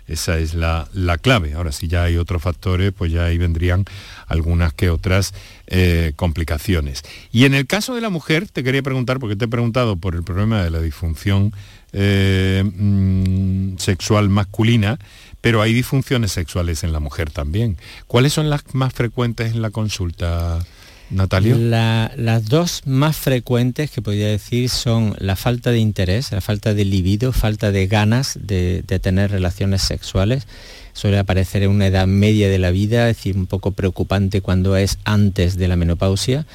Esa 0.07 0.39
es 0.39 0.53
la, 0.53 0.87
clave. 1.21 1.53
Ahora, 1.53 1.71
si 1.71 1.87
ya 1.87 2.03
hay 2.03 2.17
otros 2.17 2.41
factores, 2.41 2.93
pues 2.93 3.11
ya 3.11 3.25
ahí 3.25 3.37
vendrían 3.37 3.85
algunas 4.27 4.73
que 4.73 4.89
otras 4.89 5.33
eh, 5.67 6.13
complicaciones. 6.15 7.03
Y 7.31 7.45
en 7.45 7.53
el 7.53 7.67
caso 7.67 7.93
de 7.93 8.01
la 8.01 8.09
mujer, 8.09 8.47
te 8.47 8.63
quería 8.63 8.81
preguntar, 8.81 9.19
porque 9.19 9.35
te 9.35 9.45
he 9.45 9.49
preguntado 9.49 9.97
por 9.97 10.15
el 10.15 10.23
problema 10.23 10.63
de 10.63 10.69
la 10.69 10.79
disfunción 10.79 11.53
eh, 11.93 12.63
mm, 12.63 13.77
sexual 13.77 14.29
masculina, 14.29 14.97
pero 15.41 15.61
hay 15.61 15.73
disfunciones 15.73 16.31
sexuales 16.31 16.83
en 16.83 16.93
la 16.93 16.99
mujer 16.99 17.29
también. 17.31 17.77
¿Cuáles 18.07 18.33
son 18.33 18.49
las 18.49 18.63
más 18.73 18.93
frecuentes 18.93 19.53
en 19.53 19.61
la 19.61 19.71
consulta? 19.71 20.65
Natalia. 21.09 22.11
las 22.15 22.45
dos 22.45 22.81
más 22.85 23.15
frecuentes 23.15 23.91
que 23.91 24.01
podría 24.01 24.27
decir 24.27 24.69
son 24.69 25.15
la 25.19 25.35
falta 25.35 25.71
de 25.71 25.79
interés, 25.79 26.31
la 26.31 26.41
falta 26.41 26.73
de 26.73 26.85
libido, 26.85 27.31
falta 27.31 27.71
de 27.71 27.87
ganas 27.87 28.37
de, 28.41 28.83
tener 29.01 29.31
relaciones 29.31 29.81
sexuales. 29.81 30.47
Suele 30.93 31.19
aparecer 31.19 31.63
en 31.63 31.69
una 31.69 31.87
edad 31.87 32.07
media 32.07 32.49
de 32.49 32.57
la 32.57 32.71
vida, 32.71 33.09
es 33.09 33.17
decir, 33.17 33.37
un 33.37 33.45
poco 33.45 33.71
preocupante 33.71 34.41
cuando 34.41 34.75
es 34.75 34.97
antes 35.05 35.55
de 35.55 35.67
la 35.67 35.75
menopausia. 35.75 36.45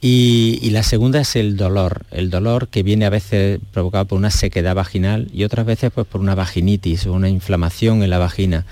Y, 0.00 0.58
y, 0.62 0.70
la 0.70 0.82
segunda 0.82 1.20
es 1.20 1.36
el 1.36 1.58
dolor, 1.58 2.06
el 2.10 2.30
dolor 2.30 2.68
que 2.68 2.82
viene 2.82 3.04
a 3.04 3.10
veces 3.10 3.60
provocado 3.70 4.06
por 4.06 4.18
una 4.18 4.30
sequedad 4.30 4.74
vaginal 4.74 5.28
y 5.34 5.44
otras 5.44 5.66
veces 5.66 5.92
pues, 5.94 6.06
por 6.06 6.22
una 6.22 6.34
vaginitis 6.34 7.06
o 7.06 7.12
una 7.12 7.28
inflamación 7.28 8.02
en 8.02 8.08
la 8.08 8.16
vagina. 8.16 8.64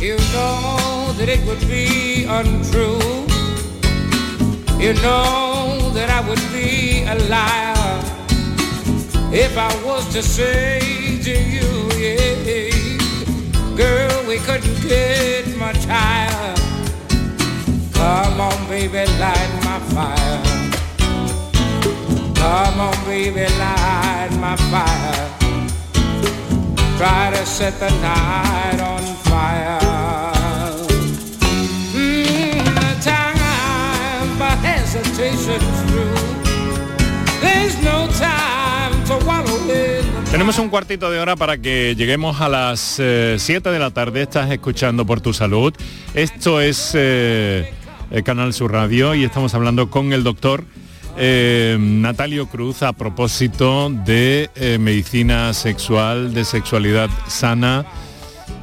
You 0.00 0.16
know 0.32 1.12
that 1.18 1.28
it 1.28 1.40
would 1.46 1.60
be 1.68 2.26
untrue. 2.26 2.98
You 4.78 4.94
know 5.02 5.90
that 5.92 6.10
I 6.10 6.20
would 6.26 6.40
be 6.52 7.04
a 7.04 7.14
liar 7.28 7.76
if 9.32 9.56
I 9.56 9.72
was 9.84 10.12
to 10.14 10.22
say 10.22 10.80
to 11.22 11.30
you, 11.30 11.88
yeah, 11.96 12.96
girl, 13.76 14.24
we 14.26 14.38
couldn't 14.38 14.82
get 14.88 15.46
much 15.56 15.84
higher. 15.84 16.59
Come 18.00 18.40
on, 18.40 18.68
baby, 18.68 19.04
light 19.18 19.52
my 19.68 19.78
fire. 19.94 20.42
Come 22.34 22.80
on, 22.80 22.96
baby, 23.04 23.46
light 23.58 24.30
my 24.40 24.56
fire. 24.70 25.40
try 27.00 27.30
to 27.30 27.46
set 27.46 27.78
the 27.80 27.88
night 28.02 28.78
on 28.92 29.02
fire. 29.24 29.80
Mm, 31.94 32.64
the 32.76 32.92
time 33.00 34.28
for 34.36 34.54
hesitation's 34.66 35.80
through. 35.88 36.14
There's 37.40 37.76
no 37.82 38.06
time 38.18 38.92
to 39.08 39.14
wallow 39.26 39.56
in 39.70 40.04
Tenemos 40.30 40.58
un 40.58 40.68
cuartito 40.68 41.10
de 41.10 41.18
hora 41.18 41.36
para 41.36 41.56
que 41.56 41.96
lleguemos 41.96 42.40
a 42.40 42.48
las 42.48 42.80
7 42.80 43.70
de 43.70 43.78
la 43.78 43.90
tarde. 43.90 44.22
Estás 44.22 44.50
escuchando 44.50 45.06
por 45.06 45.22
tu 45.22 45.32
salud. 45.32 45.74
Esto 46.14 46.60
es 46.60 46.92
eh, 46.94 47.72
el 48.10 48.24
Canal 48.24 48.52
Sur 48.52 48.72
Radio 48.72 49.14
y 49.14 49.24
estamos 49.24 49.54
hablando 49.54 49.90
con 49.90 50.12
el 50.12 50.24
doctor 50.24 50.64
eh, 51.16 51.76
Natalio 51.78 52.46
Cruz 52.46 52.82
a 52.82 52.92
propósito 52.92 53.90
de 53.90 54.50
eh, 54.54 54.78
medicina 54.78 55.52
sexual, 55.54 56.34
de 56.34 56.44
sexualidad 56.44 57.10
sana, 57.28 57.84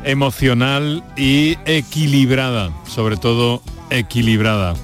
emocional 0.03 1.03
y 1.15 1.57
equilibrada, 1.65 2.71
sobre 2.87 3.17
todo 3.17 3.61
equilibrada. 3.89 4.75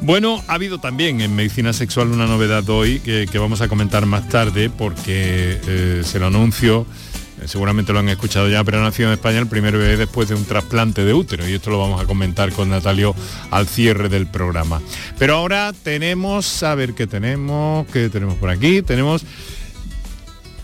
Bueno, 0.00 0.42
ha 0.48 0.54
habido 0.54 0.78
también 0.78 1.20
en 1.20 1.34
medicina 1.34 1.72
sexual 1.72 2.08
una 2.08 2.26
novedad 2.26 2.68
hoy 2.68 3.00
que, 3.00 3.26
que 3.30 3.38
vamos 3.38 3.60
a 3.60 3.68
comentar 3.68 4.06
más 4.06 4.28
tarde 4.28 4.70
porque 4.70 5.60
eh, 5.66 6.02
se 6.04 6.18
lo 6.18 6.26
anuncio, 6.26 6.82
eh, 6.82 7.13
seguramente 7.46 7.92
lo 7.92 7.98
han 7.98 8.08
escuchado 8.08 8.48
ya, 8.48 8.64
pero 8.64 8.78
ha 8.78 8.82
nacido 8.82 9.08
en 9.08 9.14
España 9.14 9.38
el 9.38 9.46
primer 9.46 9.76
bebé 9.76 9.96
después 9.96 10.28
de 10.28 10.34
un 10.34 10.44
trasplante 10.44 11.04
de 11.04 11.12
útero 11.12 11.48
y 11.48 11.54
esto 11.54 11.70
lo 11.70 11.78
vamos 11.78 12.00
a 12.00 12.06
comentar 12.06 12.52
con 12.52 12.70
Natalio 12.70 13.14
al 13.50 13.66
cierre 13.66 14.08
del 14.08 14.26
programa. 14.26 14.80
Pero 15.18 15.36
ahora 15.36 15.72
tenemos, 15.72 16.62
a 16.62 16.74
ver 16.74 16.94
qué 16.94 17.06
tenemos, 17.06 17.86
qué 17.88 18.08
tenemos 18.08 18.36
por 18.36 18.50
aquí, 18.50 18.82
tenemos 18.82 19.24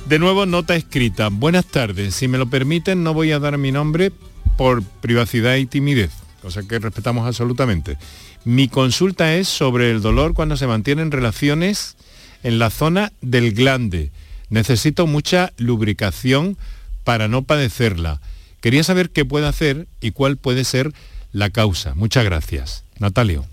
de 0.06 0.18
nuevo 0.18 0.46
nota 0.46 0.74
escrita. 0.76 1.28
Buenas 1.28 1.66
tardes, 1.66 2.14
si 2.14 2.28
me 2.28 2.38
lo 2.38 2.48
permiten 2.48 3.02
no 3.02 3.14
voy 3.14 3.32
a 3.32 3.38
dar 3.38 3.58
mi 3.58 3.72
nombre 3.72 4.12
por 4.56 4.82
privacidad 4.82 5.56
y 5.56 5.66
timidez, 5.66 6.10
cosa 6.42 6.62
que 6.66 6.78
respetamos 6.78 7.26
absolutamente. 7.26 7.96
Mi 8.44 8.68
consulta 8.68 9.34
es 9.34 9.48
sobre 9.48 9.90
el 9.90 10.00
dolor 10.00 10.34
cuando 10.34 10.56
se 10.56 10.66
mantienen 10.66 11.10
relaciones 11.10 11.96
en 12.42 12.58
la 12.58 12.70
zona 12.70 13.12
del 13.20 13.52
glande. 13.52 14.10
Necesito 14.50 15.06
mucha 15.06 15.52
lubricación 15.56 16.56
para 17.04 17.28
no 17.28 17.42
padecerla. 17.42 18.20
Quería 18.60 18.84
saber 18.84 19.10
qué 19.10 19.24
puedo 19.24 19.48
hacer 19.48 19.86
y 20.00 20.10
cuál 20.10 20.36
puede 20.36 20.64
ser 20.64 20.92
la 21.32 21.50
causa. 21.50 21.94
Muchas 21.94 22.24
gracias. 22.24 22.84
Natalio. 22.98 23.46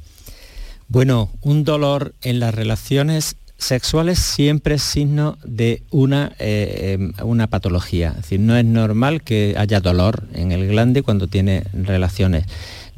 Bueno, 0.90 1.32
un 1.42 1.64
dolor 1.64 2.14
en 2.22 2.40
las 2.40 2.54
relaciones 2.54 3.36
sexuales 3.58 4.20
siempre 4.20 4.76
es 4.76 4.84
signo 4.84 5.38
de 5.44 5.84
una, 5.90 6.34
eh, 6.40 6.98
eh, 7.00 7.24
una 7.24 7.48
patología. 7.48 8.10
Es 8.10 8.18
decir, 8.18 8.40
no 8.40 8.56
es 8.56 8.66
normal 8.66 9.22
que 9.22 9.56
haya 9.58 9.80
dolor 9.80 10.28
en 10.34 10.52
el 10.52 10.68
glande 10.68 11.04
cuando 11.04 11.28
tiene 11.28 11.64
relaciones. 11.74 12.46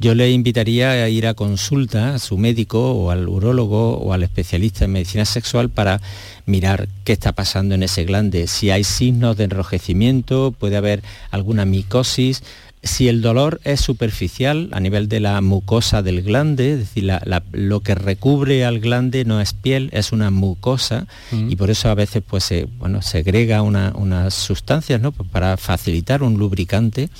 Yo 0.00 0.14
le 0.14 0.30
invitaría 0.30 0.92
a 0.92 1.08
ir 1.10 1.26
a 1.26 1.34
consulta 1.34 2.14
a 2.14 2.18
su 2.18 2.38
médico 2.38 2.92
o 2.92 3.10
al 3.10 3.28
urólogo 3.28 3.98
o 3.98 4.12
al 4.14 4.22
especialista 4.22 4.86
en 4.86 4.92
medicina 4.92 5.26
sexual 5.26 5.68
para 5.68 6.00
mirar 6.46 6.88
qué 7.04 7.12
está 7.12 7.32
pasando 7.32 7.74
en 7.74 7.82
ese 7.82 8.04
glande, 8.04 8.46
si 8.46 8.70
hay 8.70 8.82
signos 8.82 9.36
de 9.36 9.44
enrojecimiento, 9.44 10.54
puede 10.58 10.76
haber 10.78 11.02
alguna 11.30 11.64
micosis, 11.66 12.42
si 12.82 13.08
el 13.08 13.20
dolor 13.20 13.60
es 13.64 13.82
superficial 13.82 14.70
a 14.72 14.80
nivel 14.80 15.06
de 15.06 15.20
la 15.20 15.38
mucosa 15.42 16.00
del 16.02 16.22
glande, 16.22 16.72
es 16.72 16.78
decir, 16.78 17.04
la- 17.04 17.20
la- 17.26 17.42
lo 17.52 17.80
que 17.80 17.94
recubre 17.94 18.64
al 18.64 18.80
glande 18.80 19.26
no 19.26 19.38
es 19.42 19.52
piel, 19.52 19.90
es 19.92 20.12
una 20.12 20.30
mucosa 20.30 21.06
y 21.30 21.56
por 21.56 21.68
eso 21.68 21.90
a 21.90 21.94
veces 21.94 22.22
pues 22.26 22.44
se 22.44 22.64
bueno, 22.78 23.02
segrega 23.02 23.60
una- 23.60 23.92
unas 23.94 24.32
sustancias 24.32 24.98
¿no? 24.98 25.12
Pues 25.12 25.28
para 25.28 25.58
facilitar 25.58 26.22
un 26.22 26.38
lubricante. 26.38 27.10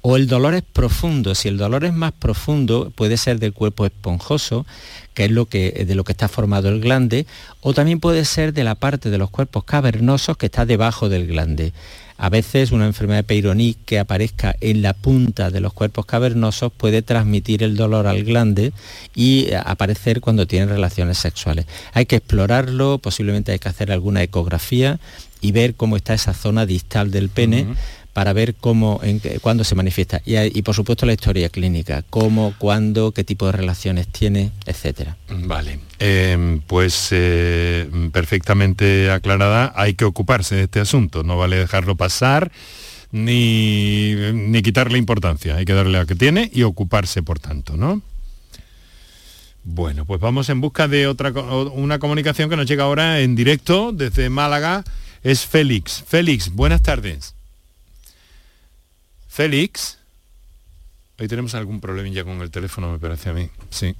O 0.00 0.16
el 0.16 0.28
dolor 0.28 0.54
es 0.54 0.62
profundo, 0.62 1.34
si 1.34 1.48
el 1.48 1.58
dolor 1.58 1.84
es 1.84 1.92
más 1.92 2.12
profundo 2.12 2.92
puede 2.94 3.16
ser 3.16 3.40
del 3.40 3.52
cuerpo 3.52 3.84
esponjoso, 3.84 4.64
que 5.14 5.24
es 5.24 5.30
lo 5.30 5.46
que, 5.46 5.84
de 5.86 5.94
lo 5.96 6.04
que 6.04 6.12
está 6.12 6.28
formado 6.28 6.68
el 6.68 6.80
glande, 6.80 7.26
o 7.60 7.74
también 7.74 7.98
puede 7.98 8.24
ser 8.24 8.52
de 8.52 8.62
la 8.62 8.76
parte 8.76 9.10
de 9.10 9.18
los 9.18 9.30
cuerpos 9.30 9.64
cavernosos 9.64 10.36
que 10.36 10.46
está 10.46 10.64
debajo 10.66 11.08
del 11.08 11.26
glande. 11.26 11.72
A 12.20 12.30
veces 12.30 12.72
una 12.72 12.86
enfermedad 12.86 13.20
de 13.20 13.24
Peyronie 13.24 13.76
que 13.86 14.00
aparezca 14.00 14.54
en 14.60 14.82
la 14.82 14.92
punta 14.92 15.50
de 15.50 15.60
los 15.60 15.72
cuerpos 15.72 16.04
cavernosos 16.04 16.72
puede 16.72 17.02
transmitir 17.02 17.62
el 17.62 17.76
dolor 17.76 18.08
al 18.08 18.24
glande 18.24 18.72
y 19.14 19.46
eh, 19.46 19.56
aparecer 19.56 20.20
cuando 20.20 20.46
tienen 20.46 20.68
relaciones 20.68 21.18
sexuales. 21.18 21.66
Hay 21.92 22.06
que 22.06 22.16
explorarlo, 22.16 22.98
posiblemente 22.98 23.52
hay 23.52 23.60
que 23.60 23.68
hacer 23.68 23.92
alguna 23.92 24.22
ecografía 24.24 24.98
y 25.40 25.52
ver 25.52 25.74
cómo 25.74 25.96
está 25.96 26.14
esa 26.14 26.34
zona 26.34 26.66
distal 26.66 27.12
del 27.12 27.28
pene 27.28 27.68
para 28.18 28.32
ver 28.32 28.56
cómo, 28.56 28.98
en 29.04 29.20
cuándo 29.40 29.62
se 29.62 29.76
manifiesta. 29.76 30.20
Y, 30.26 30.34
y, 30.36 30.62
por 30.62 30.74
supuesto 30.74 31.06
la 31.06 31.12
historia 31.12 31.50
clínica, 31.50 32.02
cómo, 32.10 32.52
cuándo, 32.58 33.12
qué 33.12 33.22
tipo 33.22 33.46
de 33.46 33.52
relaciones 33.52 34.08
tiene, 34.08 34.50
etcétera. 34.66 35.16
Vale, 35.30 35.78
eh, 36.00 36.60
pues 36.66 37.10
eh, 37.12 37.88
perfectamente 38.10 39.12
aclarada, 39.12 39.72
hay 39.76 39.94
que 39.94 40.04
ocuparse 40.04 40.56
de 40.56 40.64
este 40.64 40.80
asunto, 40.80 41.22
no 41.22 41.36
vale 41.38 41.58
dejarlo 41.58 41.94
pasar 41.94 42.50
ni, 43.12 44.16
ni 44.32 44.62
quitarle 44.62 44.98
importancia, 44.98 45.54
hay 45.54 45.64
que 45.64 45.74
darle 45.74 45.98
a 45.98 46.04
que 46.04 46.16
tiene 46.16 46.50
y 46.52 46.64
ocuparse 46.64 47.22
por 47.22 47.38
tanto, 47.38 47.76
¿no? 47.76 48.02
Bueno, 49.62 50.06
pues 50.06 50.20
vamos 50.20 50.48
en 50.48 50.60
busca 50.60 50.88
de 50.88 51.06
otra 51.06 51.30
una 51.30 52.00
comunicación 52.00 52.50
que 52.50 52.56
nos 52.56 52.66
llega 52.66 52.82
ahora 52.82 53.20
en 53.20 53.36
directo 53.36 53.92
desde 53.92 54.28
Málaga, 54.28 54.82
es 55.22 55.46
Félix. 55.46 56.02
Félix, 56.04 56.50
buenas 56.50 56.82
tardes. 56.82 57.37
Félix. 59.38 59.98
Hoy 61.16 61.28
tenemos 61.28 61.54
algún 61.54 61.80
problemilla 61.80 62.24
con 62.24 62.40
el 62.42 62.50
teléfono, 62.50 62.90
me 62.90 62.98
parece 62.98 63.28
a 63.28 63.32
mí. 63.32 63.48
Sí. 63.70 63.94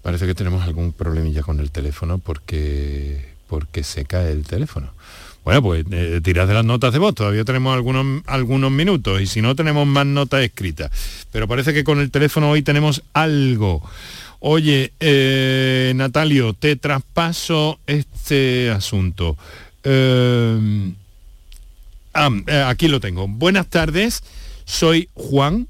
Parece 0.00 0.24
que 0.24 0.34
tenemos 0.34 0.62
algún 0.62 0.94
problemilla 0.94 1.42
con 1.42 1.60
el 1.60 1.70
teléfono 1.70 2.16
porque, 2.16 3.28
porque 3.46 3.84
se 3.84 4.06
cae 4.06 4.32
el 4.32 4.46
teléfono. 4.46 4.94
Bueno, 5.44 5.62
pues 5.62 5.84
eh, 5.90 6.18
tirad 6.24 6.48
de 6.48 6.54
las 6.54 6.64
notas 6.64 6.94
de 6.94 6.98
voz, 6.98 7.14
todavía 7.14 7.44
tenemos 7.44 7.74
algunos, 7.74 8.22
algunos 8.24 8.70
minutos 8.70 9.20
y 9.20 9.26
si 9.26 9.42
no 9.42 9.54
tenemos 9.54 9.86
más 9.86 10.06
notas 10.06 10.42
escritas. 10.42 10.90
Pero 11.30 11.46
parece 11.46 11.74
que 11.74 11.84
con 11.84 12.00
el 12.00 12.10
teléfono 12.10 12.48
hoy 12.48 12.62
tenemos 12.62 13.02
algo. 13.12 13.86
Oye, 14.40 14.94
eh, 14.98 15.92
Natalio, 15.94 16.54
te 16.54 16.76
traspaso 16.76 17.80
este 17.86 18.70
asunto. 18.70 19.36
Eh, 19.82 20.90
ah, 22.14 22.30
eh, 22.46 22.64
aquí 22.66 22.88
lo 22.88 22.98
tengo. 22.98 23.28
Buenas 23.28 23.66
tardes, 23.68 24.22
soy 24.64 25.08
Juan. 25.14 25.68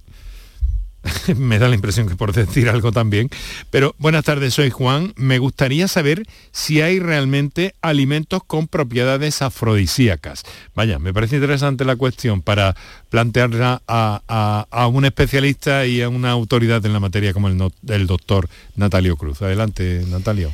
Me 1.37 1.59
da 1.59 1.69
la 1.69 1.75
impresión 1.75 2.09
que 2.09 2.17
por 2.17 2.33
decir 2.33 2.69
algo 2.71 2.91
también. 2.91 3.29
Pero 3.71 3.95
buenas 3.99 4.25
tardes, 4.25 4.55
soy 4.55 4.71
Juan. 4.71 5.13
Me 5.17 5.39
gustaría 5.39 5.87
saber 5.87 6.23
si 6.51 6.81
hay 6.81 6.99
realmente 6.99 7.75
alimentos 7.83 8.43
con 8.43 8.69
propiedades 8.69 9.43
afrodisíacas. 9.43 10.45
Vaya, 10.75 10.99
me 10.99 11.13
parece 11.13 11.37
interesante 11.37 11.85
la 11.85 11.97
cuestión 11.97 12.41
para 12.41 12.75
plantearla 13.11 13.83
a, 13.87 14.23
a- 14.29 14.67
a 14.71 14.87
un 14.87 15.05
especialista 15.05 15.85
y 15.85 16.01
a 16.01 16.09
una 16.09 16.31
autoridad 16.31 16.85
en 16.87 16.95
la 16.95 17.01
materia 17.01 17.35
como 17.35 17.49
el, 17.49 17.59
no- 17.59 17.73
el 17.87 18.07
doctor 18.07 18.49
Natalio 18.77 19.17
Cruz. 19.19 19.43
Adelante, 19.43 20.05
Natalio. 20.09 20.51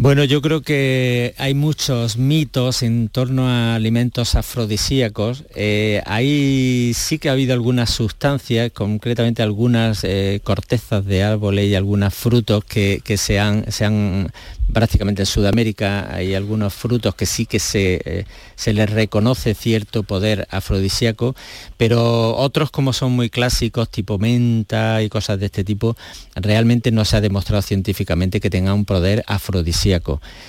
Bueno, 0.00 0.22
yo 0.22 0.40
creo 0.40 0.62
que 0.62 1.34
hay 1.38 1.54
muchos 1.54 2.18
mitos 2.18 2.84
en 2.84 3.08
torno 3.08 3.48
a 3.48 3.74
alimentos 3.74 4.36
afrodisíacos. 4.36 5.42
Eh, 5.56 6.02
ahí 6.06 6.92
sí 6.94 7.18
que 7.18 7.28
ha 7.28 7.32
habido 7.32 7.52
algunas 7.52 7.90
sustancias, 7.90 8.70
concretamente 8.70 9.42
algunas 9.42 10.04
eh, 10.04 10.40
cortezas 10.44 11.04
de 11.04 11.24
árboles 11.24 11.66
y 11.66 11.74
algunos 11.74 12.14
frutos 12.14 12.64
que, 12.64 13.00
que 13.02 13.16
se, 13.16 13.40
han, 13.40 13.72
se 13.72 13.86
han, 13.86 14.30
prácticamente 14.72 15.22
en 15.22 15.26
Sudamérica, 15.26 16.14
hay 16.14 16.36
algunos 16.36 16.74
frutos 16.74 17.16
que 17.16 17.26
sí 17.26 17.44
que 17.46 17.58
se, 17.58 18.00
eh, 18.04 18.24
se 18.54 18.72
les 18.74 18.88
reconoce 18.88 19.54
cierto 19.54 20.04
poder 20.04 20.46
afrodisíaco, 20.52 21.34
pero 21.76 22.36
otros 22.36 22.70
como 22.70 22.92
son 22.92 23.10
muy 23.12 23.30
clásicos, 23.30 23.88
tipo 23.88 24.16
menta 24.16 25.02
y 25.02 25.08
cosas 25.08 25.40
de 25.40 25.46
este 25.46 25.64
tipo, 25.64 25.96
realmente 26.36 26.92
no 26.92 27.04
se 27.04 27.16
ha 27.16 27.20
demostrado 27.20 27.62
científicamente 27.62 28.40
que 28.40 28.48
tengan 28.48 28.74
un 28.74 28.84
poder 28.84 29.24
afrodisíaco. 29.26 29.87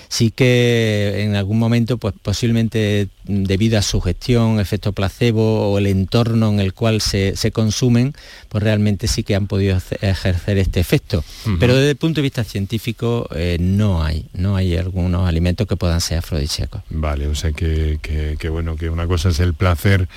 Sí 0.08 0.32
que 0.32 1.24
en 1.24 1.36
algún 1.36 1.60
momento, 1.60 1.98
pues 1.98 2.14
posiblemente 2.22 3.08
debido 3.26 3.78
a 3.78 3.82
su 3.82 4.02
gestión, 4.02 4.60
efecto 4.60 4.92
placebo 4.94 5.72
o 5.72 5.78
el 5.78 5.88
entorno 5.88 6.50
en 6.50 6.60
el 6.60 6.74
cual 6.74 7.02
se, 7.02 7.36
se 7.36 7.52
consumen, 7.52 8.14
pues 8.50 8.64
realmente 8.64 9.08
sí 9.08 9.24
que 9.24 9.36
han 9.36 9.48
podido 9.48 9.78
ejercer 10.02 10.58
este 10.58 10.80
efecto. 10.80 11.24
Pero 11.60 11.76
desde 11.76 11.92
el 11.92 11.96
punto 11.98 12.18
de 12.18 12.24
vista 12.24 12.44
científico 12.44 13.28
eh, 13.36 13.58
no 13.60 14.04
hay, 14.04 14.26
no 14.34 14.56
hay 14.56 14.76
algunos 14.78 15.28
alimentos 15.28 15.68
que 15.68 15.76
puedan 15.76 16.02
ser 16.02 16.18
afrodisíacos. 16.20 16.82
Vale, 16.90 17.28
o 17.28 17.36
sea 17.36 17.52
que, 17.52 18.00
que- 18.02 18.36
que 18.40 18.50
bueno, 18.50 18.76
que 18.76 18.90
una 18.90 19.06
cosa 19.08 19.30
es 19.30 19.40
el 19.40 19.54
placer 19.54 20.08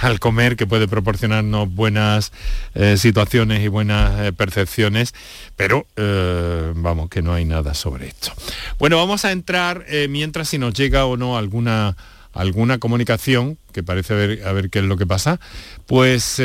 al 0.00 0.18
comer, 0.18 0.56
que 0.56 0.66
puede 0.66 0.88
proporcionarnos 0.88 1.72
buenas 1.74 2.32
eh, 2.74 2.96
situaciones 2.96 3.62
y 3.62 3.68
buenas 3.68 4.20
eh, 4.20 4.32
percepciones, 4.32 5.14
pero 5.56 5.86
eh, 5.96 6.72
vamos, 6.74 7.10
que 7.10 7.22
no 7.22 7.32
hay 7.32 7.44
nada 7.44 7.74
sobre 7.74 8.08
esto. 8.08 8.32
Bueno, 8.78 8.96
vamos 8.96 9.24
a 9.24 9.32
entrar, 9.32 9.86
mientras 10.08 10.48
si 10.48 10.58
nos 10.58 10.74
llega 10.74 11.04
o 11.06 11.16
no 11.16 11.36
alguna 11.36 11.96
alguna 12.32 12.78
comunicación, 12.78 13.58
que 13.72 13.82
parece 13.82 14.12
a 14.12 14.16
ver, 14.16 14.46
a 14.46 14.52
ver 14.52 14.70
qué 14.70 14.78
es 14.78 14.84
lo 14.84 14.96
que 14.96 15.04
pasa, 15.04 15.40
pues 15.86 16.40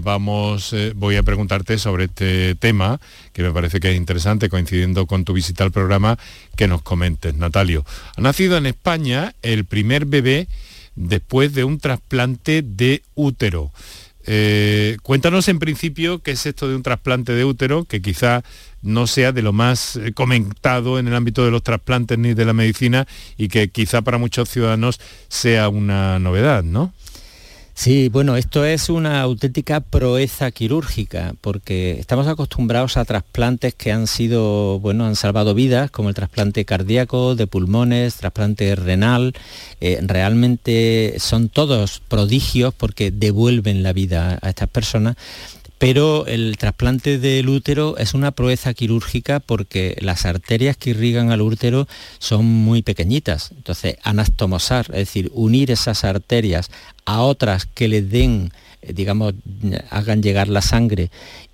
vamos, 0.00 0.74
voy 0.94 1.16
a 1.16 1.22
preguntarte 1.22 1.76
sobre 1.76 2.04
este 2.04 2.54
tema, 2.54 2.98
que 3.34 3.42
me 3.42 3.50
parece 3.50 3.78
que 3.78 3.90
es 3.90 3.96
interesante, 3.98 4.48
coincidiendo 4.48 5.06
con 5.06 5.26
tu 5.26 5.34
visita 5.34 5.64
al 5.64 5.70
programa, 5.70 6.18
que 6.56 6.66
nos 6.66 6.80
comentes, 6.80 7.34
Natalio. 7.34 7.84
Ha 8.16 8.22
nacido 8.22 8.56
en 8.56 8.64
España 8.64 9.34
el 9.42 9.66
primer 9.66 10.06
bebé 10.06 10.48
después 10.94 11.54
de 11.54 11.64
un 11.64 11.78
trasplante 11.78 12.62
de 12.62 13.02
útero. 13.14 13.72
Eh, 14.24 14.98
cuéntanos 15.02 15.48
en 15.48 15.58
principio 15.58 16.22
qué 16.22 16.32
es 16.32 16.46
esto 16.46 16.68
de 16.68 16.76
un 16.76 16.82
trasplante 16.82 17.32
de 17.32 17.44
útero, 17.44 17.84
que 17.84 18.00
quizá 18.00 18.42
no 18.80 19.06
sea 19.06 19.32
de 19.32 19.42
lo 19.42 19.52
más 19.52 19.96
eh, 19.96 20.12
comentado 20.12 20.98
en 20.98 21.08
el 21.08 21.14
ámbito 21.14 21.44
de 21.44 21.50
los 21.50 21.62
trasplantes 21.62 22.18
ni 22.18 22.34
de 22.34 22.44
la 22.44 22.52
medicina 22.52 23.06
y 23.36 23.48
que 23.48 23.68
quizá 23.68 24.02
para 24.02 24.18
muchos 24.18 24.48
ciudadanos 24.48 25.00
sea 25.28 25.68
una 25.68 26.18
novedad, 26.18 26.62
¿no? 26.62 26.92
Sí, 27.74 28.10
bueno, 28.10 28.36
esto 28.36 28.64
es 28.66 28.90
una 28.90 29.22
auténtica 29.22 29.80
proeza 29.80 30.50
quirúrgica, 30.50 31.34
porque 31.40 31.98
estamos 31.98 32.26
acostumbrados 32.26 32.96
a 32.96 33.04
trasplantes 33.04 33.74
que 33.74 33.90
han 33.90 34.06
sido, 34.06 34.78
bueno, 34.78 35.06
han 35.06 35.16
salvado 35.16 35.54
vidas, 35.54 35.90
como 35.90 36.10
el 36.10 36.14
trasplante 36.14 36.64
cardíaco, 36.66 37.34
de 37.34 37.46
pulmones, 37.46 38.16
trasplante 38.16 38.76
renal. 38.76 39.32
Eh, 39.80 39.98
realmente 40.02 41.14
son 41.18 41.48
todos 41.48 42.00
prodigios 42.06 42.74
porque 42.74 43.10
devuelven 43.10 43.82
la 43.82 43.92
vida 43.92 44.38
a 44.42 44.50
estas 44.50 44.68
personas 44.68 45.16
pero 45.82 46.26
el 46.28 46.58
trasplante 46.58 47.18
del 47.18 47.48
útero 47.48 47.96
es 47.98 48.14
una 48.14 48.30
proeza 48.30 48.72
quirúrgica 48.72 49.40
porque 49.40 49.96
las 50.00 50.26
arterias 50.26 50.76
que 50.76 50.90
irrigan 50.90 51.32
al 51.32 51.40
útero 51.40 51.88
son 52.20 52.44
muy 52.44 52.82
pequeñitas. 52.82 53.50
Entonces, 53.50 53.96
anastomosar, 54.04 54.86
es 54.90 55.08
decir, 55.08 55.32
unir 55.34 55.72
esas 55.72 56.04
arterias 56.04 56.70
a 57.04 57.22
otras 57.22 57.66
que 57.66 57.88
le 57.88 58.02
den, 58.02 58.52
eh, 58.82 58.92
digamos, 58.92 59.34
hagan 59.90 60.22
llegar 60.22 60.48
la 60.48 60.62
sangre 60.62 61.10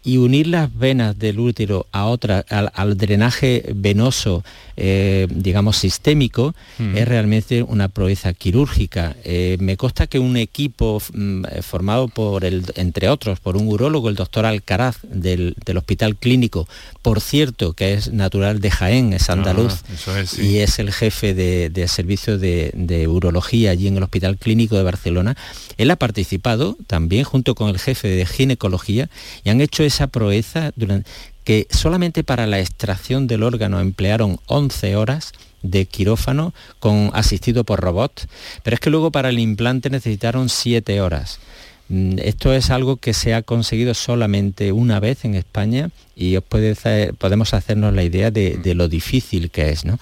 y 0.08 0.16
unir 0.16 0.46
las 0.46 0.74
venas 0.74 1.18
del 1.18 1.38
útero 1.38 1.86
a 1.92 2.06
otra, 2.06 2.42
al, 2.48 2.96
drenaje 2.96 3.62
venoso, 3.74 4.42
eh, 4.74 5.26
digamos, 5.28 5.76
sistémico, 5.76 6.54
mm. 6.78 6.96
es 6.96 7.06
realmente 7.06 7.62
una 7.62 7.88
proeza 7.88 8.32
quirúrgica. 8.32 9.16
Eh, 9.22 9.58
me 9.60 9.76
consta 9.76 10.06
que 10.06 10.18
un 10.18 10.38
equipo 10.38 11.02
mm, 11.12 11.44
formado 11.60 12.08
por, 12.08 12.46
el, 12.46 12.64
entre 12.76 13.10
otros, 13.10 13.38
por 13.38 13.58
un 13.58 13.68
urólogo, 13.68 14.08
el 14.08 14.14
doctor 14.14 14.46
Alcaraz, 14.46 14.96
del, 15.02 15.54
Hospital 15.76 16.16
Clínico, 16.16 16.66
por 17.02 17.20
cierto, 17.20 17.74
que 17.74 17.92
es 17.92 18.10
natural 18.10 18.60
de 18.60 18.70
Jaén, 18.70 19.12
es 19.12 19.28
andaluz, 19.28 19.82
ah, 20.06 20.22
y 20.40 20.60
es 20.60 20.78
el 20.78 20.90
jefe 20.90 21.34
de, 21.34 21.88
servicio 21.88 22.38
de, 22.38 22.70
de 22.74 23.08
urología 23.08 23.72
allí 23.72 23.88
en 23.88 23.98
el 23.98 24.04
Hospital 24.04 24.38
Clínico 24.38 24.74
de 24.78 24.84
Barcelona, 24.84 25.36
él 25.76 25.90
ha 25.90 25.96
participado 25.96 26.78
también 26.86 27.24
junto 27.24 27.54
con 27.54 27.68
el 27.68 27.78
jefe 27.78 28.08
de 28.08 28.24
ginecología 28.24 29.10
y 29.44 29.50
han 29.50 29.60
hecho 29.60 29.84
ese 29.84 29.97
esa 29.98 30.06
proeza 30.06 30.70
durante, 30.76 31.10
que 31.42 31.66
solamente 31.70 32.22
para 32.22 32.46
la 32.46 32.60
extracción 32.60 33.26
del 33.26 33.42
órgano 33.42 33.80
emplearon 33.80 34.38
11 34.46 34.94
horas 34.94 35.32
de 35.62 35.86
quirófano 35.86 36.54
con, 36.78 37.10
asistido 37.14 37.64
por 37.64 37.80
robot, 37.80 38.28
pero 38.62 38.74
es 38.74 38.80
que 38.80 38.90
luego 38.90 39.10
para 39.10 39.30
el 39.30 39.40
implante 39.40 39.90
necesitaron 39.90 40.48
7 40.48 41.00
horas. 41.00 41.40
Mm, 41.88 42.18
esto 42.22 42.52
es 42.52 42.70
algo 42.70 42.96
que 42.96 43.12
se 43.12 43.34
ha 43.34 43.42
conseguido 43.42 43.92
solamente 43.94 44.70
una 44.70 45.00
vez 45.00 45.24
en 45.24 45.34
España 45.34 45.90
y 46.14 46.36
os 46.36 46.44
puede 46.44 46.76
podemos 47.14 47.54
hacernos 47.54 47.92
la 47.94 48.04
idea 48.04 48.30
de, 48.30 48.60
lo 48.74 48.88
difícil 48.88 49.50
que 49.50 49.70
es. 49.70 49.84
¿no? 49.84 49.98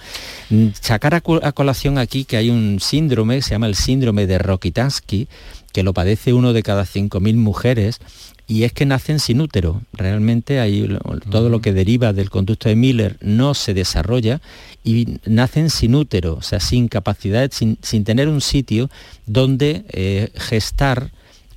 Mm, 0.51 0.67
sacar 0.79 1.15
a, 1.15 1.21
colación 1.21 1.97
aquí 1.97 2.25
que 2.25 2.37
hay 2.37 2.51
un 2.51 2.79
síndrome, 2.79 3.41
se 3.41 3.51
llama 3.51 3.67
el 3.67 3.75
síndrome 3.75 4.27
de 4.27 4.37
Rokitansky, 4.37 5.27
que 5.73 5.83
lo 5.83 5.93
padece 5.93 6.33
uno 6.33 6.53
de 6.53 6.61
cada 6.61 6.83
5.000 6.85 7.35
mujeres 7.35 7.99
y 8.47 8.63
es 8.63 8.71
que 8.71 8.85
nacen 8.85 9.19
sin 9.19 9.41
útero. 9.41 9.81
Realmente 9.93 10.59
hay, 10.59 10.97
todo 11.29 11.49
lo 11.49 11.59
que 11.59 11.73
deriva 11.73 12.13
del 12.13 12.29
conducto 12.29 12.69
de 12.69 12.75
Miller 12.75 13.17
no 13.21 13.53
se 13.53 13.73
desarrolla 13.73 14.41
y 14.83 15.19
nacen 15.25 15.69
sin 15.69 15.95
útero, 15.95 16.35
o 16.35 16.41
sea, 16.41 16.61
sin 16.61 16.87
capacidad, 16.87 17.51
sin, 17.51 17.77
tener 18.05 18.29
un 18.29 18.39
sitio 18.39 18.89
donde 19.25 19.83
eh, 19.89 20.31
gestar 20.35 21.11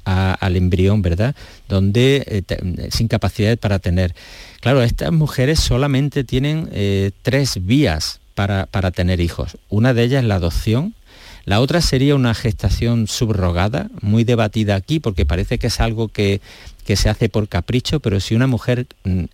al 0.05 0.57
embrión, 0.57 1.03
¿verdad? 1.03 1.37
Donde, 1.69 2.25
eh, 2.27 2.91
sin 2.91 3.07
capacidad 3.07 3.57
para 3.57 3.79
tener. 3.79 4.15
Claro, 4.61 4.83
estas 4.83 5.13
mujeres 5.13 5.61
solamente 5.61 6.25
tienen 6.25 6.69
eh, 6.73 7.13
tres 7.23 7.65
vías 7.65 8.21
para, 8.35 8.67
para 8.67 8.91
tener 8.91 9.21
hijos. 9.21 9.57
Una 9.69 9.95
de 9.95 10.03
ellas 10.03 10.23
es 10.23 10.29
la 10.29 10.37
adopción, 10.37 10.95
la 11.51 11.61
otra 11.61 11.81
sería 11.81 12.15
una 12.15 12.33
gestación 12.33 13.09
subrogada, 13.09 13.91
muy 14.03 14.23
debatida 14.23 14.77
aquí 14.77 15.01
porque 15.01 15.27
parece 15.27 15.59
que 15.59 15.67
es 15.67 15.81
algo 15.81 16.07
que 16.07 16.41
que 16.85 16.95
se 16.95 17.09
hace 17.09 17.29
por 17.29 17.49
capricho, 17.49 17.99
pero 17.99 18.21
si 18.21 18.37
una 18.37 18.47
mujer 18.47 18.87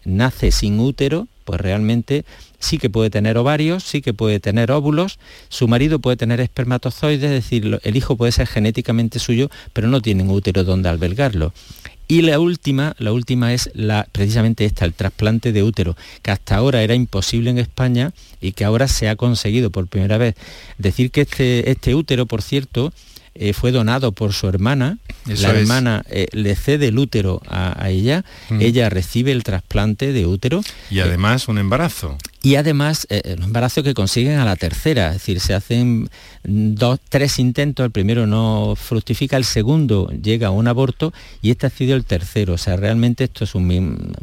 nace 0.04 0.50
sin 0.50 0.80
útero, 0.80 1.28
pues 1.44 1.60
realmente 1.60 2.24
sí 2.58 2.78
que 2.78 2.88
puede 2.88 3.10
tener 3.10 3.36
ovarios, 3.36 3.84
sí 3.84 4.00
que 4.00 4.14
puede 4.14 4.40
tener 4.40 4.70
óvulos, 4.72 5.18
su 5.50 5.68
marido 5.68 5.98
puede 5.98 6.16
tener 6.16 6.40
espermatozoides, 6.40 7.24
es 7.24 7.30
decir, 7.30 7.78
el 7.82 7.96
hijo 7.96 8.16
puede 8.16 8.32
ser 8.32 8.46
genéticamente 8.46 9.18
suyo, 9.18 9.50
pero 9.74 9.88
no 9.88 10.00
tienen 10.00 10.30
útero 10.30 10.64
donde 10.64 10.88
albergarlo. 10.88 11.52
Y 12.09 12.22
la 12.22 12.38
última, 12.38 12.94
la 12.98 13.12
última 13.12 13.52
es 13.52 13.70
la, 13.74 14.07
precisamente 14.12 14.64
esta, 14.64 14.84
el 14.84 14.94
trasplante 14.94 15.52
de 15.52 15.62
útero, 15.64 15.96
que 16.22 16.30
hasta 16.30 16.57
ahora 16.57 16.82
era 16.82 16.94
imposible 16.94 17.50
en 17.50 17.59
España 17.59 18.12
y 18.40 18.52
que 18.52 18.64
ahora 18.64 18.86
se 18.86 19.09
ha 19.09 19.16
conseguido 19.16 19.70
por 19.70 19.88
primera 19.88 20.16
vez. 20.16 20.36
Decir 20.78 21.11
que 21.11 21.22
este, 21.22 21.70
este 21.70 21.94
útero, 21.96 22.26
por 22.26 22.42
cierto, 22.42 22.92
eh, 23.39 23.53
fue 23.53 23.72
donado 23.72 24.12
por 24.12 24.32
su 24.32 24.49
hermana, 24.49 24.99
la 25.26 25.51
hermana 25.51 26.05
eh, 26.09 26.28
le 26.32 26.55
cede 26.55 26.89
el 26.89 26.99
útero 26.99 27.43
a, 27.49 27.91
ella, 27.91 28.24
mm. 28.49 28.61
ella 28.61 28.89
recibe 28.89 29.32
el 29.32 29.43
trasplante 29.43 30.12
de 30.12 30.26
útero. 30.26 30.62
Y 30.91 31.01
además 31.01 31.49
un 31.49 31.59
embarazo. 31.59 32.16
Y 32.43 32.55
además 32.57 33.07
eh, 33.11 33.34
un 33.37 33.45
embarazo 33.45 33.82
que 33.82 33.95
consiguen 33.95 34.39
a 34.39 34.45
la 34.45 34.57
tercera, 34.57 35.09
es 35.09 35.14
decir, 35.14 35.41
se 35.41 35.55
hacen 35.55 36.09
dos, 36.45 37.01
tres 37.09 37.39
intentos, 37.39 37.84
el 37.84 37.91
primero 37.91 38.26
no 38.26 38.74
fructifica, 38.76 39.37
el 39.37 39.45
segundo 39.45 40.09
llega 40.11 40.49
a 40.49 40.53
un 40.53 40.68
aborto 40.68 41.12
y 41.43 41.51
este 41.51 41.66
ha 41.66 41.70
sido 41.70 41.97
el 41.97 42.05
tercero. 42.05 42.55
O 42.55 42.59
sea, 42.59 42.76
realmente 42.76 43.24
esto 43.24 43.45
es 43.45 43.55
un 43.55 44.14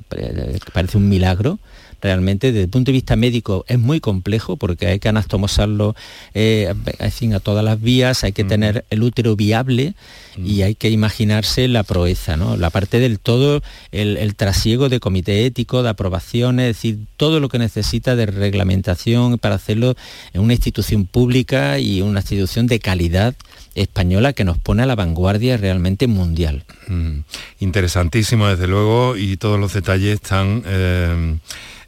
parece 0.73 0.97
un 0.97 1.09
milagro 1.09 1.59
realmente 2.03 2.51
desde 2.51 2.65
el 2.65 2.69
punto 2.69 2.91
de 2.91 2.93
vista 2.93 3.15
médico 3.15 3.63
es 3.67 3.79
muy 3.79 3.99
complejo 3.99 4.57
porque 4.57 4.87
hay 4.87 4.99
que 4.99 5.09
anastomosarlo 5.09 5.95
eh, 6.33 6.73
a 6.99 7.39
todas 7.39 7.63
las 7.63 7.81
vías, 7.81 8.23
hay 8.23 8.33
que 8.33 8.43
tener 8.43 8.85
el 8.89 9.01
útero 9.01 9.35
viable 9.35 9.95
y 10.37 10.61
hay 10.61 10.75
que 10.75 10.89
imaginarse 10.89 11.67
la 11.67 11.83
proeza, 11.83 12.37
¿no? 12.37 12.57
la 12.57 12.69
parte 12.69 12.99
del 12.99 13.19
todo, 13.19 13.61
el, 13.91 14.35
trasiego 14.35 14.89
de 14.89 14.99
comité 14.99 15.45
ético, 15.45 15.83
de 15.83 15.89
aprobaciones, 15.89 16.69
es 16.69 16.75
decir, 16.77 16.99
todo 17.17 17.39
lo 17.39 17.49
que 17.49 17.59
necesita 17.59 18.15
de 18.15 18.25
reglamentación 18.25 19.37
para 19.37 19.55
hacerlo 19.55 19.95
en 20.33 20.41
una 20.41 20.53
institución 20.53 21.05
pública 21.05 21.79
y 21.79 22.01
una 22.01 22.19
institución 22.21 22.67
de 22.67 22.79
calidad 22.79 23.35
española 23.75 24.33
que 24.33 24.43
nos 24.43 24.57
pone 24.57 24.83
a 24.83 24.85
la 24.85 24.95
vanguardia 24.95 25.57
realmente 25.57 26.07
mundial. 26.07 26.63
Interesantísimo, 27.59 28.47
desde 28.47 28.67
luego, 28.67 29.17
y 29.17 29.37
todos 29.37 29.59
los 29.59 29.73
detalles 29.73 30.15
están... 30.15 30.63
Eh, 30.65 31.37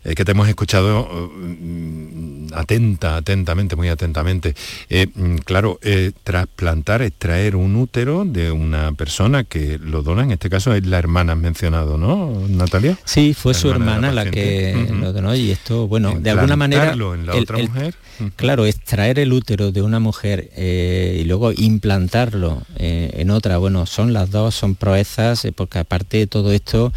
eh, 0.06 0.14
que 0.14 0.24
te 0.24 0.32
hemos 0.32 0.48
escuchado 0.48 1.32
mm, 1.36 2.54
atenta, 2.54 3.18
atentamente, 3.18 3.76
muy 3.76 3.89
atentamente. 3.89 4.54
Eh, 4.88 5.08
mm, 5.14 5.38
claro, 5.38 5.80
eh, 5.82 6.12
trasplantar, 6.24 7.02
extraer 7.02 7.56
un 7.56 7.76
útero 7.76 8.24
de 8.36 8.52
una 8.52 8.92
persona 8.92 9.46
que 9.46 9.80
lo 9.80 10.04
dona, 10.04 10.24
en 10.24 10.32
este 10.32 10.50
caso 10.50 10.74
es 10.76 10.86
la 10.86 11.00
hermana 11.00 11.36
mencionado, 11.36 11.98
¿no, 11.98 12.44
Natalia? 12.50 12.98
Sí, 13.06 13.34
fue 13.34 13.54
su 13.54 13.70
hermana, 13.72 14.12
la, 14.12 14.30
que 14.30 14.90
lo 14.92 15.14
donó 15.14 15.34
y 15.34 15.52
esto, 15.52 15.88
bueno, 15.88 16.14
de 16.20 16.32
alguna 16.32 16.56
manera... 16.56 16.92
en 16.92 17.26
la 17.26 17.36
otra 17.36 17.58
mujer. 17.58 17.96
Claro, 18.38 18.66
extraer 18.66 19.20
el 19.20 19.34
útero 19.34 19.72
de 19.72 19.82
una 19.82 20.00
mujer 20.00 20.52
y 20.58 21.24
luego 21.24 21.52
implantarlo 21.52 22.62
en 22.78 23.30
otra, 23.32 23.58
bueno, 23.58 23.86
son 23.86 24.14
las 24.14 24.32
dos, 24.32 24.56
son 24.56 24.76
proezas, 24.76 25.48
porque 25.56 25.80
aparte 25.80 26.18
de 26.18 26.28
todo 26.28 26.52
esto 26.52 26.94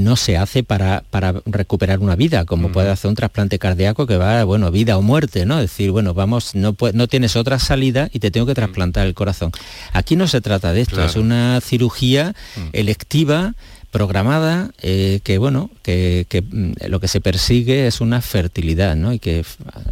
no 0.00 0.16
se 0.16 0.36
hace 0.36 0.62
para, 0.62 1.04
para 1.10 1.34
recuperar 1.46 1.98
una 2.00 2.16
vida 2.16 2.44
como 2.44 2.70
puede 2.70 2.90
hacer 2.90 3.08
un 3.08 3.14
trasplante 3.14 3.58
cardíaco 3.58 4.06
que 4.06 4.16
va, 4.16 4.44
bueno, 4.44 4.70
vida 4.70 4.98
o 4.98 5.02
muerte, 5.02 5.46
¿no? 5.46 5.56
Es 5.56 5.70
decir, 5.70 5.90
bueno, 5.90 6.14
vamos, 6.14 6.54
no, 6.54 6.76
no 6.92 7.08
tienes 7.08 7.36
otra 7.36 7.58
salida 7.58 8.08
y 8.12 8.18
te 8.18 8.30
tengo 8.30 8.46
que 8.46 8.54
trasplantar 8.54 9.06
el 9.06 9.14
corazón. 9.14 9.52
Aquí 9.92 10.16
no 10.16 10.26
se 10.26 10.40
trata 10.40 10.65
de 10.72 10.82
esto, 10.82 11.02
es 11.02 11.16
una 11.16 11.60
cirugía 11.60 12.34
electiva 12.72 13.54
programada, 13.96 14.72
eh, 14.82 15.20
que 15.24 15.38
bueno, 15.38 15.70
que, 15.82 16.26
mm, 16.28 16.88
lo 16.88 17.00
que 17.00 17.08
se 17.08 17.22
persigue 17.22 17.86
es 17.86 18.02
una 18.02 18.20
fertilidad, 18.20 18.94
¿no? 18.94 19.14
Y 19.14 19.18
que 19.18 19.42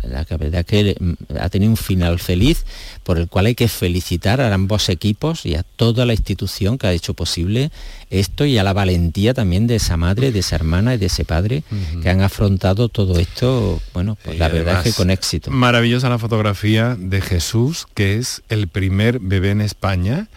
la 0.02 0.26
verdad 0.36 0.66
que 0.66 0.94
mm, 1.00 1.38
ha 1.40 1.48
tenido 1.48 1.70
un 1.70 1.78
final 1.78 2.18
feliz 2.18 2.66
por 3.02 3.18
el 3.18 3.28
cual 3.28 3.46
hay 3.46 3.54
que 3.54 3.66
felicitar 3.66 4.42
a 4.42 4.52
ambos 4.52 4.90
equipos 4.90 5.46
y 5.46 5.54
a 5.54 5.62
toda 5.62 6.04
la 6.04 6.12
institución 6.12 6.76
que 6.76 6.86
ha 6.86 6.92
hecho 6.92 7.14
posible 7.14 7.70
esto 8.10 8.44
y 8.44 8.58
a 8.58 8.62
la 8.62 8.74
valentía 8.74 9.32
también 9.32 9.66
de 9.66 9.76
esa 9.76 9.96
madre, 9.96 10.32
de 10.32 10.40
esa 10.40 10.56
hermana 10.56 10.94
y 10.96 10.98
de 10.98 11.06
ese 11.06 11.24
padre 11.24 11.62
que 12.02 12.10
han 12.10 12.20
afrontado 12.20 12.90
todo 12.90 13.18
esto, 13.18 13.80
bueno, 13.94 14.18
pues 14.22 14.38
la 14.38 14.48
verdad 14.48 14.78
es 14.84 14.92
que 14.92 14.96
con 14.96 15.10
éxito. 15.10 15.50
Maravillosa 15.50 16.10
la 16.10 16.18
fotografía 16.18 16.94
de 16.98 17.22
Jesús, 17.22 17.86
que 17.94 18.18
es 18.18 18.42
el 18.50 18.68
primer 18.68 19.18
bebé 19.18 19.50
en 19.52 19.62
España 19.62 20.28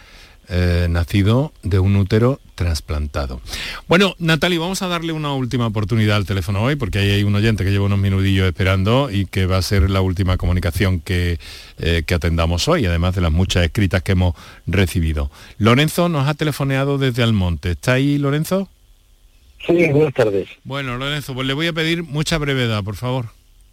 eh, 0.48 0.86
nacido 0.88 1.52
de 1.62 1.78
un 1.78 1.96
útero 1.96 2.40
trasplantado. 2.54 3.40
Bueno, 3.86 4.14
Natalie, 4.18 4.58
vamos 4.58 4.82
a 4.82 4.88
darle 4.88 5.12
una 5.12 5.32
última 5.32 5.66
oportunidad 5.66 6.16
al 6.16 6.26
teléfono 6.26 6.62
hoy, 6.62 6.76
porque 6.76 6.98
ahí 6.98 7.10
hay 7.10 7.22
un 7.22 7.34
oyente 7.34 7.64
que 7.64 7.70
lleva 7.70 7.86
unos 7.86 7.98
minutillos 7.98 8.46
esperando 8.46 9.10
y 9.10 9.26
que 9.26 9.46
va 9.46 9.58
a 9.58 9.62
ser 9.62 9.90
la 9.90 10.00
última 10.00 10.36
comunicación 10.36 11.00
que, 11.00 11.38
eh, 11.78 12.02
que 12.06 12.14
atendamos 12.14 12.66
hoy, 12.66 12.86
además 12.86 13.14
de 13.14 13.20
las 13.20 13.32
muchas 13.32 13.64
escritas 13.64 14.02
que 14.02 14.12
hemos 14.12 14.34
recibido. 14.66 15.30
Lorenzo 15.58 16.08
nos 16.08 16.26
ha 16.26 16.34
telefoneado 16.34 16.98
desde 16.98 17.22
Almonte. 17.22 17.72
¿Está 17.72 17.92
ahí, 17.92 18.18
Lorenzo? 18.18 18.68
Sí, 19.66 19.88
buenas 19.88 20.14
tardes. 20.14 20.48
Bueno, 20.64 20.96
Lorenzo, 20.96 21.34
pues 21.34 21.46
le 21.46 21.54
voy 21.54 21.66
a 21.66 21.72
pedir 21.72 22.02
mucha 22.02 22.38
brevedad, 22.38 22.82
por 22.82 22.96
favor. 22.96 23.26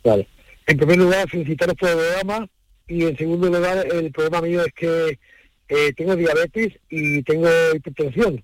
Vale. 0.03 0.27
En 0.67 0.77
primer 0.77 0.97
lugar, 0.97 1.29
felicitaros 1.29 1.75
por 1.75 1.89
el 1.89 1.95
programa 1.95 2.47
y 2.87 3.03
en 3.03 3.17
segundo 3.17 3.47
lugar, 3.47 3.85
el 3.91 4.11
problema 4.11 4.41
mío 4.41 4.63
es 4.65 4.73
que 4.73 5.19
eh, 5.67 5.93
tengo 5.93 6.15
diabetes 6.15 6.73
y 6.89 7.23
tengo 7.23 7.47
hipertensión. 7.73 8.43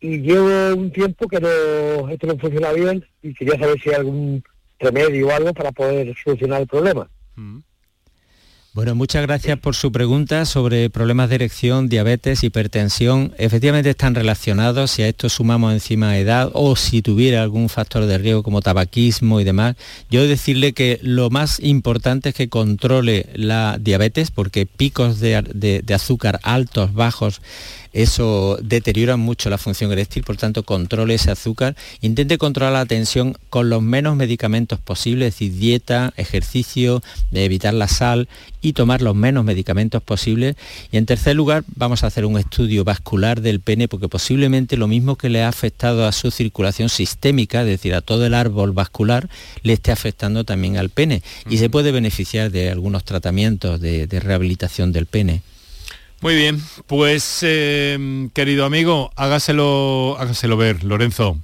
Y 0.00 0.18
llevo 0.20 0.74
un 0.74 0.90
tiempo 0.92 1.28
que 1.28 1.40
no, 1.40 2.08
esto 2.08 2.26
no 2.26 2.38
funciona 2.38 2.72
bien 2.72 3.04
y 3.22 3.34
quería 3.34 3.58
saber 3.58 3.80
si 3.80 3.90
hay 3.90 3.96
algún 3.96 4.42
remedio 4.78 5.28
o 5.28 5.30
algo 5.30 5.52
para 5.52 5.72
poder 5.72 6.14
solucionar 6.22 6.62
el 6.62 6.66
problema. 6.66 7.10
Mm. 7.36 7.58
Bueno, 8.72 8.94
muchas 8.94 9.22
gracias 9.22 9.58
por 9.58 9.74
su 9.74 9.90
pregunta 9.90 10.44
sobre 10.44 10.90
problemas 10.90 11.28
de 11.28 11.34
erección, 11.34 11.88
diabetes, 11.88 12.44
hipertensión. 12.44 13.34
Efectivamente 13.36 13.90
están 13.90 14.14
relacionados, 14.14 14.92
si 14.92 15.02
a 15.02 15.08
esto 15.08 15.28
sumamos 15.28 15.72
encima 15.72 16.16
edad 16.16 16.50
o 16.52 16.76
si 16.76 17.02
tuviera 17.02 17.42
algún 17.42 17.68
factor 17.68 18.06
de 18.06 18.18
riesgo 18.18 18.44
como 18.44 18.62
tabaquismo 18.62 19.40
y 19.40 19.44
demás. 19.44 19.74
Yo 20.08 20.24
decirle 20.24 20.72
que 20.72 21.00
lo 21.02 21.30
más 21.30 21.58
importante 21.58 22.28
es 22.28 22.36
que 22.36 22.48
controle 22.48 23.26
la 23.34 23.76
diabetes 23.80 24.30
porque 24.30 24.66
picos 24.66 25.18
de, 25.18 25.42
de 25.82 25.94
azúcar 25.94 26.38
altos, 26.44 26.94
bajos, 26.94 27.40
eso 27.92 28.56
deteriora 28.62 29.16
mucho 29.16 29.50
la 29.50 29.58
función 29.58 29.90
eréctil, 29.90 30.22
por 30.22 30.36
tanto 30.36 30.62
controle 30.62 31.14
ese 31.14 31.32
azúcar, 31.32 31.74
intente 32.00 32.38
controlar 32.38 32.72
la 32.72 32.86
tensión 32.86 33.36
con 33.48 33.68
los 33.68 33.82
menos 33.82 34.14
medicamentos 34.14 34.78
posibles, 34.78 35.28
es 35.28 35.34
decir, 35.34 35.54
dieta, 35.58 36.12
ejercicio, 36.16 37.02
evitar 37.32 37.74
la 37.74 37.88
sal 37.88 38.28
y 38.60 38.72
tomar 38.72 39.02
los 39.02 39.14
menos 39.14 39.44
medicamentos 39.44 40.02
posibles. 40.02 40.56
Y 40.92 40.96
en 40.96 41.06
tercer 41.06 41.36
lugar, 41.36 41.64
vamos 41.76 42.04
a 42.04 42.08
hacer 42.08 42.24
un 42.24 42.38
estudio 42.38 42.84
vascular 42.84 43.40
del 43.40 43.60
pene, 43.60 43.88
porque 43.88 44.08
posiblemente 44.08 44.76
lo 44.76 44.88
mismo 44.88 45.16
que 45.16 45.28
le 45.28 45.42
ha 45.42 45.48
afectado 45.48 46.06
a 46.06 46.12
su 46.12 46.30
circulación 46.30 46.88
sistémica, 46.88 47.60
es 47.60 47.66
decir, 47.66 47.94
a 47.94 48.00
todo 48.00 48.26
el 48.26 48.34
árbol 48.34 48.72
vascular, 48.72 49.28
le 49.62 49.72
esté 49.72 49.92
afectando 49.92 50.44
también 50.44 50.76
al 50.76 50.90
pene. 50.90 51.22
Y 51.48 51.58
se 51.58 51.70
puede 51.70 51.92
beneficiar 51.92 52.50
de 52.50 52.70
algunos 52.70 53.04
tratamientos 53.04 53.80
de 53.80 54.20
rehabilitación 54.20 54.92
del 54.92 55.06
pene. 55.06 55.42
Muy 56.22 56.34
bien, 56.34 56.60
pues 56.86 57.38
eh, 57.40 58.28
querido 58.34 58.66
amigo, 58.66 59.10
hágaselo, 59.16 60.18
hágaselo 60.18 60.58
ver, 60.58 60.84
Lorenzo. 60.84 61.38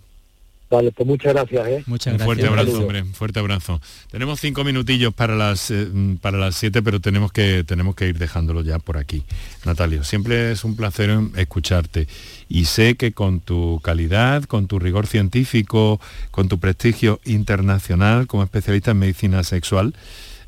Vale, 0.69 0.91
pues 0.91 1.07
muchas 1.07 1.33
gracias. 1.33 1.69
¿eh? 1.69 1.85
Muchas 1.87 2.15
un 2.15 2.21
fuerte 2.21 2.47
abrazo, 2.47 2.81
hombre, 2.81 3.03
un 3.03 3.15
fuerte 3.15 3.39
abrazo. 3.39 3.81
Tenemos 4.11 4.41
cinco 4.41 4.65
minutillos 4.65 5.15
para 5.15 5.37
las 5.37 5.71
eh, 5.71 5.87
para 6.21 6.39
las 6.39 6.57
siete, 6.57 6.83
pero 6.83 7.01
tenemos 7.01 7.31
que 7.31 7.63
tenemos 7.63 7.95
que 7.95 8.09
ir 8.09 8.19
dejándolo 8.19 8.63
ya 8.63 8.81
por 8.81 8.99
aquí. 8.99 9.23
Natalio, 9.65 10.03
siempre 10.03 10.51
es 10.51 10.65
un 10.65 10.75
placer 10.75 11.17
escucharte 11.37 12.09
y 12.49 12.65
sé 12.65 12.97
que 12.97 13.13
con 13.13 13.39
tu 13.39 13.81
calidad, 13.81 14.43
con 14.43 14.67
tu 14.67 14.81
rigor 14.81 15.07
científico, 15.07 16.01
con 16.33 16.49
tu 16.49 16.59
prestigio 16.59 17.21
internacional 17.25 18.27
como 18.27 18.43
especialista 18.43 18.91
en 18.91 18.99
medicina 18.99 19.45
sexual, 19.45 19.95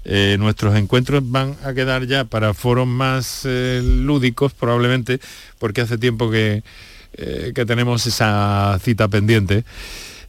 eh, 0.04 0.34
nuestros 0.40 0.74
encuentros 0.74 1.30
van 1.30 1.54
a 1.62 1.74
quedar 1.74 2.06
ya 2.06 2.24
para 2.24 2.54
foros 2.54 2.88
más 2.88 3.42
eh, 3.44 3.82
lúdicos 3.84 4.52
probablemente, 4.52 5.20
porque 5.60 5.82
hace 5.82 5.96
tiempo 5.96 6.28
que, 6.28 6.64
que 7.16 7.64
tenemos 7.66 8.04
esa 8.06 8.80
cita 8.82 9.06
pendiente. 9.06 9.64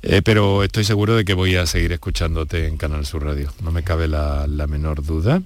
Pero 0.01 0.63
estoy 0.63 0.83
seguro 0.83 1.15
de 1.15 1.25
que 1.25 1.33
voy 1.33 1.55
a 1.55 1.65
seguir 1.65 1.91
escuchándote 1.91 2.67
en 2.67 2.77
Canal 2.77 3.05
Sur 3.05 3.25
Radio, 3.25 3.51
no 3.63 3.71
me 3.71 3.83
cabe 3.83 4.07
la 4.07 4.65
menor 4.67 5.03
duda 5.03 5.41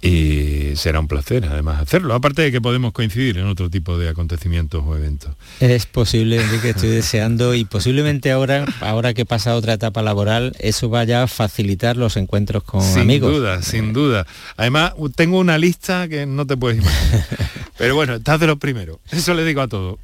y 0.00 0.76
será 0.76 1.00
un 1.00 1.08
placer 1.08 1.44
además 1.44 1.80
hacerlo, 1.80 2.14
aparte 2.14 2.42
de 2.42 2.52
que 2.52 2.60
podemos 2.60 2.92
coincidir 2.92 3.38
en 3.38 3.46
otro 3.46 3.68
tipo 3.68 3.98
de 3.98 4.08
acontecimientos 4.08 4.84
o 4.86 4.96
eventos. 4.96 5.34
Es 5.60 5.86
posible, 5.86 6.40
Enrique, 6.40 6.70
estoy 6.70 6.90
deseando 6.90 7.54
y 7.54 7.64
posiblemente 7.64 8.30
ahora, 8.30 8.64
ahora 8.80 9.14
que 9.14 9.24
pasa 9.24 9.56
otra 9.56 9.74
etapa 9.74 10.02
laboral, 10.02 10.54
eso 10.60 10.88
vaya 10.88 11.24
a 11.24 11.26
facilitar 11.26 11.96
los 11.96 12.16
encuentros 12.16 12.62
con 12.62 12.82
amigos. 12.98 13.30
Sin 13.30 13.40
duda, 13.40 13.62
sin 13.62 13.92
duda. 13.92 14.26
Además, 14.56 14.92
tengo 15.16 15.38
una 15.38 15.58
lista 15.58 16.08
que 16.08 16.26
no 16.26 16.46
te 16.46 16.56
puedes 16.56 16.78
imaginar. 16.78 17.26
Pero 17.78 17.94
bueno, 17.94 18.14
estás 18.14 18.40
de 18.40 18.48
los 18.48 18.58
primeros. 18.58 18.98
Eso 19.10 19.34
le 19.34 19.44
digo 19.44 19.60
a 19.60 19.68
todos. 19.68 19.98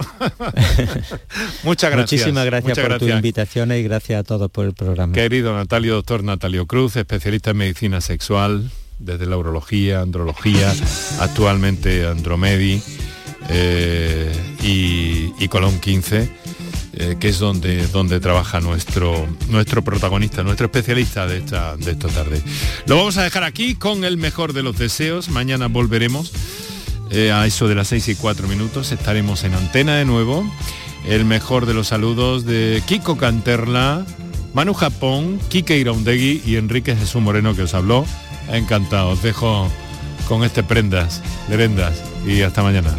Muchas 1.65 1.91
gracias. 1.91 2.21
Muchísimas 2.21 2.47
gracias 2.47 2.79
por 2.79 2.99
tu 2.99 3.09
invitación 3.09 3.73
y 3.73 3.83
gracias 3.83 4.21
a 4.21 4.23
todos 4.23 4.49
por 4.51 4.65
el 4.67 4.75
programa. 4.75 5.13
Querido 5.13 5.55
Natalio, 5.55 5.95
doctor 5.95 6.23
Natalio 6.23 6.67
Cruz, 6.67 6.95
especialista 6.95 7.51
en 7.51 7.57
medicina 7.57 8.01
sexual, 8.01 8.71
desde 9.05 9.27
la 9.27 9.37
urología, 9.37 10.01
andrología, 10.01 10.73
actualmente 11.21 12.07
Andromedi 12.07 12.83
eh, 13.51 14.33
y, 14.63 15.49
Colón 15.49 15.79
15, 15.79 16.31
eh, 16.95 17.17
que 17.21 17.29
es 17.29 17.39
donde, 17.39 17.87
donde 17.89 18.19
trabaja 18.19 18.61
nuestro, 18.61 19.27
nuestro 19.51 19.85
protagonista, 19.85 20.43
nuestro 20.43 20.67
especialista 20.67 21.27
de 21.27 21.39
esta, 21.39 21.77
de 21.77 21.93
esta 21.93 22.09
tarde. 22.09 22.43
Lo 22.87 22.97
vamos 22.97 23.19
a 23.19 23.23
dejar 23.23 23.45
aquí 23.45 23.75
con 23.75 24.05
el 24.05 24.17
mejor 24.17 24.55
de 24.55 24.63
los 24.63 24.79
deseos. 24.79 25.29
Mañana 25.29 25.69
volveremos 25.69 26.33
eh, 27.11 27.31
a 27.31 27.47
eso 27.47 27.69
de 27.69 27.75
las 27.75 27.89
6 27.89 28.09
y 28.09 28.15
4 28.15 28.49
minutos. 28.49 28.91
Estaremos 28.91 29.45
en 29.45 29.55
antena 29.55 29.97
de 29.97 30.07
nuevo. 30.07 30.51
El 31.07 31.27
mejor 31.27 31.67
de 31.67 31.75
los 31.75 31.89
saludos 31.89 32.47
de 32.47 32.83
Kiko 32.87 33.19
Canterla, 33.19 34.07
Manu 34.55 34.73
Japón, 34.73 35.39
Kike 35.51 35.77
Iraundegui 35.77 36.41
y 36.47 36.57
Enrique 36.57 36.97
Jesús 36.97 37.21
Moreno 37.21 37.55
que 37.55 37.63
os 37.63 37.75
habló. 37.75 38.07
Encantado, 38.49 39.11
os 39.11 39.23
dejo 39.23 39.69
con 40.29 40.45
este 40.45 40.63
prendas, 40.63 41.23
lerendas 41.49 42.03
y 42.27 42.43
hasta 42.43 42.63
mañana. 42.63 42.95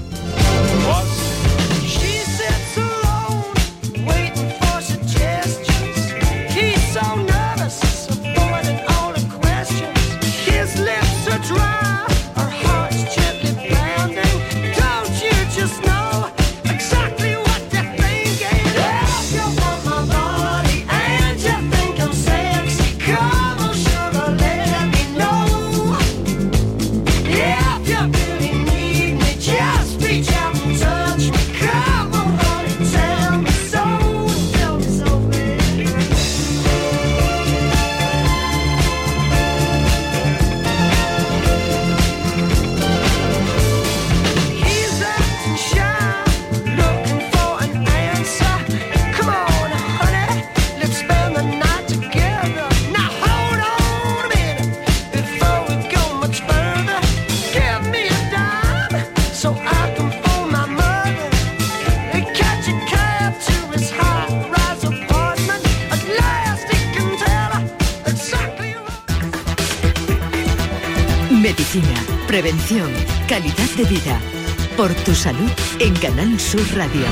Prevención, 72.28 72.90
calidad 73.28 73.70
de 73.78 73.84
vida. 73.86 74.20
Por 74.78 74.94
tu 74.94 75.14
salud 75.14 75.50
en 75.80 75.94
Canal 75.96 76.40
Sur 76.40 76.62
Radio. 76.76 77.06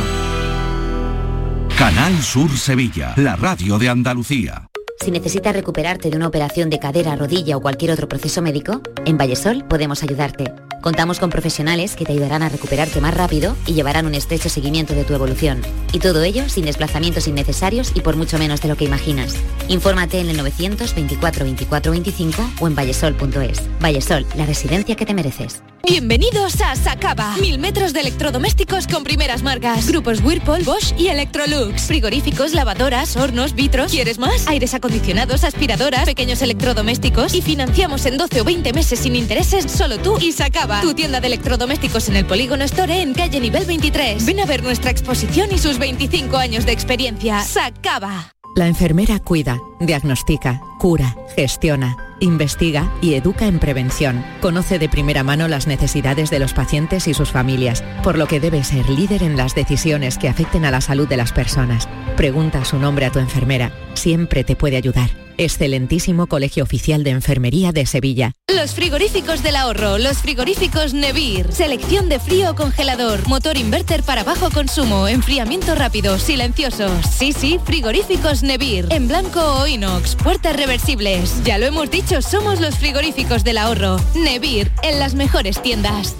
Canal 1.77 2.15
Sur 2.21 2.49
Sevilla, 2.57 3.13
la 3.17 3.35
radio 3.35 3.77
de 3.77 3.89
Andalucía. 3.89 4.69
Si 4.99 5.11
necesitas 5.11 5.53
recuperarte 5.53 6.09
de 6.09 6.15
una 6.15 6.27
operación 6.27 6.69
de 6.69 6.79
cadera, 6.79 7.15
rodilla 7.15 7.57
o 7.57 7.61
cualquier 7.61 7.91
otro 7.91 8.07
proceso 8.07 8.41
médico, 8.41 8.81
en 9.05 9.17
Vallesol 9.17 9.65
podemos 9.67 10.03
ayudarte. 10.03 10.53
Contamos 10.83 11.17
con 11.17 11.29
profesionales 11.29 11.95
que 11.95 12.03
te 12.03 12.11
ayudarán 12.11 12.43
a 12.43 12.49
recuperarte 12.49 12.99
más 12.99 13.13
rápido 13.13 13.55
y 13.65 13.73
llevarán 13.73 14.05
un 14.05 14.15
estrecho 14.15 14.49
seguimiento 14.49 14.93
de 14.93 15.05
tu 15.05 15.13
evolución. 15.13 15.61
Y 15.93 15.99
todo 15.99 16.21
ello 16.23 16.49
sin 16.49 16.65
desplazamientos 16.65 17.25
innecesarios 17.25 17.93
y 17.95 18.01
por 18.01 18.17
mucho 18.17 18.37
menos 18.37 18.61
de 18.61 18.67
lo 18.67 18.75
que 18.75 18.83
imaginas. 18.83 19.33
Infórmate 19.69 20.19
en 20.19 20.29
el 20.29 20.35
924 20.35 21.45
24 21.45 21.91
25 21.93 22.49
o 22.59 22.67
en 22.67 22.75
vallesol.es. 22.75 23.61
Vallesol, 23.81 24.25
la 24.35 24.45
residencia 24.45 24.97
que 24.97 25.05
te 25.05 25.13
mereces. 25.13 25.63
Bienvenidos 25.85 26.61
a 26.61 26.75
Sacaba. 26.77 27.35
Mil 27.37 27.59
metros 27.59 27.91
de 27.91 27.99
electrodomésticos 27.99 28.87
con 28.87 29.03
primeras 29.03 29.43
marcas. 29.43 29.85
Grupos 29.85 30.21
Whirlpool, 30.21 30.63
Bosch 30.63 30.93
y 30.97 31.07
Electrolux. 31.07 31.81
Frigoríficos, 31.83 32.53
lavadoras, 32.53 33.17
hornos, 33.17 33.53
vitros. 33.53 33.91
¿Quieres 33.91 34.17
más? 34.17 34.47
Aires 34.47 34.73
acondicionados, 34.73 35.43
aspiradoras, 35.43 36.05
pequeños 36.05 36.41
electrodomésticos. 36.41 37.33
Y 37.33 37.41
financiamos 37.41 38.05
en 38.05 38.17
12 38.17 38.41
o 38.41 38.43
20 38.45 38.71
meses 38.71 38.99
sin 38.99 39.15
intereses 39.17 39.69
solo 39.69 39.97
tú 39.97 40.17
y 40.21 40.31
Sacaba. 40.31 40.72
Tu 40.81 40.93
tienda 40.93 41.19
de 41.19 41.27
electrodomésticos 41.27 42.09
en 42.09 42.15
el 42.15 42.25
Polígono 42.25 42.63
Store 42.63 43.01
en 43.01 43.13
calle 43.13 43.39
nivel 43.39 43.65
23. 43.65 44.25
Ven 44.25 44.39
a 44.39 44.45
ver 44.45 44.63
nuestra 44.63 44.91
exposición 44.91 45.51
y 45.51 45.57
sus 45.57 45.77
25 45.79 46.37
años 46.37 46.65
de 46.65 46.71
experiencia. 46.71 47.41
Sacaba. 47.41 48.33
La 48.55 48.67
enfermera 48.67 49.19
cuida, 49.19 49.59
diagnostica, 49.79 50.61
cura, 50.79 51.15
gestiona, 51.35 52.12
investiga 52.19 52.91
y 53.01 53.15
educa 53.15 53.45
en 53.47 53.59
prevención. 53.59 54.25
Conoce 54.41 54.79
de 54.79 54.89
primera 54.89 55.23
mano 55.23 55.47
las 55.47 55.67
necesidades 55.67 56.29
de 56.29 56.39
los 56.39 56.53
pacientes 56.53 57.07
y 57.07 57.13
sus 57.13 57.31
familias, 57.31 57.83
por 58.03 58.17
lo 58.17 58.27
que 58.27 58.39
debe 58.39 58.63
ser 58.63 58.89
líder 58.89 59.23
en 59.23 59.37
las 59.37 59.55
decisiones 59.55 60.17
que 60.17 60.29
afecten 60.29 60.65
a 60.65 60.71
la 60.71 60.81
salud 60.81 61.07
de 61.07 61.17
las 61.17 61.31
personas. 61.31 61.87
Pregunta 62.17 62.65
su 62.65 62.77
nombre 62.77 63.05
a 63.05 63.11
tu 63.11 63.19
enfermera, 63.19 63.71
siempre 63.93 64.43
te 64.43 64.55
puede 64.55 64.77
ayudar. 64.77 65.09
Excelentísimo 65.37 66.27
Colegio 66.27 66.63
Oficial 66.63 67.03
de 67.03 67.09
Enfermería 67.11 67.71
de 67.71 67.85
Sevilla. 67.85 68.33
Los 68.53 68.75
frigoríficos 68.75 69.41
del 69.41 69.55
ahorro, 69.55 69.97
los 69.97 70.19
frigoríficos 70.19 70.93
Nevir. 70.93 71.51
Selección 71.51 72.07
de 72.07 72.19
frío 72.19 72.55
congelador, 72.55 73.27
motor 73.27 73.57
inverter 73.57 74.03
para 74.03 74.23
bajo 74.23 74.51
consumo, 74.51 75.07
enfriamiento 75.07 75.75
rápido, 75.75 76.19
silenciosos. 76.19 76.91
Sí, 77.07 77.33
sí, 77.33 77.59
frigoríficos 77.63 78.43
Nevir. 78.43 78.87
En 78.91 79.07
blanco 79.07 79.41
o 79.41 79.67
inox, 79.67 80.15
puertas 80.15 80.55
reversibles. 80.55 81.43
Ya 81.43 81.57
lo 81.57 81.65
hemos 81.65 81.89
dicho, 81.89 82.12
somos 82.21 82.59
los 82.59 82.77
frigoríficos 82.77 83.43
del 83.43 83.57
ahorro. 83.57 83.97
Nevir, 84.15 84.71
en 84.83 84.99
las 84.99 85.15
mejores 85.15 85.61
tiendas. 85.61 86.15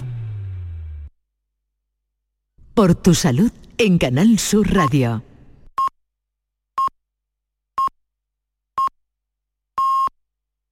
Por 2.74 2.96
tu 2.96 3.14
salud 3.14 3.52
en 3.78 4.00
Canal 4.00 4.40
Sur 4.40 4.74
Radio. 4.74 5.22